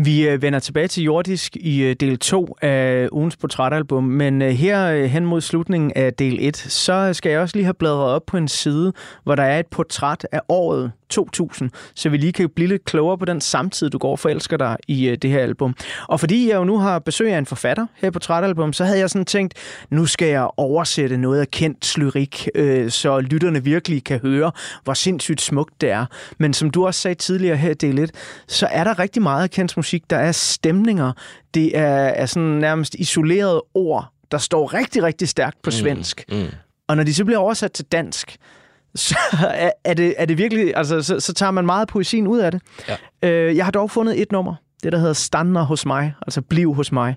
Vi 0.00 0.28
øh, 0.28 0.42
vender 0.42 0.58
tilbage 0.58 0.88
til 0.88 1.02
Jordisk 1.02 1.56
i 1.56 1.82
øh, 1.82 1.96
del 2.00 2.18
2 2.18 2.56
af 2.62 3.08
ugens 3.12 3.36
portrætalbum, 3.36 4.04
men 4.04 4.42
øh, 4.42 4.50
her 4.50 5.06
hen 5.06 5.24
mod 5.26 5.40
slutningen 5.40 5.92
af 5.96 6.14
del 6.14 6.38
1, 6.40 6.56
så 6.56 7.12
skal 7.12 7.30
jeg 7.30 7.40
også 7.40 7.56
lige 7.56 7.64
have 7.64 7.74
bladret 7.74 8.14
op 8.14 8.26
på 8.26 8.36
en 8.36 8.48
side, 8.48 8.92
hvor 9.24 9.34
der 9.34 9.42
er 9.42 9.58
et 9.58 9.66
portræt 9.66 10.26
af 10.32 10.40
året 10.48 10.92
2000, 11.08 11.70
så 11.94 12.08
vi 12.08 12.16
lige 12.16 12.32
kan 12.32 12.48
blive 12.48 12.68
lidt 12.68 12.84
klogere 12.84 13.18
på 13.18 13.24
den 13.24 13.40
samtid, 13.40 13.90
du 13.90 13.98
går 13.98 14.10
og 14.10 14.18
forelsker 14.18 14.56
dig 14.56 14.76
i 14.88 15.16
det 15.22 15.30
her 15.30 15.40
album. 15.40 15.74
Og 16.08 16.20
fordi 16.20 16.48
jeg 16.48 16.56
jo 16.56 16.64
nu 16.64 16.78
har 16.78 16.98
besøg 16.98 17.32
af 17.32 17.38
en 17.38 17.46
forfatter 17.46 17.86
her 17.94 18.10
på 18.10 18.12
Portrætalbum, 18.12 18.72
så 18.72 18.84
havde 18.84 18.98
jeg 18.98 19.10
sådan 19.10 19.24
tænkt, 19.24 19.54
nu 19.90 20.06
skal 20.06 20.28
jeg 20.28 20.48
oversætte 20.56 21.16
noget 21.16 21.40
af 21.40 21.50
kendt 21.50 21.98
lyrik, 21.98 22.48
så 22.88 23.20
lytterne 23.20 23.64
virkelig 23.64 24.04
kan 24.04 24.18
høre, 24.18 24.52
hvor 24.84 24.94
sindssygt 24.94 25.40
smukt 25.40 25.80
det 25.80 25.90
er. 25.90 26.06
Men 26.38 26.54
som 26.54 26.70
du 26.70 26.86
også 26.86 27.00
sagde 27.00 27.14
tidligere 27.14 27.56
her 27.56 27.70
i 27.70 27.74
del 27.74 27.98
1, 27.98 28.10
så 28.48 28.66
er 28.66 28.84
der 28.84 28.98
rigtig 28.98 29.22
meget 29.22 29.50
kendt 29.50 29.72
musik 29.88 30.10
der 30.10 30.16
er 30.16 30.32
stemninger, 30.32 31.12
det 31.54 31.78
er, 31.78 31.88
er 31.92 32.26
sådan 32.26 32.48
nærmest 32.48 32.94
isolerede 32.94 33.64
ord, 33.74 34.12
der 34.30 34.38
står 34.38 34.74
rigtig, 34.74 35.02
rigtig 35.02 35.28
stærkt 35.28 35.62
på 35.62 35.68
mm, 35.68 35.72
svensk. 35.72 36.24
Mm, 36.28 36.36
mm. 36.36 36.46
Og 36.88 36.96
når 36.96 37.04
de 37.04 37.14
så 37.14 37.24
bliver 37.24 37.38
oversat 37.38 37.72
til 37.72 37.84
dansk, 37.84 38.36
så 38.94 39.16
er, 39.42 39.70
er, 39.84 39.94
det, 39.94 40.14
er 40.18 40.24
det 40.24 40.38
virkelig, 40.38 40.76
altså 40.76 41.02
så, 41.02 41.20
så 41.20 41.32
tager 41.32 41.50
man 41.50 41.66
meget 41.66 41.88
poesien 41.88 42.26
ud 42.26 42.38
af 42.38 42.50
det. 42.50 42.62
Ja. 42.88 43.28
Øh, 43.28 43.56
jeg 43.56 43.64
har 43.64 43.72
dog 43.72 43.90
fundet 43.90 44.22
et 44.22 44.32
nummer, 44.32 44.54
det 44.82 44.92
der 44.92 44.98
hedder 44.98 45.12
Stander 45.12 45.62
hos 45.62 45.86
mig, 45.86 46.14
altså 46.22 46.42
Bliv 46.42 46.74
hos 46.74 46.92
mig. 46.92 47.16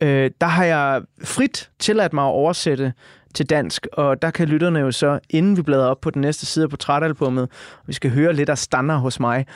Øh, 0.00 0.30
der 0.40 0.46
har 0.46 0.64
jeg 0.64 1.02
frit 1.24 1.70
tilladt 1.78 2.12
mig 2.12 2.24
at 2.24 2.32
oversætte 2.32 2.92
til 3.34 3.50
dansk, 3.50 3.86
og 3.92 4.22
der 4.22 4.30
kan 4.30 4.48
lytterne 4.48 4.78
jo 4.78 4.90
så, 4.90 5.18
inden 5.30 5.56
vi 5.56 5.62
bladrer 5.62 5.86
op 5.86 6.00
på 6.00 6.10
den 6.10 6.20
næste 6.20 6.46
side 6.46 6.62
af 6.62 6.70
portrætalbummet, 6.70 7.48
vi 7.86 7.92
skal 7.92 8.10
høre 8.10 8.32
lidt 8.32 8.48
af 8.48 8.58
Stander 8.58 8.96
hos 8.96 9.20
mig, 9.20 9.46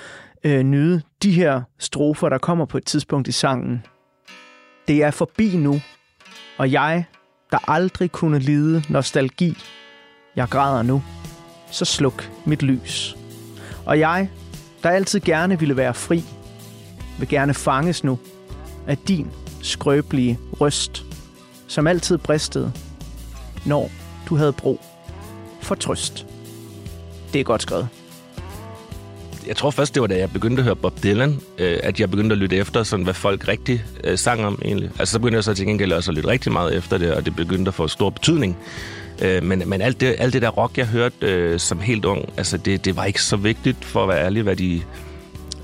øh, 0.45 0.63
nyde 0.63 1.03
de 1.23 1.33
her 1.33 1.63
strofer, 1.79 2.29
der 2.29 2.39
kommer 2.39 2.65
på 2.65 2.79
et 2.79 2.85
tidspunkt 2.85 3.29
i 3.29 3.33
sangen. 3.33 3.87
Det 4.89 5.03
er 5.03 5.11
forbi 5.11 5.57
nu, 5.57 5.81
og 6.59 6.73
jeg, 6.73 7.05
der 7.51 7.71
aldrig 7.71 8.13
kunne 8.13 8.39
lide 8.39 8.83
nostalgi, 8.89 9.57
jeg 10.37 10.49
græder 10.49 10.83
nu, 10.83 11.03
så 11.71 11.85
sluk 11.85 12.31
mit 12.45 12.63
lys. 12.63 13.17
Og 13.87 13.99
jeg, 13.99 14.31
der 14.83 14.91
altid 14.91 15.21
gerne 15.21 15.59
ville 15.59 15.77
være 15.77 15.95
fri, 15.95 16.25
vil 17.19 17.29
gerne 17.29 17.55
fanges 17.55 18.05
nu 18.05 18.19
af 18.87 18.99
din 18.99 19.31
skrøbelige 19.63 20.39
røst, 20.61 21.05
som 21.69 21.87
altid 21.87 22.19
bristede, 22.19 22.73
når 23.67 23.91
du 24.29 24.37
havde 24.37 24.53
brug 24.53 24.81
for 25.63 25.75
trøst. 25.75 26.27
Det 27.33 27.41
er 27.41 27.45
godt 27.45 27.63
skrevet 27.63 28.00
jeg 29.51 29.57
tror 29.57 29.71
først, 29.71 29.95
det 29.95 30.01
var 30.01 30.07
da 30.07 30.19
jeg 30.19 30.31
begyndte 30.31 30.61
at 30.61 30.65
høre 30.65 30.77
Bob 30.77 31.03
Dylan, 31.03 31.41
øh, 31.59 31.79
at 31.83 32.01
jeg 32.01 32.11
begyndte 32.11 32.33
at 32.33 32.39
lytte 32.39 32.57
efter, 32.57 32.83
sådan, 32.83 33.05
hvad 33.05 33.15
folk 33.15 33.49
rigtig 33.49 33.85
øh, 34.05 34.19
sang 34.19 34.47
om 34.47 34.63
egentlig. 34.65 34.91
Altså 34.99 35.13
så 35.13 35.19
begyndte 35.19 35.37
jeg 35.37 35.45
så 35.45 35.55
til 35.55 35.67
gengæld 35.67 35.93
også 35.93 36.11
at 36.11 36.15
lytte 36.15 36.29
rigtig 36.29 36.53
meget 36.53 36.77
efter 36.77 36.99
det, 36.99 37.15
og 37.15 37.27
det 37.27 37.37
begyndte 37.37 37.69
at 37.69 37.75
få 37.75 37.89
stor 37.89 38.11
betydning. 38.11 38.57
Øh, 39.23 39.43
men 39.43 39.63
men 39.67 39.81
alt, 39.81 40.01
det, 40.01 40.17
alt 40.19 40.33
det 40.33 40.43
der 40.43 40.49
rock, 40.49 40.79
jeg 40.79 40.87
hørte 40.87 41.17
øh, 41.23 41.59
som 41.59 41.81
helt 41.81 42.05
ung, 42.05 42.29
altså 42.37 42.57
det, 42.57 42.85
det 42.85 42.97
var 42.97 43.05
ikke 43.05 43.23
så 43.23 43.37
vigtigt 43.37 43.85
for 43.85 44.03
at 44.03 44.09
være 44.09 44.25
ærlig, 44.25 44.43
hvad 44.43 44.57
de 44.57 44.83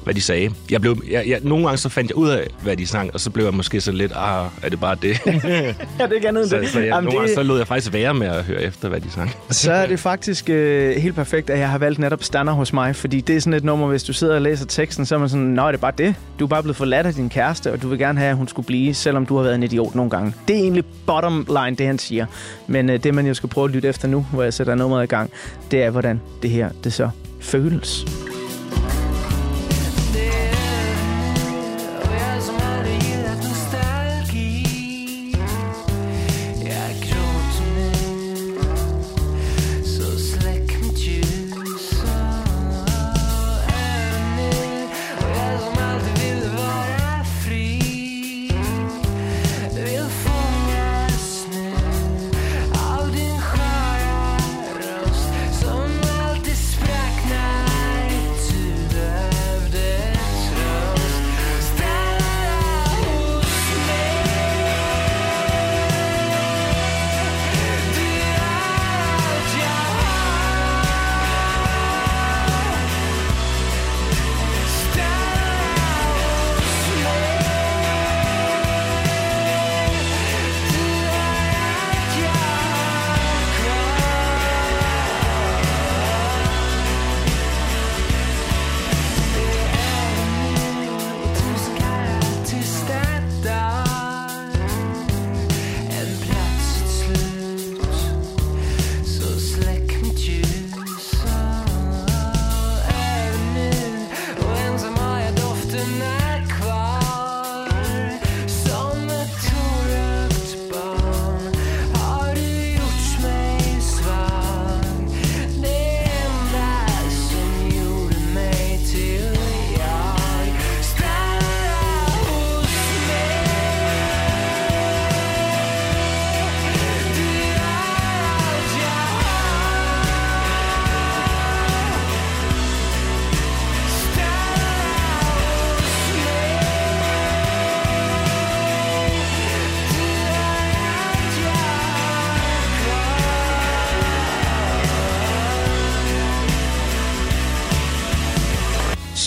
hvad 0.07 0.15
de 0.15 0.21
sagde. 0.21 0.51
Jeg 0.71 0.81
blev, 0.81 1.03
jeg, 1.11 1.25
jeg, 1.29 1.39
nogle 1.43 1.65
gange 1.65 1.79
så 1.79 1.89
fandt 1.89 2.11
jeg 2.11 2.17
ud 2.17 2.29
af, 2.29 2.47
hvad 2.63 2.77
de 2.77 2.87
sang, 2.87 3.15
og 3.15 3.21
så 3.21 3.31
blev 3.31 3.45
jeg 3.45 3.55
måske 3.55 3.81
så 3.81 3.93
lidt, 3.93 4.13
ah, 4.17 4.47
er 4.63 4.69
det 4.69 4.81
bare 4.81 4.97
det? 5.03 5.21
ja, 5.27 5.33
det 5.33 5.75
er 5.99 6.13
ikke 6.13 6.29
andet 6.29 6.49
så, 6.49 6.57
det. 6.57 6.69
Så, 6.69 6.79
jeg, 6.79 6.89
Jamen, 6.89 7.05
nogle 7.05 7.11
det... 7.11 7.29
gange 7.29 7.35
så 7.35 7.43
lod 7.43 7.59
jeg 7.59 7.67
faktisk 7.67 7.93
være 7.93 8.15
med 8.15 8.27
at 8.27 8.45
høre 8.45 8.63
efter, 8.63 8.89
hvad 8.89 9.01
de 9.01 9.11
sang. 9.11 9.31
så 9.51 9.73
er 9.73 9.87
det 9.87 10.01
faktisk 10.01 10.51
øh, 10.51 10.97
helt 10.97 11.15
perfekt, 11.15 11.51
at 11.51 11.59
jeg 11.59 11.71
har 11.71 11.79
valgt 11.79 11.99
netop 11.99 12.23
Stander 12.23 12.53
hos 12.53 12.73
mig, 12.73 12.97
fordi 12.97 13.21
det 13.21 13.37
er 13.37 13.41
sådan 13.41 13.53
et 13.53 13.65
nummer, 13.65 13.87
hvis 13.87 14.05
du 14.05 14.13
sidder 14.13 14.35
og 14.35 14.43
læser 14.43 14.67
teksten, 14.67 15.07
så 15.07 15.15
er 15.15 15.19
man 15.19 15.29
sådan, 15.29 15.47
nej, 15.47 15.71
det 15.71 15.79
er 15.79 15.81
bare 15.81 15.93
det. 15.99 16.15
Du 16.39 16.45
er 16.45 16.49
bare 16.49 16.63
blevet 16.63 16.77
forladt 16.77 17.07
af 17.07 17.15
din 17.15 17.29
kæreste, 17.29 17.73
og 17.73 17.83
du 17.83 17.89
vil 17.89 17.99
gerne 17.99 18.19
have, 18.19 18.31
at 18.31 18.37
hun 18.37 18.49
skulle 18.49 18.67
blive, 18.67 18.95
selvom 18.95 19.27
du 19.27 19.37
har 19.37 19.43
været 19.43 19.55
en 19.55 19.63
idiot 19.63 19.95
nogle 19.95 20.11
gange. 20.11 20.35
Det 20.49 20.57
er 20.57 20.61
egentlig 20.61 20.85
bottom 21.07 21.47
line, 21.49 21.77
det 21.77 21.87
han 21.87 21.99
siger. 21.99 22.27
Men 22.67 22.91
øh, 22.91 23.03
det, 23.03 23.15
man 23.15 23.27
jo 23.27 23.35
skal 23.35 23.49
prøve 23.49 23.65
at 23.65 23.71
lytte 23.71 23.89
efter 23.89 24.09
nu, 24.09 24.27
hvor 24.33 24.43
jeg 24.43 24.55
sætter 24.55 24.75
nummeret 24.75 25.05
i 25.05 25.07
gang, 25.07 25.31
det 25.71 25.83
er, 25.83 25.91
hvordan 25.91 26.21
det 26.43 26.51
her, 26.51 26.71
det 26.85 26.93
så 26.93 27.11
føles. 27.41 28.05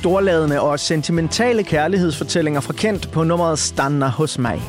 Storladende 0.09 0.61
og 0.61 0.79
sentimentale 0.79 1.63
kærlighedsfortællinger 1.63 2.61
fra 2.61 2.73
Kent 2.73 3.11
på 3.11 3.23
nummeret 3.23 3.59
Stanna 3.59 4.07
hos 4.07 4.39
mig. 4.39 4.61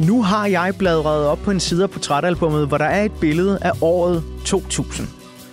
Nu 0.00 0.22
har 0.22 0.46
jeg 0.46 0.74
bladret 0.78 1.26
op 1.26 1.38
på 1.38 1.50
en 1.50 1.60
side 1.60 1.82
af 1.82 1.90
portrætalbummet, 1.90 2.68
hvor 2.68 2.78
der 2.78 2.84
er 2.84 3.04
et 3.04 3.12
billede 3.20 3.58
af 3.62 3.72
året 3.80 4.22
2000. 4.46 5.08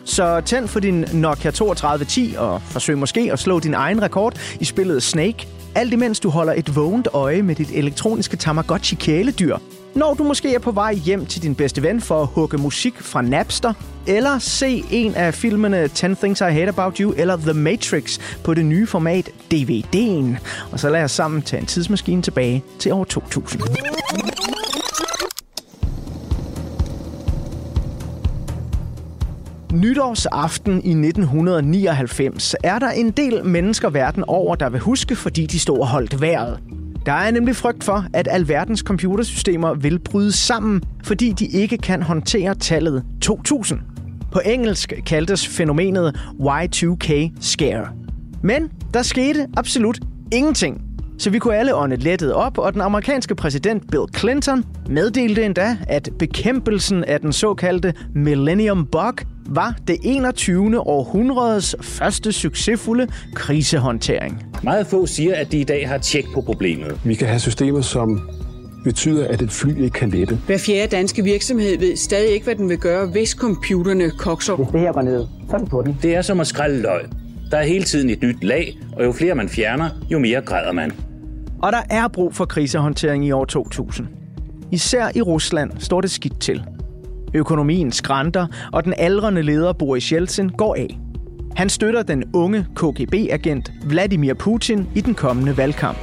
Så 0.06 0.42
tænd 0.42 0.68
for 0.68 0.80
din 0.80 1.06
Nokia 1.14 1.52
3210 1.52 2.36
og 2.38 2.62
forsøg 2.62 2.98
måske 2.98 3.30
at 3.32 3.40
slå 3.40 3.60
din 3.60 3.74
egen 3.74 4.02
rekord 4.02 4.40
i 4.60 4.66
spillet 4.66 5.04
Snake, 5.04 5.48
alt 5.76 5.94
imens 5.94 6.20
du 6.20 6.30
holder 6.30 6.54
et 6.54 6.76
vågent 6.76 7.08
øje 7.14 7.42
med 7.42 7.56
dit 7.56 7.70
elektroniske 7.74 8.38
Tamagotchi-kæledyr, 8.38 9.58
når 9.98 10.14
du 10.14 10.24
måske 10.24 10.56
er 10.56 10.60
på 10.60 10.72
vej 10.72 10.94
hjem 10.94 11.26
til 11.26 11.42
din 11.42 11.56
bedste 11.56 11.84
ven 11.84 12.02
for 12.02 12.22
at 12.22 12.28
hugge 12.28 12.58
musik 12.58 13.02
fra 13.02 13.22
Napster, 13.22 13.74
eller 14.08 14.40
se 14.40 14.84
en 14.92 15.16
af 15.16 15.34
filmene 15.34 15.88
10 15.88 16.06
Things 16.16 16.42
I 16.42 16.44
Hate 16.44 16.68
About 16.68 16.98
You 16.98 17.14
eller 17.18 17.38
The 17.38 17.54
Matrix 17.54 18.20
på 18.44 18.54
det 18.54 18.66
nye 18.66 18.88
format 18.88 19.30
DVD'en. 19.54 20.38
Og 20.72 20.80
så 20.80 20.90
lad 20.90 21.04
os 21.04 21.12
sammen 21.12 21.42
tage 21.42 21.60
en 21.60 21.66
tidsmaskine 21.66 22.22
tilbage 22.22 22.64
til 22.80 22.94
år 22.94 23.04
2000. 23.04 23.62
Nytårsaften 29.74 30.74
i 30.74 31.08
1999 31.08 32.56
er 32.64 32.80
der 32.80 32.90
en 32.90 33.12
del 33.12 33.46
mennesker 33.46 33.90
verden 33.90 34.24
over, 34.28 34.56
der 34.56 34.70
vil 34.70 34.80
huske, 34.80 35.16
fordi 35.16 35.46
de 35.46 35.60
stod 35.60 35.80
og 35.80 35.88
holdt 35.88 36.22
vejret. 36.22 36.60
Der 37.08 37.14
er 37.14 37.32
nemlig 37.32 37.56
frygt 37.56 37.84
for, 37.84 38.06
at 38.14 38.28
alverdens 38.32 38.80
computersystemer 38.80 39.74
vil 39.74 40.00
bryde 40.00 40.32
sammen, 40.32 40.82
fordi 41.04 41.32
de 41.32 41.46
ikke 41.46 41.78
kan 41.78 42.04
håndtere 42.04 42.56
tallet 42.56 43.04
2000. 43.22 43.80
På 44.32 44.40
engelsk 44.46 44.94
kaldtes 45.06 45.48
fænomenet 45.48 46.20
Y2K 46.40 47.32
Scare. 47.42 47.88
Men 48.44 48.72
der 48.94 49.02
skete 49.02 49.48
absolut 49.58 50.00
ingenting. 50.32 50.82
Så 51.18 51.30
vi 51.30 51.40
kunne 51.40 51.56
alle 51.56 51.76
ånde 51.76 51.96
lettet 51.96 52.34
op, 52.34 52.58
og 52.58 52.74
den 52.74 52.82
amerikanske 52.82 53.36
præsident 53.36 53.92
Bill 53.92 54.04
Clinton 54.18 54.64
meddelte 54.90 55.44
endda, 55.44 55.78
at 55.88 56.10
bekæmpelsen 56.20 57.04
af 57.04 57.20
den 57.20 57.34
såkaldte 57.34 57.94
Millennium 58.16 58.86
Bug 58.86 59.14
var 59.50 59.76
det 59.88 59.98
21. 60.04 60.80
århundredes 60.80 61.76
første 61.82 62.32
succesfulde 62.32 63.08
krisehåndtering. 63.36 64.46
Meget 64.64 64.88
få 64.88 65.06
siger, 65.06 65.36
at 65.36 65.52
de 65.52 65.60
i 65.60 65.64
dag 65.64 65.88
har 65.88 65.98
tjek 65.98 66.26
på 66.34 66.42
problemet. 66.42 67.00
Vi 67.04 67.16
kan 67.16 67.28
have 67.28 67.40
systemer, 67.40 67.82
som 67.82 68.30
betyder, 68.84 69.28
at 69.28 69.42
et 69.42 69.52
fly 69.52 69.70
ikke 69.70 69.90
kan 69.90 70.10
lette. 70.10 70.40
Hver 70.46 70.58
fjerde 70.58 70.96
danske 70.96 71.24
virksomhed 71.24 71.80
ved 71.80 71.96
stadig 71.96 72.30
ikke, 72.30 72.44
hvad 72.44 72.56
den 72.56 72.70
vil 72.70 72.78
gøre, 72.78 73.08
hvis 73.08 73.30
computerne 73.30 74.10
kokser. 74.10 74.56
Hvis 74.56 74.68
det 74.72 74.80
her 74.80 74.92
går 74.92 75.02
ned, 75.02 75.26
så 75.50 75.56
er 75.56 75.66
på 75.66 75.82
den. 75.86 75.98
Det 76.02 76.16
er 76.16 76.22
som 76.22 76.40
at 76.40 76.48
skrælle 76.48 76.82
løg. 76.82 77.02
Der 77.52 77.58
er 77.58 77.64
hele 77.64 77.84
tiden 77.84 78.10
et 78.10 78.22
nyt 78.22 78.44
lag, 78.44 78.78
og 78.94 79.06
jo 79.06 79.12
flere 79.12 79.36
man 79.36 79.50
fjerner, 79.50 79.90
jo 80.12 80.20
mere 80.20 80.42
græder 80.42 80.72
man. 80.72 80.92
Og 81.62 81.72
der 81.72 81.82
er 81.90 82.08
brug 82.08 82.36
for 82.36 82.46
krisehåndtering 82.46 83.26
i 83.26 83.32
år 83.32 83.46
2000. 83.46 84.08
Især 84.72 85.12
i 85.16 85.22
Rusland 85.22 85.72
står 85.80 86.02
det 86.02 86.12
skidt 86.12 86.40
til. 86.40 86.64
Økonomien 87.34 87.92
skrænter, 87.92 88.48
og 88.72 88.86
den 88.86 88.94
aldrende 88.98 89.42
leder 89.42 89.74
Boris 89.74 90.10
Yeltsin 90.10 90.50
går 90.50 90.76
af. 90.76 91.00
Han 91.56 91.70
støtter 91.70 92.04
den 92.04 92.24
unge 92.34 92.66
KGB-agent 92.76 93.72
Vladimir 93.84 94.34
Putin 94.34 94.88
i 94.96 95.02
den 95.02 95.16
kommende 95.16 95.58
valgkamp. 95.58 95.98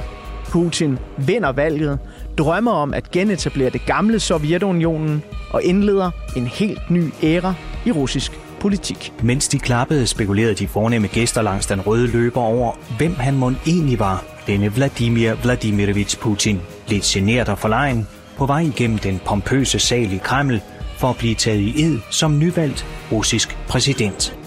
Putin 0.45 0.97
vinder 1.17 1.51
valget, 1.51 1.99
drømmer 2.37 2.71
om 2.71 2.93
at 2.93 3.11
genetablere 3.11 3.69
det 3.69 3.81
gamle 3.85 4.19
Sovjetunionen 4.19 5.23
og 5.51 5.63
indleder 5.63 6.11
en 6.37 6.47
helt 6.47 6.91
ny 6.91 7.03
æra 7.23 7.53
i 7.85 7.91
russisk 7.91 8.31
politik. 8.59 9.13
Mens 9.23 9.47
de 9.47 9.59
klappede, 9.59 10.07
spekulerede 10.07 10.55
de 10.55 10.67
fornemme 10.67 11.07
gæster 11.07 11.41
langs 11.41 11.65
den 11.65 11.81
røde 11.81 12.07
løber 12.07 12.41
over, 12.41 12.71
hvem 12.97 13.15
han 13.15 13.35
mon 13.37 13.57
egentlig 13.67 13.99
var, 13.99 14.23
denne 14.47 14.73
Vladimir 14.73 15.33
Vladimirovich 15.43 16.19
Putin. 16.19 16.61
Lidt 16.87 17.03
genert 17.03 17.49
og 17.49 17.57
forlegen, 17.57 18.07
på 18.37 18.45
vej 18.45 18.59
igennem 18.59 18.97
den 18.97 19.21
pompøse 19.25 19.79
sal 19.79 20.13
i 20.13 20.19
Kreml, 20.23 20.61
for 20.97 21.07
at 21.07 21.17
blive 21.17 21.35
taget 21.35 21.59
i 21.59 21.83
ed 21.83 21.99
som 22.11 22.39
nyvalgt 22.39 22.85
russisk 23.11 23.57
præsident. 23.67 24.37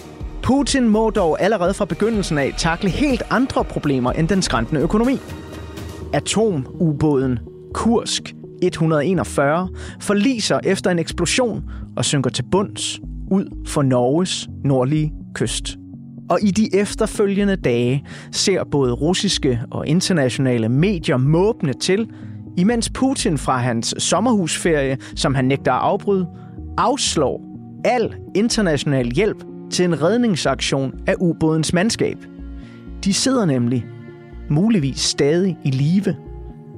Putin 0.42 0.88
må 0.88 1.10
dog 1.10 1.42
allerede 1.42 1.74
fra 1.74 1.84
begyndelsen 1.84 2.38
af 2.38 2.54
takle 2.56 2.90
helt 2.90 3.22
andre 3.30 3.64
problemer 3.64 4.12
end 4.12 4.28
den 4.28 4.42
skræntende 4.42 4.80
økonomi. 4.80 5.18
Atomubåden 6.12 7.38
Kursk 7.74 8.34
141 8.62 9.68
forliser 10.00 10.60
efter 10.64 10.90
en 10.90 10.98
eksplosion 10.98 11.64
og 11.96 12.04
synker 12.04 12.30
til 12.30 12.44
bunds 12.50 13.00
ud 13.30 13.64
for 13.66 13.82
Norges 13.82 14.48
nordlige 14.64 15.12
kyst. 15.34 15.76
Og 16.30 16.38
i 16.42 16.50
de 16.50 16.74
efterfølgende 16.74 17.56
dage 17.56 18.04
ser 18.32 18.64
både 18.64 18.92
russiske 18.92 19.60
og 19.70 19.86
internationale 19.86 20.68
medier 20.68 21.16
måbne 21.16 21.72
til, 21.72 22.08
imens 22.58 22.90
Putin 22.90 23.38
fra 23.38 23.56
hans 23.58 23.94
sommerhusferie, 23.98 24.98
som 25.16 25.34
han 25.34 25.44
nægter 25.44 25.72
at 25.72 25.80
afbryde, 25.80 26.26
afslår 26.76 27.40
al 27.84 28.14
international 28.34 29.10
hjælp 29.10 29.44
til 29.70 29.84
en 29.84 30.02
redningsaktion 30.02 30.92
af 31.06 31.14
ubådens 31.20 31.72
mandskab. 31.72 32.16
De 33.04 33.14
sidder 33.14 33.44
nemlig, 33.44 33.86
muligvis 34.50 35.00
stadig 35.00 35.58
i 35.64 35.70
live, 35.70 36.16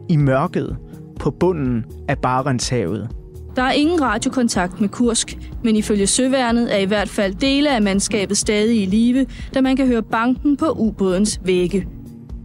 i 0.09 0.17
mørket 0.17 0.77
på 1.21 1.31
bunden 1.31 1.85
af 2.09 2.19
Barentshavet. 2.19 3.09
Der 3.57 3.63
er 3.63 3.73
ingen 3.73 4.03
radiokontakt 4.03 4.81
med 4.81 4.89
Kursk, 4.89 5.39
men 5.65 5.77
ifølge 5.77 6.07
søværnet 6.07 6.75
er 6.75 6.79
i 6.79 6.85
hvert 6.85 7.09
fald 7.09 7.35
dele 7.35 7.75
af 7.75 7.83
mandskabet 7.83 8.37
stadig 8.37 8.83
i 8.83 8.87
live, 8.87 9.27
da 9.55 9.61
man 9.61 9.77
kan 9.77 9.87
høre 9.87 10.03
banken 10.03 10.57
på 10.57 10.67
ubådens 10.71 11.41
vægge. 11.45 11.89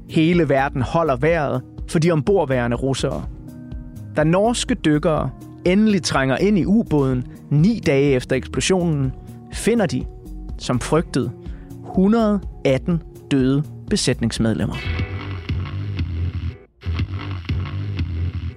Hele 0.10 0.50
verden 0.50 0.82
holder 0.82 1.16
vejret 1.16 1.62
for 1.88 2.00
de 2.00 2.12
ombordværende 2.12 2.78
russere. 2.78 3.26
Da 4.16 4.24
norske 4.24 4.76
dykkere 4.76 5.30
endelig 5.66 6.04
trænger 6.04 6.38
ind 6.38 6.58
i 6.58 6.66
ubåden 6.66 7.24
ni 7.50 7.82
dage 7.86 8.16
efter 8.16 8.36
eksplosionen, 8.36 9.14
finder 9.54 9.86
de, 9.86 10.06
som 10.58 10.80
frygtet, 10.80 11.32
118 11.90 13.02
døde 13.32 13.64
besætningsmedlemmer. 13.90 14.76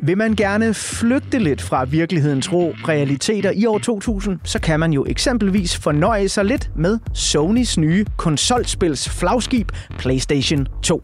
Vil 0.01 0.19
man 0.19 0.35
gerne 0.35 0.75
flygte 0.75 1.39
lidt 1.39 1.63
fra 1.63 1.85
virkelighedens 1.85 2.53
rå 2.53 2.71
realiteter 2.89 3.51
i 3.51 3.67
år 3.67 3.79
2000, 3.79 4.39
så 4.45 4.61
kan 4.61 4.81
man 4.81 4.93
jo 4.93 5.05
eksempelvis 5.09 5.77
fornøje 5.77 6.29
sig 6.29 6.45
lidt 6.45 6.71
med 6.77 6.99
Sonys 7.15 7.79
nye 7.79 8.05
konsolspils 8.17 9.09
flagskib 9.09 9.73
PlayStation 9.99 10.69
2. 10.83 11.03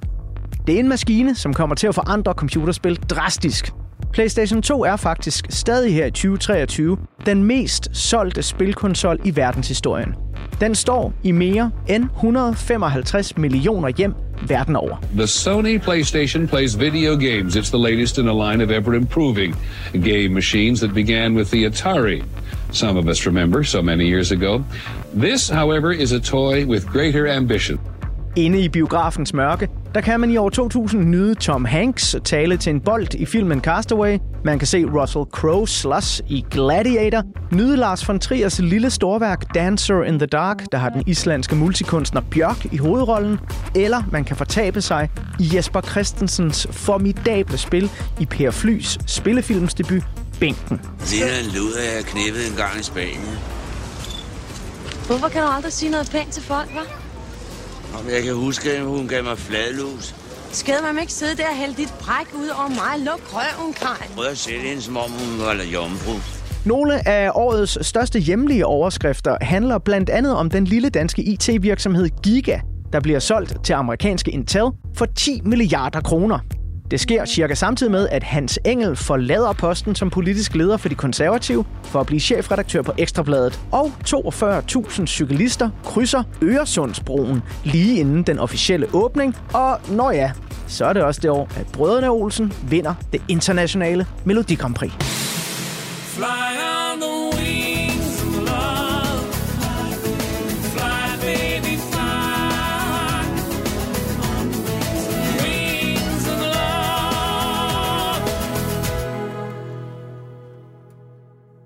Det 0.66 0.74
er 0.74 0.78
en 0.78 0.88
maskine, 0.88 1.34
som 1.34 1.54
kommer 1.54 1.74
til 1.74 1.86
at 1.86 1.94
forandre 1.94 2.32
computerspil 2.32 2.96
drastisk. 2.96 3.72
PlayStation 4.12 4.62
2 4.62 4.84
er 4.84 4.96
faktisk 4.96 5.46
stadig 5.50 5.94
her 5.94 6.06
i 6.06 6.10
2023 6.10 6.96
den 7.26 7.44
mest 7.44 7.88
solgte 7.92 8.42
spilkonsol 8.42 9.18
i 9.24 9.36
verdenshistorien. 9.36 10.14
Den 10.60 10.74
står 10.74 11.12
i 11.22 11.32
mere 11.32 11.70
end 11.88 12.04
155 12.04 13.36
millioner 13.36 13.88
hjem 13.88 14.14
verden 14.48 14.76
over. 14.76 14.96
The 15.16 15.26
Sony 15.26 15.78
PlayStation 15.78 16.46
plays 16.46 16.80
video 16.80 17.16
games. 17.16 17.56
It's 17.56 17.70
the 17.70 17.90
latest 17.90 18.18
in 18.18 18.28
a 18.28 18.50
line 18.50 18.64
of 18.64 18.70
ever 18.70 18.94
improving 18.94 19.56
game 19.92 20.28
machines 20.28 20.80
that 20.80 20.94
began 20.94 21.36
with 21.36 21.50
the 21.50 21.66
Atari. 21.66 22.24
Some 22.72 22.98
of 22.98 23.08
us 23.08 23.26
remember 23.26 23.62
so 23.62 23.82
many 23.82 24.04
years 24.04 24.32
ago. 24.32 24.64
This, 25.20 25.50
however, 25.50 25.92
is 25.92 26.12
a 26.12 26.20
toy 26.20 26.64
with 26.66 26.86
greater 26.86 27.26
ambition. 27.26 27.80
Inde 28.36 28.60
i 28.60 28.68
biografens 28.68 29.34
mørke, 29.34 29.68
der 29.94 30.00
kan 30.00 30.20
man 30.20 30.30
i 30.30 30.36
år 30.36 30.48
2000 30.48 31.04
nyde 31.04 31.34
Tom 31.34 31.64
Hanks 31.64 32.16
tale 32.24 32.56
til 32.56 32.70
en 32.70 32.80
bold 32.80 33.14
i 33.14 33.26
filmen 33.26 33.60
Castaway. 33.60 34.18
Man 34.44 34.58
kan 34.58 34.68
se 34.68 34.84
Russell 34.84 35.24
Crowe 35.32 35.68
slås 35.68 36.22
i 36.28 36.44
Gladiator. 36.50 37.22
Nyde 37.52 37.76
Lars 37.76 38.08
von 38.08 38.18
Triers 38.18 38.58
lille 38.58 38.90
storværk 38.90 39.54
Dancer 39.54 40.02
in 40.02 40.18
the 40.18 40.26
Dark, 40.26 40.64
der 40.72 40.78
har 40.78 40.88
den 40.88 41.02
islandske 41.06 41.56
multikunstner 41.56 42.20
Bjørk 42.30 42.72
i 42.72 42.76
hovedrollen. 42.76 43.40
Eller 43.74 44.02
man 44.12 44.24
kan 44.24 44.36
fortabe 44.36 44.80
sig 44.80 45.10
i 45.40 45.50
Jesper 45.54 45.80
Christensens 45.80 46.66
formidable 46.70 47.58
spil 47.58 47.90
i 48.20 48.26
Per 48.26 48.50
Flys 48.50 48.98
spillefilmsdebut 49.06 50.02
Bænken. 50.40 50.80
Det 51.00 51.22
er 51.22 51.44
en 51.44 51.54
luder, 51.54 51.82
jeg 51.82 51.94
har 51.96 52.02
knæppet 52.02 52.50
en 52.50 52.56
gang 52.56 52.80
i 52.80 52.82
Spanien. 52.82 53.38
Hvorfor 55.06 55.28
kan 55.28 55.42
du 55.42 55.48
aldrig 55.48 55.72
sige 55.72 55.90
noget 55.90 56.10
pænt 56.10 56.32
til 56.32 56.42
folk, 56.42 56.68
hva'? 56.68 57.03
Om 57.98 58.10
jeg 58.14 58.22
kan 58.22 58.34
huske, 58.34 58.70
at 58.72 58.84
hun 58.84 59.08
gav 59.08 59.24
mig 59.24 59.38
fladlus. 59.38 60.14
Skal 60.52 60.74
man 60.82 60.98
ikke 61.00 61.12
sidde 61.12 61.36
der 61.36 61.48
og 61.48 61.56
hælde 61.56 61.74
dit 61.76 61.94
bræk 62.00 62.26
ud 62.34 62.48
over 62.48 62.68
mig? 62.68 63.04
Luk 63.06 63.20
røven, 63.32 63.72
Kaj. 63.72 64.08
Prøv 64.14 64.24
at 64.24 64.38
sætte 64.38 64.60
hende, 64.60 64.82
som 64.82 64.96
om 64.96 65.10
hun 65.10 65.46
var 65.46 65.64
jomfru. 65.72 66.12
Nogle 66.64 67.08
af 67.08 67.30
årets 67.34 67.86
største 67.86 68.18
hjemlige 68.18 68.66
overskrifter 68.66 69.36
handler 69.40 69.78
blandt 69.78 70.10
andet 70.10 70.36
om 70.36 70.50
den 70.50 70.64
lille 70.64 70.88
danske 70.88 71.22
IT-virksomhed 71.22 72.08
Giga, 72.22 72.60
der 72.92 73.00
bliver 73.00 73.18
solgt 73.18 73.64
til 73.64 73.72
amerikanske 73.72 74.30
Intel 74.30 74.66
for 74.96 75.06
10 75.16 75.40
milliarder 75.44 76.00
kroner. 76.00 76.38
Det 76.94 77.00
sker 77.00 77.24
cirka 77.24 77.54
samtidig 77.54 77.90
med, 77.92 78.08
at 78.08 78.22
Hans 78.22 78.58
Engel 78.64 78.96
forlader 78.96 79.52
posten 79.52 79.94
som 79.94 80.10
politisk 80.10 80.54
leder 80.54 80.76
for 80.76 80.88
de 80.88 80.94
konservative 80.94 81.64
for 81.84 82.00
at 82.00 82.06
blive 82.06 82.20
chefredaktør 82.20 82.82
på 82.82 82.92
Ekstrabladet. 82.98 83.60
Og 83.72 83.92
42.000 84.08 85.06
cyklister 85.06 85.70
krydser 85.84 86.22
Øresundsbroen 86.42 87.42
lige 87.64 88.00
inden 88.00 88.22
den 88.22 88.38
officielle 88.38 88.86
åbning. 88.92 89.36
Og 89.52 89.80
når 89.88 90.10
ja, 90.10 90.32
så 90.66 90.84
er 90.84 90.92
det 90.92 91.02
også 91.02 91.20
det 91.20 91.30
år, 91.30 91.48
at 91.56 91.66
Brødrene 91.72 92.10
Olsen 92.10 92.52
vinder 92.70 92.94
det 93.12 93.22
internationale 93.28 94.06
Melodi 94.24 94.54
Grand 94.54 94.74
Prix. 94.74 94.92
Fly 96.16 96.22
on 96.22 97.00
the 97.00 97.38
wings 97.38 97.63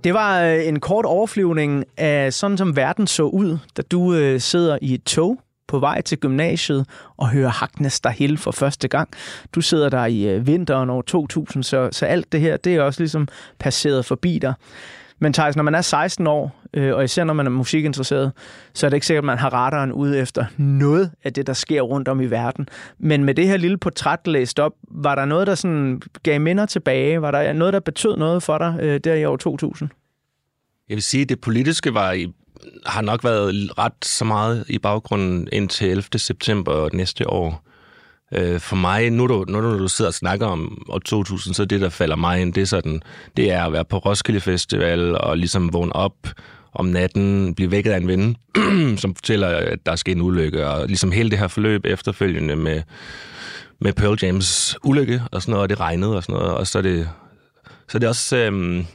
Det 0.04 0.14
var 0.14 0.42
øh, 0.42 0.66
en 0.68 0.80
kort 0.80 1.04
overflyvning 1.04 1.84
af 1.96 2.32
sådan, 2.32 2.58
som 2.58 2.76
verden 2.76 3.06
så 3.06 3.22
ud, 3.22 3.58
da 3.76 3.82
du 3.82 4.14
øh, 4.14 4.40
sidder 4.40 4.78
i 4.82 4.94
et 4.94 5.04
tog 5.04 5.40
på 5.68 5.78
vej 5.78 6.00
til 6.00 6.18
gymnasiet 6.18 6.86
og 7.16 7.28
hører 7.28 7.50
Hagnes 7.50 8.00
Dahil 8.00 8.38
for 8.38 8.50
første 8.50 8.88
gang. 8.88 9.08
Du 9.52 9.60
sidder 9.60 9.88
der 9.88 10.06
i 10.06 10.28
øh, 10.28 10.46
vinteren 10.46 10.90
år 10.90 11.02
2000, 11.02 11.62
så, 11.62 11.88
så 11.92 12.06
alt 12.06 12.32
det 12.32 12.40
her, 12.40 12.56
det 12.56 12.74
er 12.74 12.82
også 12.82 13.00
ligesom 13.00 13.28
passeret 13.58 14.04
forbi 14.04 14.38
dig. 14.38 14.54
Men 15.18 15.32
Thijs, 15.32 15.56
når 15.56 15.62
man 15.62 15.74
er 15.74 15.80
16 15.80 16.26
år, 16.26 16.62
øh, 16.74 16.94
og 16.94 17.04
især 17.04 17.24
når 17.24 17.34
man 17.34 17.46
er 17.46 17.50
musikinteresseret, 17.50 18.32
så 18.74 18.86
er 18.86 18.90
det 18.90 18.96
ikke 18.96 19.06
sikkert, 19.06 19.22
at 19.22 19.26
man 19.26 19.38
har 19.38 19.52
radaren 19.52 19.92
ude 19.92 20.18
efter 20.18 20.44
noget 20.56 21.10
af 21.24 21.32
det, 21.32 21.46
der 21.46 21.52
sker 21.52 21.82
rundt 21.82 22.08
om 22.08 22.20
i 22.20 22.26
verden. 22.26 22.68
Men 22.98 23.24
med 23.24 23.34
det 23.34 23.48
her 23.48 23.56
lille 23.56 23.78
portræt 23.78 24.26
læst 24.26 24.60
op, 24.60 24.72
var 24.90 25.14
der 25.14 25.24
noget, 25.24 25.46
der 25.46 25.54
sådan 25.54 26.02
gav 26.22 26.40
minder 26.40 26.66
tilbage? 26.66 27.22
Var 27.22 27.30
der 27.30 27.52
noget, 27.52 27.72
der 27.72 27.80
betød 27.80 28.16
noget 28.16 28.42
for 28.42 28.58
dig 28.58 28.76
øh, 28.80 29.00
der 29.04 29.14
i 29.14 29.24
år 29.24 29.36
2000? 29.36 29.90
Jeg 30.88 30.94
vil 30.94 31.02
sige, 31.02 31.22
at 31.22 31.28
det 31.28 31.40
politiske 31.40 31.94
var 31.94 32.12
i, 32.12 32.32
har 32.86 33.02
nok 33.02 33.24
været 33.24 33.78
ret 33.78 34.04
så 34.04 34.24
meget 34.24 34.64
i 34.68 34.78
baggrunden 34.78 35.48
indtil 35.52 35.90
11. 35.90 36.04
september 36.16 36.88
næste 36.92 37.30
år. 37.30 37.67
Øh, 38.34 38.60
for 38.60 38.76
mig, 38.76 39.10
nu, 39.10 39.26
du, 39.26 39.44
nu 39.48 39.60
når 39.60 39.78
du 39.78 39.88
sidder 39.88 40.08
og 40.08 40.14
snakker 40.14 40.46
om 40.46 40.86
år 40.88 40.98
2000, 40.98 41.54
så 41.54 41.64
det, 41.64 41.80
der 41.80 41.88
falder 41.88 42.16
mig 42.16 42.40
ind, 42.40 42.54
det 42.54 42.60
er, 42.60 42.66
sådan, 42.66 43.02
det 43.36 43.50
er 43.52 43.64
at 43.64 43.72
være 43.72 43.84
på 43.84 43.98
Roskilde 43.98 44.40
Festival 44.40 45.18
og 45.18 45.38
ligesom 45.38 45.72
vågne 45.72 45.96
op 45.96 46.16
om 46.72 46.86
natten, 46.86 47.54
blive 47.54 47.70
vækket 47.70 47.90
af 47.90 47.96
en 47.96 48.08
ven, 48.08 48.36
som 49.02 49.14
fortæller, 49.14 49.48
at 49.48 49.78
der 49.86 49.96
sker 49.96 50.12
en 50.12 50.20
ulykke, 50.20 50.66
og 50.66 50.86
ligesom 50.86 51.12
hele 51.12 51.30
det 51.30 51.38
her 51.38 51.48
forløb 51.48 51.84
efterfølgende 51.84 52.56
med, 52.56 52.82
med 53.80 53.92
Pearl 53.92 54.18
Jams 54.22 54.76
ulykke 54.84 55.22
og 55.32 55.42
sådan 55.42 55.52
noget, 55.52 55.62
og 55.62 55.68
det 55.68 55.80
regnede 55.80 56.16
og 56.16 56.22
sådan 56.22 56.34
noget, 56.34 56.54
og 56.54 56.66
så 56.66 56.78
er 56.78 56.82
det, 56.82 57.08
så 57.88 57.98
er 57.98 58.00
det 58.00 58.08
også 58.08 58.36
øhm, 58.36 58.86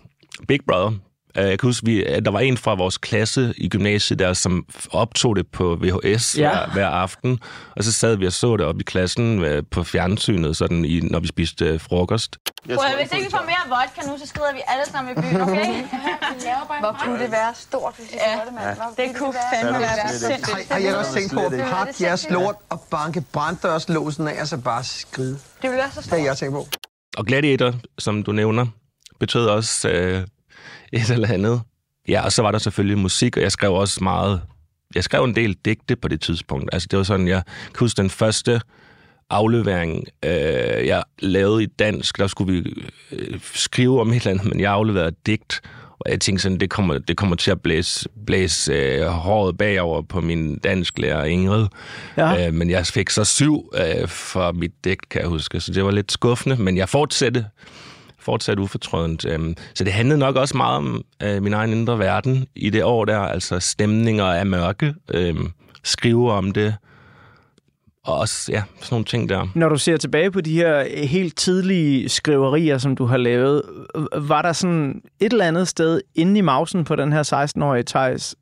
Big 0.48 0.60
Brother, 0.68 0.92
jeg 1.36 1.60
kan 1.60 1.68
huske, 1.68 1.86
vi, 1.86 2.04
at 2.04 2.26
der 2.26 2.32
var 2.32 2.40
en 2.40 2.58
fra 2.58 2.74
vores 2.76 2.98
klasse 2.98 3.54
i 3.58 3.70
gymnasiet 3.70 4.20
der, 4.20 4.34
som 4.34 4.66
optog 4.92 5.36
det 5.36 5.48
på 5.48 5.76
VHS 5.82 6.38
Ja. 6.38 6.44
ja. 6.44 6.50
hver, 6.66 6.74
hver 6.74 6.88
aften. 6.88 7.40
Og 7.76 7.84
så 7.84 7.92
sad 7.92 8.16
vi 8.16 8.26
og 8.28 8.34
så 8.34 8.58
det 8.58 8.66
op 8.66 8.80
i 8.80 8.84
klassen 8.84 9.44
øh, 9.44 9.64
på 9.72 9.84
fjernsynet, 9.84 10.58
sådan 10.58 10.86
i, 10.86 11.00
når 11.00 11.20
vi 11.20 11.28
spiste 11.28 11.66
øh, 11.66 11.80
frokost. 11.80 12.38
Prøv, 12.66 12.76
at, 12.76 12.96
hvis 13.02 13.12
ikke 13.12 13.26
vi 13.26 13.32
får 13.32 13.46
mere 13.46 13.78
vodka 13.78 14.12
nu, 14.12 14.18
så 14.20 14.28
skrider 14.28 14.54
vi 14.54 14.60
alle 14.68 14.86
sammen 14.92 15.12
i 15.18 15.22
byen, 15.22 15.42
okay? 15.42 15.84
Hvor 16.84 16.96
kunne 17.04 17.20
det 17.24 17.32
være 17.32 17.54
stort, 17.56 17.94
hvis 17.98 18.12
vi 18.12 18.18
ja, 18.28 18.34
gjorde 18.34 18.46
det, 18.48 18.54
mand? 18.54 18.76
Hvor 18.78 19.04
det 19.06 19.16
kunne 19.16 19.34
fandme 19.54 19.80
være 19.80 20.10
sindssygt. 20.10 20.72
Har 20.72 20.80
jeg 20.80 20.96
også 20.96 21.14
tænkt 21.14 21.34
på 21.34 21.40
at 21.40 21.52
pakke 21.52 21.94
jeres 22.02 22.28
lort 22.30 22.56
og 22.70 22.82
banke 22.92 23.22
branddørslåsen 23.32 24.28
af, 24.28 24.42
og 24.42 24.48
så 24.48 24.58
bare 24.58 24.84
skride? 24.84 25.32
Det 25.32 25.40
ville 25.62 25.78
være 25.78 25.92
så 25.92 25.96
Det 26.00 26.06
stort. 26.06 26.20
har 26.20 26.26
jeg 26.26 26.38
tænkt 26.38 26.54
på. 26.54 26.68
Og 27.18 27.26
Gladiator, 27.26 27.74
som 28.00 28.24
du 28.24 28.32
nævner, 28.32 28.66
betød 29.20 29.46
også 29.48 29.90
øh, 29.90 30.22
et 31.02 31.10
eller 31.10 31.28
andet. 31.28 31.62
Ja, 32.08 32.26
og 32.26 32.32
så 32.32 32.42
var 32.42 32.52
der 32.52 32.60
selvfølgelig 32.60 32.98
musik, 32.98 33.38
og 33.38 33.44
jeg 33.44 33.52
skrev 33.52 33.74
også 33.74 34.04
meget... 34.04 34.42
Jeg 34.96 35.04
skrev 35.04 35.24
en 35.24 35.36
del 35.36 35.58
digte 35.66 35.96
på 35.96 36.08
det 36.08 36.22
tidspunkt. 36.22 36.70
Altså, 36.74 36.88
det 36.92 36.98
var 36.98 37.04
sådan, 37.04 37.28
jeg 37.28 37.42
kan 37.46 37.80
huske 37.80 37.98
den 37.98 38.10
første 38.10 38.62
aflevering, 39.30 40.06
øh, 40.26 40.88
jeg 40.88 41.04
lavede 41.20 41.64
i 41.64 41.66
dansk, 41.66 42.18
der 42.18 42.28
skulle 42.28 42.54
vi 42.54 42.74
øh, 43.12 43.40
skrive 43.54 44.02
om 44.02 44.10
et 44.10 44.16
eller 44.16 44.32
andet, 44.32 44.46
men 44.46 44.60
jeg 44.60 44.72
afleverede 44.72 45.08
et 45.08 45.26
digt, 45.26 45.62
og 46.00 46.12
jeg 46.12 46.22
tænkte 46.22 46.44
sådan, 46.44 46.60
det 46.60 46.70
kommer, 46.70 46.98
det 46.98 47.18
kommer 47.18 47.36
til 47.36 47.52
at 47.52 47.62
blæse, 47.62 48.10
blæse 48.26 48.74
øh, 48.74 49.06
håret 49.06 49.58
bagover 49.58 50.02
på 50.02 50.22
min 50.22 50.58
dansklærer 50.58 51.24
Ingrid. 51.24 51.68
Ja. 52.18 52.48
Øh, 52.48 52.54
men 52.54 52.70
jeg 52.70 52.86
fik 52.86 53.10
så 53.10 53.24
syv 53.24 53.72
øh, 53.76 54.08
for 54.08 54.52
mit 54.52 54.72
digt, 54.84 55.10
kan 55.10 55.22
jeg 55.22 55.30
huske, 55.30 55.60
så 55.60 55.74
det 55.74 55.86
var 55.86 55.92
lidt 55.92 56.12
skuffende, 56.12 56.56
men 56.56 56.78
jeg 56.78 56.90
fortsatte 56.90 57.46
fortsat 58.24 58.60
ufortrødent. 58.60 59.26
Øhm, 59.26 59.56
Så 59.74 59.84
det 59.84 59.94
handlede 59.94 60.20
nok 60.20 60.36
også 60.36 60.58
meget 60.58 60.78
om 60.78 61.04
øh, 61.24 61.44
min 61.44 61.54
egen 61.54 61.72
indre 61.72 62.00
verden 62.00 62.46
i 62.56 62.70
det 62.70 62.84
år 62.84 63.06
der, 63.06 63.20
altså 63.20 63.60
stemninger 63.60 64.26
af 64.26 64.46
mørke, 64.46 64.94
øhm, 65.14 65.52
skrive 65.84 66.32
om 66.32 66.52
det, 66.52 66.76
og 68.06 68.18
også, 68.18 68.52
ja, 68.52 68.64
sådan 68.82 68.88
nogle 68.92 69.06
ting 69.06 69.30
der. 69.30 69.48
Når 69.56 69.70
du 69.70 69.78
ser 69.78 69.98
tilbage 69.98 70.32
på 70.32 70.42
de 70.42 70.54
her 70.56 71.06
helt 71.06 71.38
tidlige 71.38 72.10
skriverier, 72.10 72.78
som 72.78 72.96
du 72.96 73.06
har 73.06 73.18
lavet, 73.18 73.62
var 74.18 74.42
der 74.42 74.54
sådan 74.54 75.02
et 75.20 75.32
eller 75.32 75.46
andet 75.46 75.68
sted 75.68 76.02
inde 76.16 76.38
i 76.38 76.42
mausen 76.42 76.84
på 76.84 76.96
den 76.96 77.14
her 77.14 77.48
16-årige 77.58 77.84
Thijs, 77.84 78.36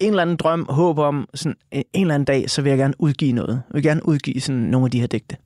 en 0.00 0.08
eller 0.10 0.22
anden 0.22 0.36
drøm, 0.36 0.66
håb 0.68 0.98
om, 0.98 1.28
sådan 1.34 1.56
en 1.72 1.84
eller 1.94 2.14
anden 2.14 2.24
dag, 2.24 2.50
så 2.50 2.62
vil 2.62 2.70
jeg 2.70 2.78
gerne 2.78 2.94
udgive 2.98 3.32
noget. 3.32 3.62
Jeg 3.68 3.74
vil 3.74 3.82
gerne 3.82 4.08
udgive 4.08 4.40
sådan 4.40 4.60
nogle 4.60 4.84
af 4.84 4.90
de 4.90 5.00
her 5.00 5.06
digte. 5.06 5.36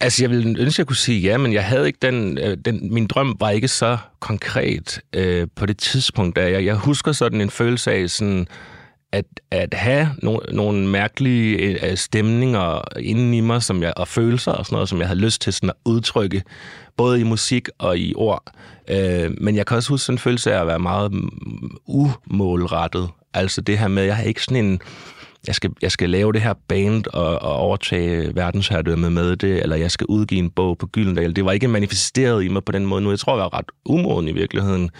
Altså, 0.00 0.22
jeg 0.22 0.30
ville 0.30 0.48
ønske, 0.48 0.74
at 0.74 0.78
jeg 0.78 0.86
kunne 0.86 0.96
sige 0.96 1.20
ja, 1.20 1.36
men 1.36 1.52
jeg 1.52 1.64
havde 1.64 1.86
ikke 1.86 1.98
den, 2.02 2.38
øh, 2.38 2.56
den 2.64 2.94
min 2.94 3.06
drøm 3.06 3.36
var 3.40 3.50
ikke 3.50 3.68
så 3.68 3.98
konkret 4.20 5.00
øh, 5.12 5.46
på 5.56 5.66
det 5.66 5.78
tidspunkt. 5.78 6.36
Der. 6.36 6.42
Jeg, 6.42 6.64
jeg 6.64 6.76
husker 6.76 7.12
sådan 7.12 7.40
en 7.40 7.50
følelse 7.50 7.92
af 7.92 8.10
sådan, 8.10 8.46
at, 9.12 9.24
at 9.50 9.74
have 9.74 10.08
no, 10.22 10.38
nogle 10.52 10.86
mærkelige 10.88 11.56
øh, 11.90 11.96
stemninger 11.96 12.98
inden 12.98 13.34
i 13.34 13.40
mig, 13.40 13.62
som 13.62 13.82
jeg, 13.82 13.92
og 13.96 14.08
følelser 14.08 14.52
og 14.52 14.66
sådan 14.66 14.76
noget, 14.76 14.88
som 14.88 14.98
jeg 14.98 15.06
havde 15.08 15.20
lyst 15.20 15.40
til 15.40 15.52
sådan 15.52 15.70
at 15.70 15.76
udtrykke, 15.84 16.42
både 16.96 17.20
i 17.20 17.22
musik 17.22 17.68
og 17.78 17.98
i 17.98 18.14
ord. 18.16 18.42
Øh, 18.88 19.30
men 19.40 19.56
jeg 19.56 19.66
kan 19.66 19.76
også 19.76 19.88
huske 19.88 20.04
sådan 20.04 20.14
en 20.14 20.18
følelse 20.18 20.52
af 20.52 20.60
at 20.60 20.66
være 20.66 20.78
meget 20.78 21.12
mm, 21.12 21.76
umålrettet. 21.86 23.08
Altså 23.34 23.60
det 23.60 23.78
her 23.78 23.88
med, 23.88 24.02
jeg 24.02 24.16
har 24.16 24.24
ikke 24.24 24.42
sådan 24.42 24.64
en 24.64 24.80
jeg 25.48 25.54
skal, 25.54 25.70
jeg 25.82 25.92
skal 25.92 26.10
lave 26.10 26.32
det 26.32 26.42
her 26.42 26.54
band 26.68 27.04
og, 27.12 27.42
og 27.42 27.54
overtage 27.54 28.34
verdensherredømme 28.34 29.10
med 29.10 29.36
det, 29.36 29.62
eller 29.62 29.76
jeg 29.76 29.90
skal 29.90 30.06
udgive 30.06 30.38
en 30.38 30.50
bog 30.50 30.78
på 30.78 30.86
Gyldendal. 30.86 31.36
Det 31.36 31.44
var 31.44 31.52
ikke 31.52 31.68
manifesteret 31.68 32.44
i 32.44 32.48
mig 32.48 32.64
på 32.64 32.72
den 32.72 32.86
måde 32.86 33.02
nu. 33.02 33.10
Jeg 33.10 33.18
tror, 33.18 33.36
jeg 33.36 33.42
var 33.42 33.58
ret 33.58 33.70
umoden 33.84 34.28
i 34.28 34.32
virkeligheden. 34.32 34.90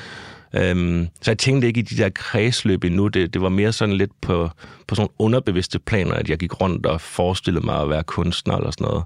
Øhm, 0.55 1.09
så 1.23 1.31
jeg 1.31 1.39
tænkte 1.39 1.67
ikke 1.67 1.81
i 1.81 1.83
de 1.83 1.97
der 1.97 2.09
kredsløb 2.09 2.85
endnu. 2.85 3.09
Det, 3.09 3.35
det 3.35 3.43
var 3.43 3.49
mere 3.49 3.73
sådan 3.73 3.95
lidt 3.95 4.11
på, 4.21 4.51
på 4.87 4.95
sådan 4.95 5.11
underbevidste 5.19 5.79
planer, 5.79 6.15
at 6.15 6.31
jeg 6.31 6.39
gik 6.39 6.61
rundt 6.61 6.87
og 6.87 7.01
forestillede 7.01 7.67
mig 7.67 7.81
at 7.81 7.89
være 7.89 8.03
kunstner 8.03 8.57
eller 8.57 8.71
sådan 8.71 8.85
noget. 8.85 9.05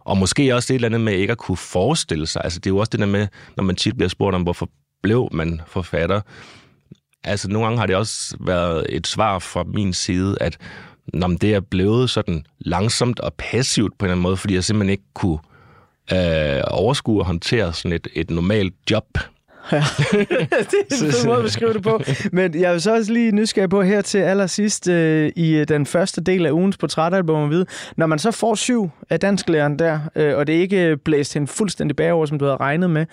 Og 0.00 0.16
måske 0.18 0.54
også 0.54 0.66
det 0.66 0.74
et 0.74 0.74
eller 0.74 0.88
andet 0.88 1.00
med 1.00 1.12
ikke 1.12 1.30
at 1.30 1.38
kunne 1.38 1.56
forestille 1.56 2.26
sig. 2.26 2.42
Altså 2.44 2.58
det 2.58 2.66
er 2.66 2.74
jo 2.74 2.78
også 2.78 2.90
det 2.90 3.00
der 3.00 3.06
med, 3.06 3.26
når 3.56 3.64
man 3.64 3.76
tit 3.76 3.96
bliver 3.96 4.08
spurgt 4.08 4.34
om, 4.34 4.42
hvorfor 4.42 4.68
blev 5.02 5.28
man 5.32 5.60
forfatter. 5.66 6.20
Altså 7.26 7.48
nogle 7.48 7.66
gange 7.66 7.78
har 7.78 7.86
det 7.86 7.96
også 7.96 8.36
været 8.40 8.86
et 8.88 9.06
svar 9.06 9.38
fra 9.38 9.64
min 9.64 9.92
side, 9.92 10.36
at 10.40 10.58
når 11.14 11.28
det 11.28 11.54
er 11.54 11.60
blevet 11.60 12.10
sådan 12.10 12.44
langsomt 12.58 13.20
og 13.20 13.34
passivt 13.34 13.98
på 13.98 14.04
en 14.04 14.06
eller 14.06 14.14
anden 14.14 14.22
måde, 14.22 14.36
fordi 14.36 14.54
jeg 14.54 14.64
simpelthen 14.64 14.90
ikke 14.90 15.04
kunne 15.14 15.38
øh, 16.12 16.62
overskue 16.66 17.20
og 17.20 17.26
håndtere 17.26 17.72
sådan 17.72 17.92
et, 17.92 18.08
et 18.14 18.30
normalt 18.30 18.74
job. 18.90 19.04
Ja, 19.72 19.78
det 20.60 20.74
er 20.90 21.04
en 21.04 21.12
fed 21.12 21.26
måde 21.26 21.36
at 21.36 21.44
beskrive 21.44 21.72
det 21.72 21.82
på. 21.82 22.00
Men 22.32 22.60
jeg 22.60 22.72
vil 22.72 22.80
så 22.80 22.94
også 22.94 23.12
lige 23.12 23.32
nysgerrig 23.32 23.70
på 23.70 23.82
her 23.82 24.02
til 24.02 24.18
allersidst 24.18 24.88
øh, 24.88 25.32
i 25.36 25.54
øh, 25.54 25.68
den 25.68 25.86
første 25.86 26.20
del 26.20 26.46
af 26.46 26.50
ugens 26.50 26.76
portrætalbum 26.76 27.44
at 27.44 27.50
vide, 27.50 27.66
når 27.96 28.06
man 28.06 28.18
så 28.18 28.30
får 28.30 28.54
syv 28.54 28.90
af 29.10 29.20
dansklæreren 29.20 29.78
der, 29.78 30.00
øh, 30.16 30.36
og 30.36 30.46
det 30.46 30.52
ikke 30.52 30.96
blæst 30.96 31.34
hende 31.34 31.46
fuldstændig 31.46 31.96
bagover, 31.96 32.26
som 32.26 32.38
du 32.38 32.44
havde 32.44 32.56
regnet 32.56 32.90
med, 32.90 33.06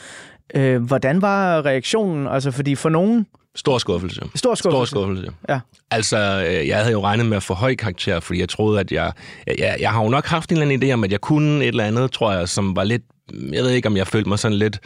øh, 0.55 0.83
hvordan 0.83 1.21
var 1.21 1.65
reaktionen? 1.65 2.27
Altså, 2.27 2.51
fordi 2.51 2.75
for 2.75 2.89
nogen... 2.89 3.27
Stor 3.55 3.77
skuffelse. 3.77 4.21
Stor 4.35 4.55
skuffelse. 4.55 4.59
Stor 4.59 4.85
skuffelse. 4.85 5.31
Ja. 5.49 5.59
Altså, 5.91 6.45
øh, 6.47 6.67
jeg 6.67 6.77
havde 6.77 6.91
jo 6.91 7.03
regnet 7.03 7.25
med 7.25 7.37
at 7.37 7.43
få 7.43 7.53
høj 7.53 7.75
karakter, 7.75 8.19
fordi 8.19 8.39
jeg 8.39 8.49
troede, 8.49 8.79
at 8.79 8.91
jeg... 8.91 9.11
Jeg, 9.47 9.77
jeg 9.79 9.91
har 9.91 10.03
jo 10.03 10.09
nok 10.09 10.25
haft 10.25 10.51
en 10.51 10.57
eller 10.57 10.73
anden 10.73 10.89
idé 10.89 10.93
om, 10.93 11.03
at 11.03 11.11
jeg 11.11 11.21
kunne 11.21 11.63
et 11.63 11.67
eller 11.67 11.83
andet, 11.83 12.11
tror 12.11 12.31
jeg, 12.31 12.49
som 12.49 12.75
var 12.75 12.83
lidt... 12.83 13.01
Jeg 13.51 13.63
ved 13.63 13.69
ikke, 13.69 13.87
om 13.87 13.97
jeg 13.97 14.07
følte 14.07 14.29
mig 14.29 14.39
sådan 14.39 14.57
lidt 14.57 14.79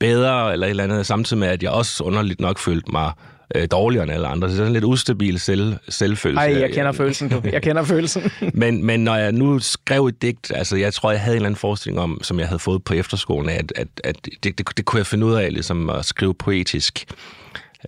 bedre 0.00 0.52
eller 0.52 0.66
et 0.66 0.70
eller 0.70 0.84
andet, 0.84 1.06
samtidig 1.06 1.40
med, 1.40 1.48
at 1.48 1.62
jeg 1.62 1.70
også 1.70 2.04
underligt 2.04 2.40
nok 2.40 2.58
følte 2.58 2.92
mig 2.92 3.12
øh, 3.54 3.68
dårligere 3.70 4.02
end 4.02 4.12
alle 4.12 4.26
andre. 4.26 4.48
Så 4.48 4.52
det 4.52 4.60
er 4.60 4.64
sådan 4.64 4.72
lidt 4.72 4.84
ustabil 4.84 5.40
selv, 5.40 5.76
selvfølelse. 5.88 6.40
Ej, 6.40 6.60
jeg 6.60 6.72
kender 6.72 6.92
følelsen, 6.92 7.28
du. 7.28 7.40
Jeg 7.52 7.62
kender 7.62 7.84
følelsen. 7.84 8.30
men, 8.54 8.84
men 8.84 9.00
når 9.00 9.16
jeg 9.16 9.32
nu 9.32 9.58
skrev 9.58 10.06
et 10.06 10.22
digt, 10.22 10.52
altså 10.54 10.76
jeg 10.76 10.94
tror, 10.94 11.10
jeg 11.10 11.20
havde 11.20 11.34
en 11.34 11.36
eller 11.36 11.46
anden 11.46 11.58
forestilling 11.58 12.00
om, 12.00 12.18
som 12.22 12.38
jeg 12.38 12.48
havde 12.48 12.58
fået 12.58 12.84
på 12.84 12.94
efterskolen, 12.94 13.50
at, 13.50 13.72
at, 13.76 13.88
at 14.04 14.16
det, 14.24 14.58
det, 14.58 14.76
det 14.76 14.84
kunne 14.84 14.98
jeg 14.98 15.06
finde 15.06 15.26
ud 15.26 15.34
af, 15.34 15.52
ligesom 15.52 15.90
at 15.90 16.04
skrive 16.04 16.34
poetisk. 16.34 17.04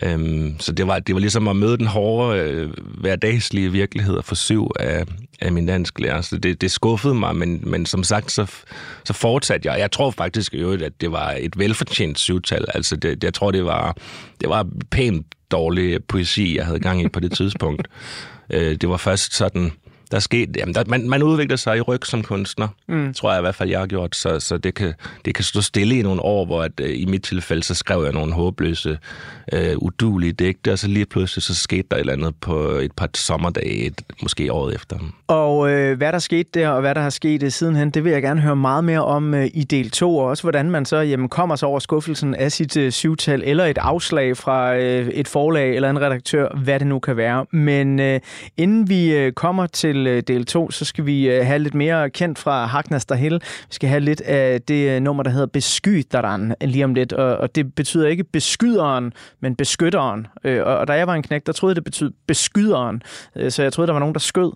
Øhm, 0.02 0.60
så 0.60 0.72
det 0.72 0.86
var, 0.86 0.98
det 0.98 1.14
var 1.14 1.20
ligesom 1.20 1.48
at 1.48 1.56
møde 1.56 1.78
den 1.78 1.86
hårde, 1.86 2.40
øh, 2.40 2.70
hverdagslige 3.00 3.72
virkelighed 3.72 4.14
og 4.14 4.24
forsøg 4.24 4.48
syv 4.48 4.70
af, 4.80 5.04
af 5.40 5.52
min 5.52 5.66
dansk 5.66 6.00
lærer. 6.00 6.20
Så 6.20 6.36
det, 6.36 6.60
det 6.60 6.70
skuffede 6.70 7.14
mig, 7.14 7.36
men, 7.36 7.60
men 7.66 7.86
som 7.86 8.04
sagt, 8.04 8.32
så, 8.32 8.46
så 9.04 9.12
fortsatte 9.12 9.68
jeg. 9.68 9.80
Jeg 9.80 9.90
tror 9.90 10.10
faktisk 10.10 10.54
jo, 10.54 10.72
at 10.72 10.92
det 11.00 11.12
var 11.12 11.36
et 11.40 11.58
velfortjent 11.58 12.18
syvtal. 12.18 12.64
Altså, 12.74 12.96
det, 12.96 13.24
jeg 13.24 13.34
tror, 13.34 13.50
det 13.50 13.64
var, 13.64 13.96
det 14.40 14.48
var 14.48 14.66
pænt 14.90 15.26
dårlig 15.50 16.04
poesi, 16.04 16.56
jeg 16.56 16.66
havde 16.66 16.80
gang 16.80 17.02
i 17.02 17.08
på 17.08 17.20
det 17.20 17.32
tidspunkt. 17.32 17.88
Øh, 18.50 18.76
det 18.80 18.88
var 18.88 18.96
først 18.96 19.34
sådan 19.34 19.72
der 20.08 20.18
skete, 20.18 20.52
jamen 20.56 20.74
der, 20.74 20.84
man, 20.86 21.08
man 21.08 21.22
udvikler 21.22 21.56
sig 21.56 21.76
i 21.76 21.80
ryg 21.80 22.06
som 22.06 22.22
kunstner, 22.22 22.68
mm. 22.88 23.14
tror 23.14 23.30
jeg 23.30 23.40
i 23.40 23.42
hvert 23.42 23.54
fald, 23.54 23.70
jeg 23.70 23.78
har 23.78 23.86
gjort, 23.86 24.16
så, 24.16 24.40
så 24.40 24.58
det, 24.58 24.74
kan, 24.74 24.94
det 25.24 25.34
kan 25.34 25.44
stå 25.44 25.60
stille 25.60 25.98
i 25.98 26.02
nogle 26.02 26.22
år, 26.22 26.44
hvor 26.44 26.62
at, 26.62 26.72
øh, 26.80 27.00
i 27.00 27.04
mit 27.04 27.22
tilfælde, 27.22 27.62
så 27.62 27.74
skrev 27.74 28.04
jeg 28.04 28.12
nogle 28.12 28.32
håbløse, 28.32 28.98
øh, 29.52 29.76
udulige 29.76 30.32
digte, 30.32 30.72
og 30.72 30.78
så 30.78 30.88
lige 30.88 31.06
pludselig, 31.06 31.42
så 31.42 31.54
skete 31.54 31.88
der 31.90 31.96
et 31.96 32.00
eller 32.00 32.12
andet 32.12 32.34
på 32.40 32.58
et 32.60 32.92
par 32.92 33.08
sommerdage, 33.14 33.86
et, 33.86 34.02
måske 34.22 34.52
året 34.52 34.74
efter. 34.74 34.98
Og 35.26 35.70
øh, 35.70 35.96
hvad 35.96 36.12
der 36.12 36.18
skete 36.18 36.50
der, 36.54 36.68
og 36.68 36.80
hvad 36.80 36.94
der 36.94 37.00
har 37.00 37.10
sket 37.10 37.42
øh, 37.42 37.50
sidenhen, 37.50 37.90
det 37.90 38.04
vil 38.04 38.12
jeg 38.12 38.22
gerne 38.22 38.40
høre 38.40 38.56
meget 38.56 38.84
mere 38.84 39.04
om 39.04 39.34
øh, 39.34 39.46
i 39.54 39.64
del 39.64 39.90
2, 39.90 40.16
og 40.16 40.26
også 40.26 40.42
hvordan 40.42 40.70
man 40.70 40.84
så 40.84 40.96
jamen, 40.96 41.28
kommer 41.28 41.56
sig 41.56 41.68
over 41.68 41.78
skuffelsen 41.78 42.34
af 42.34 42.52
sit 42.52 42.76
øh, 42.76 42.92
syvtal, 42.92 43.42
eller 43.44 43.64
et 43.64 43.78
afslag 43.78 44.36
fra 44.36 44.76
øh, 44.76 45.08
et 45.08 45.28
forlag 45.28 45.74
eller 45.74 45.90
en 45.90 46.00
redaktør, 46.00 46.48
hvad 46.64 46.78
det 46.78 46.86
nu 46.86 46.98
kan 46.98 47.16
være. 47.16 47.46
Men 47.52 48.00
øh, 48.00 48.20
inden 48.56 48.88
vi 48.88 49.16
øh, 49.16 49.32
kommer 49.32 49.66
til 49.66 49.97
øh, 50.06 50.22
del 50.28 50.44
2, 50.44 50.70
så 50.70 50.84
skal 50.84 51.06
vi 51.06 51.30
øh, 51.30 51.46
have 51.46 51.58
lidt 51.58 51.74
mere 51.74 52.10
kendt 52.10 52.38
fra 52.38 52.66
Hagnas 52.66 53.06
Dahil. 53.06 53.32
Vi 53.32 53.38
skal 53.70 53.88
have 53.88 54.00
lidt 54.00 54.20
af 54.20 54.62
det 54.62 54.90
øh, 54.90 55.00
nummer, 55.00 55.22
der 55.22 55.30
hedder 55.30 55.46
Beskydderen 55.46 56.54
lige 56.60 56.84
om 56.84 56.94
lidt, 56.94 57.12
og, 57.12 57.54
det 57.54 57.74
betyder 57.74 58.08
ikke 58.08 58.24
beskyderen, 58.24 59.12
men 59.40 59.56
beskytteren. 59.56 60.26
Og, 60.44 60.88
da 60.88 60.92
jeg 60.92 61.06
var 61.06 61.14
en 61.14 61.22
knæk, 61.22 61.46
der 61.46 61.52
troede 61.52 61.74
det 61.74 61.84
betød 61.84 62.12
beskyderen, 62.26 63.02
så 63.48 63.62
jeg 63.62 63.72
troede, 63.72 63.86
der 63.86 63.92
var 63.92 64.00
nogen, 64.00 64.14
der 64.14 64.20
skød, 64.20 64.52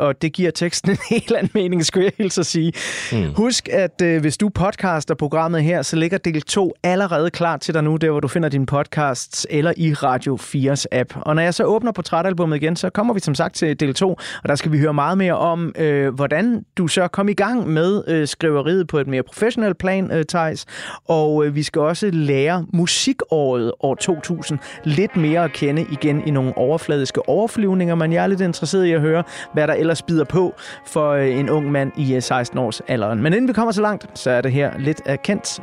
og 0.00 0.22
det 0.22 0.32
giver 0.32 0.50
teksten 0.50 0.90
en 0.90 0.98
helt 1.10 1.32
anden 1.32 1.50
mening, 1.54 1.84
skulle 1.84 2.04
jeg 2.04 2.12
hilse 2.18 2.40
at 2.40 2.46
sige. 2.46 2.72
Mm. 3.12 3.34
Husk, 3.34 3.68
at 3.72 4.20
hvis 4.20 4.36
du 4.36 4.48
podcaster 4.48 5.14
programmet 5.14 5.62
her, 5.62 5.82
så 5.82 5.96
ligger 5.96 6.18
del 6.18 6.42
2 6.42 6.74
allerede 6.82 7.30
klar 7.30 7.56
til 7.56 7.74
dig 7.74 7.84
nu, 7.84 7.96
der 7.96 8.10
hvor 8.10 8.20
du 8.20 8.28
finder 8.28 8.48
dine 8.48 8.66
podcasts, 8.66 9.46
eller 9.50 9.72
i 9.76 9.92
Radio 9.94 10.38
4's 10.40 10.84
app. 10.92 11.12
Og 11.16 11.34
når 11.34 11.42
jeg 11.42 11.54
så 11.54 11.64
åbner 11.64 11.92
portrætalbummet 11.92 12.56
igen, 12.56 12.76
så 12.76 12.90
kommer 12.90 13.14
vi 13.14 13.20
som 13.20 13.34
sagt 13.34 13.54
til 13.54 13.80
del 13.80 13.94
2, 13.94 14.10
og 14.42 14.48
der 14.48 14.54
skal 14.54 14.63
vi 14.72 14.78
høre 14.78 14.94
meget 14.94 15.18
mere 15.18 15.36
om, 15.36 15.72
øh, 15.78 16.14
hvordan 16.14 16.64
du 16.78 16.88
så 16.88 17.08
kom 17.08 17.28
i 17.28 17.32
gang 17.32 17.68
med 17.68 18.02
øh, 18.08 18.28
skriveriet 18.28 18.86
på 18.86 18.98
et 18.98 19.06
mere 19.06 19.22
professionelt 19.22 19.78
plan, 19.78 20.10
øh, 20.10 20.24
Thijs. 20.24 20.66
Og 21.08 21.46
øh, 21.46 21.54
vi 21.54 21.62
skal 21.62 21.80
også 21.80 22.10
lære 22.12 22.66
musikåret 22.72 23.72
år 23.80 23.94
2000 23.94 24.58
lidt 24.84 25.16
mere 25.16 25.44
at 25.44 25.52
kende 25.52 25.86
igen 25.92 26.22
i 26.26 26.30
nogle 26.30 26.56
overfladiske 26.56 27.28
overflyvninger, 27.28 27.94
men 27.94 28.12
jeg 28.12 28.22
er 28.22 28.26
lidt 28.26 28.40
interesseret 28.40 28.84
i 28.84 28.92
at 28.92 29.00
høre, 29.00 29.22
hvad 29.52 29.68
der 29.68 29.74
ellers 29.74 30.02
bider 30.02 30.24
på 30.24 30.54
for 30.86 31.10
øh, 31.10 31.38
en 31.38 31.50
ung 31.50 31.72
mand 31.72 31.92
i 31.96 32.14
øh, 32.14 32.22
16 32.22 32.58
års 32.58 32.80
alderen. 32.88 33.22
Men 33.22 33.32
inden 33.32 33.48
vi 33.48 33.52
kommer 33.52 33.72
så 33.72 33.82
langt, 33.82 34.18
så 34.18 34.30
er 34.30 34.40
det 34.40 34.52
her 34.52 34.78
lidt 34.78 35.00
af 35.06 35.22
kendt 35.22 35.62